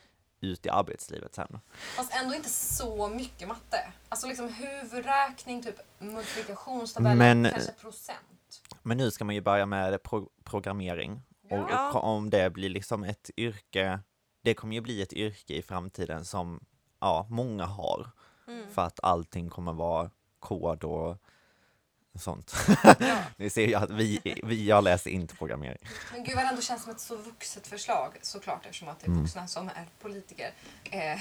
ut 0.42 0.66
i 0.66 0.70
arbetslivet 0.70 1.36
sen. 1.36 1.60
Fast 1.96 2.14
ändå 2.16 2.36
inte 2.36 2.50
så 2.50 3.08
mycket 3.08 3.48
matte. 3.48 3.94
Alltså 4.10 4.28
liksom 4.28 4.54
huvudräkning, 4.54 5.64
typ 5.64 5.76
multiplikationstabellen, 6.00 7.42
Men- 7.42 7.52
kanske 7.52 7.72
procent. 7.72 8.20
Men 8.84 8.98
nu 8.98 9.12
ska 9.12 9.24
man 9.26 9.36
ju 9.36 9.42
börja 9.42 9.66
med 9.66 10.04
pro 10.04 10.30
programmering. 10.44 11.22
Och 11.44 11.58
Ja. 11.70 11.92
och 11.94 12.04
om 12.04 12.30
det 12.30 12.50
blir 12.50 12.70
liksom 12.70 13.04
ett 13.04 13.30
yrke, 13.38 14.00
det 14.44 14.54
kommer 14.54 14.76
ju 14.76 14.82
bli 14.82 15.02
ett 15.02 15.14
yrke 15.14 15.54
i 15.54 15.62
framtiden 15.62 16.26
som 16.26 16.66
ja, 17.00 17.28
många 17.30 17.66
har. 17.66 18.12
Mm. 18.48 18.70
För 18.72 18.82
att 18.82 19.00
allting 19.04 19.50
kommer 19.50 19.74
vara 19.74 20.10
kod 20.40 20.84
och 20.84 21.18
sånt. 22.16 22.56
Ja. 22.84 22.96
Ni 23.38 23.50
ser 23.50 23.68
ju 23.68 23.76
att 23.76 23.90
vi, 23.90 24.22
vi 24.44 24.66
jag 24.68 24.84
läser 24.84 25.10
inte 25.10 25.36
programmering. 25.36 25.78
Men 26.12 26.24
gud 26.24 26.36
vad 26.36 26.44
det 26.46 26.50
ändå 26.50 26.62
känns 26.62 26.84
som 26.84 26.92
ett 26.92 27.00
så 27.00 27.16
vuxet 27.16 27.68
förslag, 27.68 28.18
såklart 28.22 28.66
eftersom 28.66 28.88
att 28.88 29.00
det 29.00 29.06
är 29.06 29.10
Mm. 29.10 29.22
vuxna 29.22 29.48
som 29.48 29.68
är 29.68 29.86
politiker. 30.02 30.52
Eh, 30.84 31.20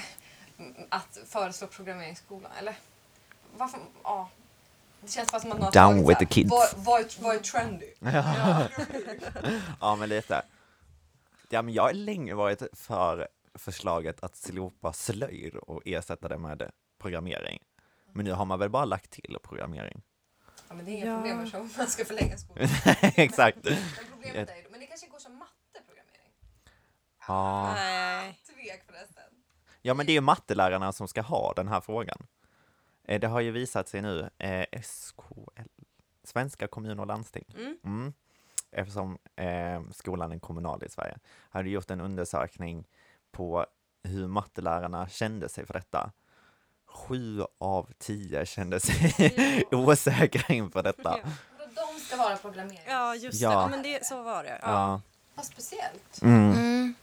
att 0.89 1.17
föreslå 1.27 1.67
programmering 1.67 2.11
i 2.11 2.15
skolan, 2.15 2.51
eller? 2.59 2.75
Varför? 3.57 3.79
Ja. 4.03 4.29
Det 5.01 5.11
känns 5.11 5.31
bara 5.31 5.41
som 5.41 5.51
att 5.51 5.59
någon 5.59 5.71
Down 5.71 6.07
with 6.07 6.19
the 6.19 6.25
kids. 6.25 6.49
Vad, 6.75 7.01
är- 7.01 7.39
trendy? 7.39 7.93
Ja, 9.81 9.95
men 9.95 10.09
lite. 10.09 10.41
Ja, 11.49 11.61
men 11.61 11.73
jag 11.73 11.83
har 11.83 11.93
länge 11.93 12.33
varit 12.33 12.63
för 12.73 13.27
förslaget 13.53 14.23
att 14.23 14.35
slopa 14.35 14.93
slöjd 14.93 15.55
och 15.55 15.81
ersätta 15.85 16.27
det 16.27 16.37
med 16.37 16.71
programmering. 17.01 17.59
Men 18.13 18.25
nu 18.25 18.31
har 18.31 18.45
man 18.45 18.59
väl 18.59 18.69
bara 18.69 18.85
lagt 18.85 19.11
till 19.11 19.37
programmering. 19.43 20.01
Ja, 20.69 20.75
men 20.75 20.85
det 20.85 20.91
är 20.91 20.95
inga 20.95 21.05
Ja. 21.05 21.15
problem 21.15 21.39
eftersom 21.39 21.69
man 21.77 21.87
ska 21.87 22.05
förlänga 22.05 22.37
skolan. 22.37 22.67
Exakt. 23.15 23.57
Men 23.63 23.75
problemet 24.11 24.49
är 24.49 24.69
men 24.71 24.79
det 24.79 24.85
kanske 24.85 25.07
går 25.07 25.19
som 25.19 25.37
matte 25.37 25.79
programmering. 25.87 26.31
Ja. 27.27 27.73
Nej. 27.73 28.39
Tvek 28.47 28.83
förresten. 28.85 29.23
Ja, 29.81 29.93
men 29.93 30.05
det 30.05 30.11
är 30.11 30.13
ju 30.13 30.21
mattelärarna 30.21 30.91
som 30.93 31.07
ska 31.07 31.21
ha 31.21 31.53
den 31.53 31.67
här 31.67 31.81
frågan. 31.81 32.17
Eh, 33.03 33.19
Det 33.19 33.27
har 33.27 33.39
ju 33.39 33.51
visat 33.51 33.89
sig 33.89 34.01
nu, 34.01 34.29
eh, 34.37 34.65
SKL, 34.81 35.61
Svenska 36.23 36.67
kommun 36.67 36.99
och 36.99 37.07
landsting, 37.07 37.45
Mm. 37.57 37.77
mm. 37.83 38.13
eftersom 38.71 39.17
eh, 39.35 39.81
skolan 39.91 40.31
är 40.31 40.39
kommunal 40.39 40.83
i 40.83 40.89
Sverige, 40.89 41.17
hade 41.49 41.69
gjort 41.69 41.91
en 41.91 42.01
undersökning 42.01 42.87
på 43.31 43.65
hur 44.03 44.27
mattelärarna 44.27 45.09
kände 45.09 45.49
sig 45.49 45.65
för 45.65 45.73
detta. 45.73 46.11
Sju 46.93 47.43
av 47.59 47.87
tio 47.99 48.45
kände 48.45 48.79
sig 48.79 49.13
osäkra 49.71 50.55
inför 50.55 50.83
detta. 50.83 51.17
Ja. 51.23 51.29
De 51.75 51.99
ska 51.99 52.17
vara 52.17 52.35
programmerare? 52.37 52.83
Ja, 52.87 53.15
just 53.15 53.41
Ja. 53.41 53.49
det. 53.49 53.55
Ja, 53.55 53.67
men 53.67 53.83
det, 53.83 54.05
så 54.05 54.23
var 54.23 54.43
det. 54.43 54.59
Ja. 54.61 54.71
Ja. 54.71 55.01
Vad 55.35 55.45
speciellt. 55.45 56.21
Mm. 56.21 56.93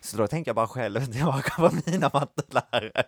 Så 0.00 0.16
då 0.16 0.26
tänker 0.26 0.48
jag 0.48 0.56
bara 0.56 0.66
själv 0.68 1.04
tillbaka 1.12 1.54
på 1.68 1.70
mina 1.90 2.10
mattelärare 2.12 3.04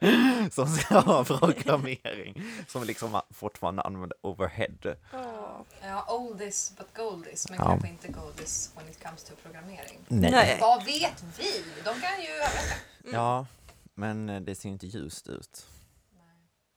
som 0.53 0.69
ska 0.69 0.99
ha 1.01 1.25
programmering, 1.25 2.43
som 2.69 2.85
liksom 2.85 3.21
fortfarande 3.31 3.83
använder 3.83 4.17
overhead. 4.21 4.97
Åh. 5.13 5.61
Ja, 5.83 6.05
oldies 6.09 6.73
but 6.79 6.97
goldies, 6.97 7.51
men 7.51 7.59
Ja. 7.59 7.65
kanske 7.65 7.89
inte 7.89 8.09
goldies 8.09 8.71
when 8.77 8.89
it 8.89 9.05
comes 9.05 9.25
to 9.25 9.33
programmering. 9.43 9.99
Nej. 10.09 10.31
Nej. 10.31 10.59
Vad 10.61 10.85
vet 10.85 11.25
vi? 11.39 11.65
De 11.85 12.01
kan 12.01 12.23
ju 12.23 12.29
överraska. 12.31 12.75
Ja, 13.13 13.47
men 13.95 14.29
eh, 14.29 14.41
det 14.41 14.55
ser 14.55 14.69
ju 14.69 14.73
inte 14.73 14.87
ljust 14.87 15.29
ut. 15.29 15.67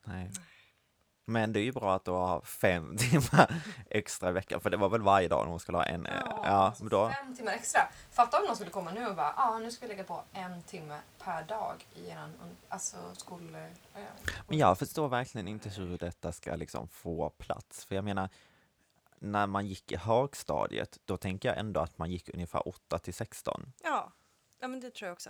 Nej. 0.09 0.31
Men 1.25 1.53
det 1.53 1.59
är 1.59 1.63
ju 1.63 1.71
bra 1.71 1.95
att 1.95 2.05
du 2.05 2.11
har 2.11 2.41
fem 2.41 2.97
timmar 3.09 3.61
extra 3.89 4.29
i 4.29 4.31
veckan, 4.31 4.61
för 4.61 4.69
det 4.69 4.77
var 4.77 4.89
väl 4.89 5.01
varje 5.01 5.27
dag 5.27 5.45
de 5.47 5.59
skulle 5.59 5.77
ha 5.77 5.85
en. 5.85 6.05
eh, 6.05 6.13
Ja, 6.25 6.41
alltså 6.43 6.83
men 6.83 6.89
då, 6.89 7.09
Fem 7.09 7.35
timmar 7.35 7.51
extra. 7.51 7.81
Fatta 8.11 8.39
om 8.39 8.45
någon 8.45 8.55
skulle 8.55 8.71
komma 8.71 8.91
nu 8.91 9.07
och 9.07 9.15
bara, 9.15 9.33
ah, 9.37 9.59
nu 9.59 9.71
ska 9.71 9.85
vi 9.85 9.91
lägga 9.91 10.03
på 10.03 10.23
en 10.33 10.61
timme 10.63 10.99
per 11.19 11.43
dag 11.43 11.85
i 11.95 12.09
un- 12.09 12.55
alltså, 12.69 12.97
skol... 13.13 13.57
men 14.47 14.57
jag 14.57 14.77
förstår 14.79 15.09
verkligen 15.09 15.47
inte 15.47 15.69
hur 15.69 15.97
detta 15.97 16.31
ska 16.31 16.55
liksom 16.55 16.87
få 16.87 17.29
plats, 17.29 17.85
för 17.85 17.95
jag 17.95 18.03
menar, 18.03 18.29
när 19.19 19.47
man 19.47 19.67
gick 19.67 19.91
i 19.91 19.95
högstadiet, 19.95 20.97
då 21.05 21.17
tänker 21.17 21.49
jag 21.49 21.57
ändå 21.57 21.79
att 21.79 21.97
man 21.97 22.11
gick 22.11 22.29
ungefär 22.33 22.67
8 22.67 22.99
till 22.99 23.13
16. 23.13 23.73
Ja. 23.83 24.11
ja, 24.59 24.67
men 24.67 24.79
det 24.79 24.91
tror 24.91 25.07
jag 25.07 25.13
också. 25.13 25.29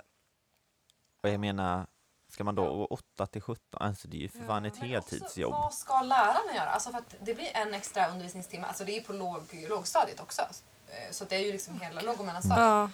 Och 1.21 1.29
jag 1.29 1.39
menar, 1.39 1.87
ska 2.29 2.43
man 2.43 2.55
då 2.55 2.85
8 2.85 3.25
till 3.27 3.41
17? 3.41 3.81
Alltså 3.81 4.07
det 4.07 4.17
är 4.17 4.21
ju 4.21 4.29
för 4.29 4.39
fan 4.47 4.65
ett 4.65 4.79
Men 4.79 4.89
heltidsjobb. 4.89 5.51
Vad 5.51 5.73
ska 5.73 6.01
lärarna 6.01 6.55
göra? 6.55 6.69
Alltså 6.69 6.91
för 6.91 6.97
att 6.97 7.15
det 7.21 7.35
blir 7.35 7.49
en 7.57 7.73
extra 7.73 8.07
undervisningstimme. 8.09 8.67
Alltså 8.67 8.85
det 8.85 8.91
är 8.91 8.93
ju 8.95 9.01
på 9.01 9.13
låg, 9.13 9.65
lågstadiet 9.69 10.19
också. 10.19 10.41
Eh, 10.87 11.11
Så 11.11 11.25
det 11.25 11.35
är 11.35 11.39
ju 11.39 11.51
liksom 11.51 11.81
hela 11.81 12.01
låg 12.01 12.19
och 12.19 12.25
mellanstadiet. 12.25 12.59
Ja. 12.67 12.89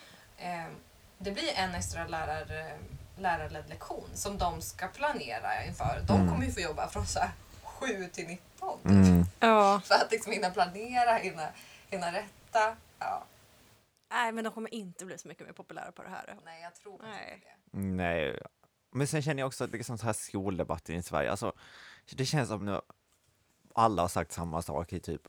Eh, 0.46 0.66
Det 1.18 1.32
blir 1.32 1.52
en 1.56 1.76
extra 1.76 2.08
lärar, 2.08 2.60
eh, 2.60 2.78
lärarledd 3.22 3.70
lektion 3.70 4.10
som 4.14 4.38
de 4.38 4.62
ska 4.62 4.88
planera 4.88 5.66
inför. 5.66 6.02
De 6.08 6.16
Mm. 6.16 6.30
kommer 6.32 6.46
ju 6.46 6.52
få 6.52 6.60
jobba 6.60 6.88
från 6.88 7.06
så 7.06 7.20
här 7.20 7.30
7 7.64 8.08
till 8.08 8.28
19. 8.28 8.80
typ. 8.82 8.92
Mm. 8.92 9.24
ja. 9.40 9.82
För 9.86 9.96
att 9.96 10.12
liksom 10.12 10.32
hinna 10.32 10.50
planera, 10.50 11.14
hinna, 11.18 11.48
hinna 11.90 12.12
rätta. 12.14 12.76
Ja, 13.00 13.24
Nej, 14.12 14.32
men 14.32 14.44
de 14.44 14.54
kommer 14.54 14.74
inte 14.74 15.06
bli 15.06 15.18
så 15.18 15.28
mycket 15.28 15.46
mer 15.46 15.54
populära 15.54 15.92
på 15.92 16.04
det 16.04 16.10
här. 16.10 16.36
nej, 16.46 16.62
jag 16.62 16.76
tror 16.76 16.94
inte 16.94 17.08
det. 17.08 17.78
Nej. 17.80 18.40
Men 18.96 19.08
sen 19.08 19.22
känner 19.22 19.42
jag 19.42 19.48
också 19.48 19.64
att 19.64 19.72
liksom 19.72 19.98
så 19.98 20.06
här 20.06 20.14
skoldebatten 20.14 20.96
i 20.96 21.04
Sverige, 21.04 21.32
alltså 21.32 21.54
det 22.12 22.26
känns 22.26 22.50
som 22.50 22.66
nu 22.66 22.82
alla 23.74 24.02
har 24.02 24.10
sagt 24.10 24.32
samma 24.32 24.62
sak 24.62 24.94
i 24.94 25.00
typ 25.00 25.22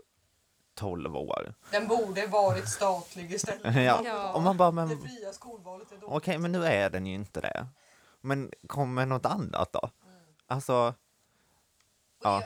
12 0.74 1.16
år. 1.16 1.54
Den 1.70 1.88
borde 1.88 2.26
varit 2.26 2.68
statlig 2.68 3.32
istället. 3.32 3.74
Ja. 3.84 4.00
Ja. 4.04 4.32
Och 4.32 4.42
man 4.42 4.56
bara, 4.56 4.70
Det 4.70 4.74
men 4.76 5.00
fria 5.02 5.32
skolvalet 5.32 5.92
är 5.92 5.96
okej, 6.04 6.34
dåligt. 6.34 6.40
men 6.40 6.52
nu 6.52 6.64
är 6.66 6.90
den 6.90 7.06
ju 7.06 7.14
inte 7.14 7.40
det. 7.40 7.66
Men 8.20 8.50
kom 8.66 8.94
med 8.94 9.08
något 9.08 9.26
annat 9.26 9.72
då. 9.72 9.90
Alltså, 10.46 10.74
Och 10.76 10.94
det 12.20 12.28
ja. 12.28 12.42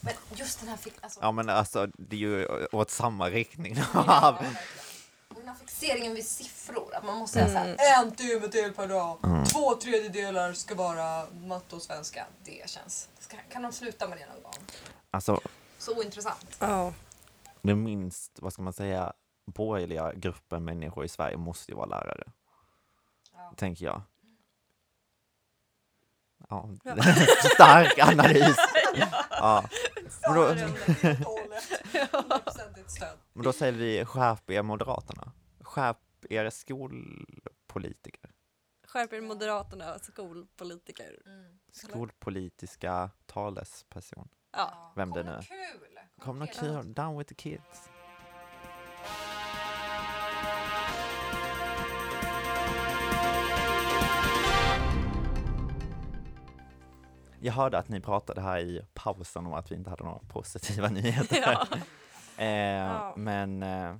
Men 0.00 0.14
just 0.34 0.60
den 0.60 0.68
här... 0.68 0.78
Alltså, 1.00 1.20
ja 1.22 1.32
men 1.32 1.48
alltså 1.48 1.86
det 1.98 2.16
är 2.16 2.20
ju 2.20 2.46
åt 2.72 2.90
samma 2.90 3.30
riktning. 3.30 3.76
Ja, 3.94 4.38
här 5.48 5.54
fixeringen 5.54 6.14
vid 6.14 6.26
siffror, 6.26 6.94
att 6.94 7.04
man 7.04 7.16
måste 7.18 7.38
säga 7.38 7.60
Mm. 7.64 7.76
såhär 7.78 8.02
en 8.04 8.12
timme 8.12 8.48
till 8.48 8.72
per 8.72 8.86
dag, 8.88 9.18
Mm. 9.24 9.44
två 9.44 9.74
tredjedelar 9.74 10.52
ska 10.52 10.74
vara 10.74 11.26
matte 11.32 11.76
och 11.76 11.82
svenska. 11.82 12.26
Det 12.44 12.70
känns... 12.70 13.08
Ska, 13.18 13.36
kan 13.50 13.62
de 13.62 13.72
sluta 13.72 14.08
med 14.08 14.18
det 14.18 14.26
någon 14.26 14.42
gång? 14.42 14.54
Alltså 15.10 15.40
Så 15.78 15.96
ointressant. 15.98 16.56
Ja. 16.60 16.92
den 17.62 17.82
minst, 17.82 18.32
vad 18.40 18.52
ska 18.52 18.62
man 18.62 18.72
säga, 18.72 19.12
borgerliga 19.46 20.12
gruppen 20.14 20.64
människor 20.64 21.04
i 21.04 21.08
Sverige 21.08 21.36
måste 21.36 21.72
ju 21.72 21.76
vara 21.76 21.86
lärare, 21.86 22.24
Ja. 23.32 23.52
tänker 23.56 23.84
jag. 23.84 24.02
Ja, 26.50 26.68
Ja. 26.84 26.94
stark 27.54 27.98
analys. 27.98 28.56
Ja. 29.30 29.64
Men 30.22 30.34
då, 30.34 30.46
Helt 30.46 31.26
och 31.26 31.32
hållet. 31.32 31.62
100% 31.92 32.88
stöd. 32.88 33.18
men 33.32 33.44
då 33.44 33.52
säger 33.52 33.72
vi 33.72 34.04
skärp 34.04 34.50
er 34.50 34.62
Moderaterna. 34.62 35.32
Skärp 35.78 36.24
er 36.30 36.50
skolpolitiker. 36.50 38.30
Skärp 38.86 39.12
er 39.12 39.20
Moderaterna, 39.20 39.98
skolpolitiker. 39.98 41.22
Mm. 41.26 41.58
Skolpolitiska 41.72 43.10
talesperson. 43.26 44.28
Ja. 44.52 44.92
Vem 44.96 45.10
det 45.10 45.22
nu 45.22 45.30
är. 45.30 45.42
kul! 45.42 45.98
Kom 46.20 46.38
något 46.38 46.56
fler 46.56 46.82
kul, 46.82 46.94
down 46.94 47.18
with 47.18 47.28
the 47.28 47.34
kids. 47.34 47.90
Jag 57.40 57.52
hörde 57.52 57.78
att 57.78 57.88
ni 57.88 58.00
pratade 58.00 58.40
här 58.40 58.58
i 58.58 58.82
pausen 58.94 59.46
om 59.46 59.52
att 59.52 59.70
vi 59.70 59.74
inte 59.74 59.90
hade 59.90 60.04
några 60.04 60.18
positiva 60.18 60.88
nyheter. 60.90 61.36
Ja. 61.42 61.66
eh, 62.44 62.48
Ja. 62.48 63.14
Men 63.16 63.62
eh. 63.62 63.96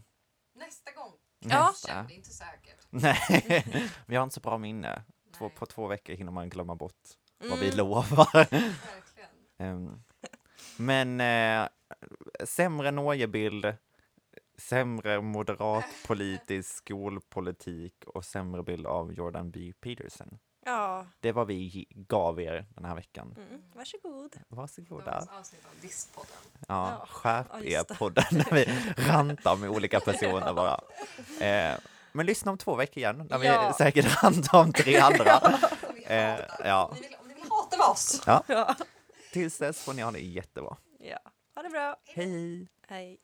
Ja. 1.50 1.66
nästa. 1.68 1.88
Känn 1.88 2.06
det 2.06 2.14
inte 2.14 2.30
säkert. 2.30 2.76
Nej, 2.90 3.86
vi 4.06 4.16
har 4.16 4.22
inte 4.24 4.34
så 4.34 4.40
bra 4.40 4.58
minne. 4.58 5.02
Två, 5.38 5.48
på 5.48 5.66
två 5.66 5.86
veckor 5.86 6.14
hinner 6.14 6.32
man 6.32 6.48
glömma 6.48 6.74
bort 6.74 6.94
vad 7.38 7.48
Mm. 7.48 7.60
vi 7.60 7.70
lovar. 7.72 8.32
Verkligen. 8.50 9.28
Ehm, 9.58 10.02
Men 10.76 11.20
eh, 11.20 11.68
sämre 12.44 12.90
Norgebild, 12.90 13.74
sämre 14.58 15.20
moderat 15.20 15.84
politisk 16.06 16.76
skolpolitik 16.76 18.04
och 18.06 18.24
sämre 18.24 18.62
bild 18.62 18.86
av 18.86 19.12
Jordan 19.12 19.50
B. 19.50 19.72
Peterson. 19.80 20.38
Ja. 20.68 21.06
Det 21.20 21.32
var 21.32 21.44
vi 21.44 21.86
gav 21.90 22.40
er 22.40 22.66
den 22.74 22.84
här 22.84 22.94
veckan. 22.94 23.34
Mm. 23.36 23.62
Varsågod. 23.74 24.36
Varsågoda. 24.48 25.04
Dagens 25.10 25.30
avsnitt 25.30 25.64
av 25.64 25.80
Disspodden. 25.82 26.30
Ja, 26.68 26.90
Ja. 27.00 27.06
skärp 27.06 27.46
Ja, 27.52 27.60
er 27.60 27.84
det. 27.88 27.94
podden 27.94 28.24
när 28.30 28.50
vi 28.54 28.64
rantar 29.08 29.56
med 29.56 29.70
olika 29.70 30.00
personer 30.00 30.52
bara. 30.54 30.80
Eh, 31.40 31.78
men 32.12 32.26
lyssna 32.26 32.52
om 32.52 32.58
två 32.58 32.74
veckor 32.76 32.98
igen 32.98 33.26
när 33.30 33.44
Ja. 33.44 33.68
vi 33.68 33.74
säkert 33.74 34.22
rantar 34.22 34.60
om 34.60 34.72
tre 34.72 34.96
andra. 34.96 35.40
Eh, 36.10 36.40
ja. 36.64 36.84
Om, 36.84 36.94
ni 36.94 37.00
vill, 37.00 37.16
om 37.20 37.28
ni 37.28 37.34
vill 37.34 37.44
hata 37.50 37.76
med 37.76 37.86
oss. 37.86 38.22
Ja. 38.26 38.74
Tills 39.32 39.58
dess 39.58 39.84
får 39.84 39.92
ni 39.94 40.02
ha 40.02 40.10
det 40.10 40.18
jättebra. 40.20 40.76
ja. 41.00 41.18
Ha 41.54 41.62
det 41.62 41.68
bra. 41.68 41.96
Hej! 42.06 42.68
Hej. 42.88 43.18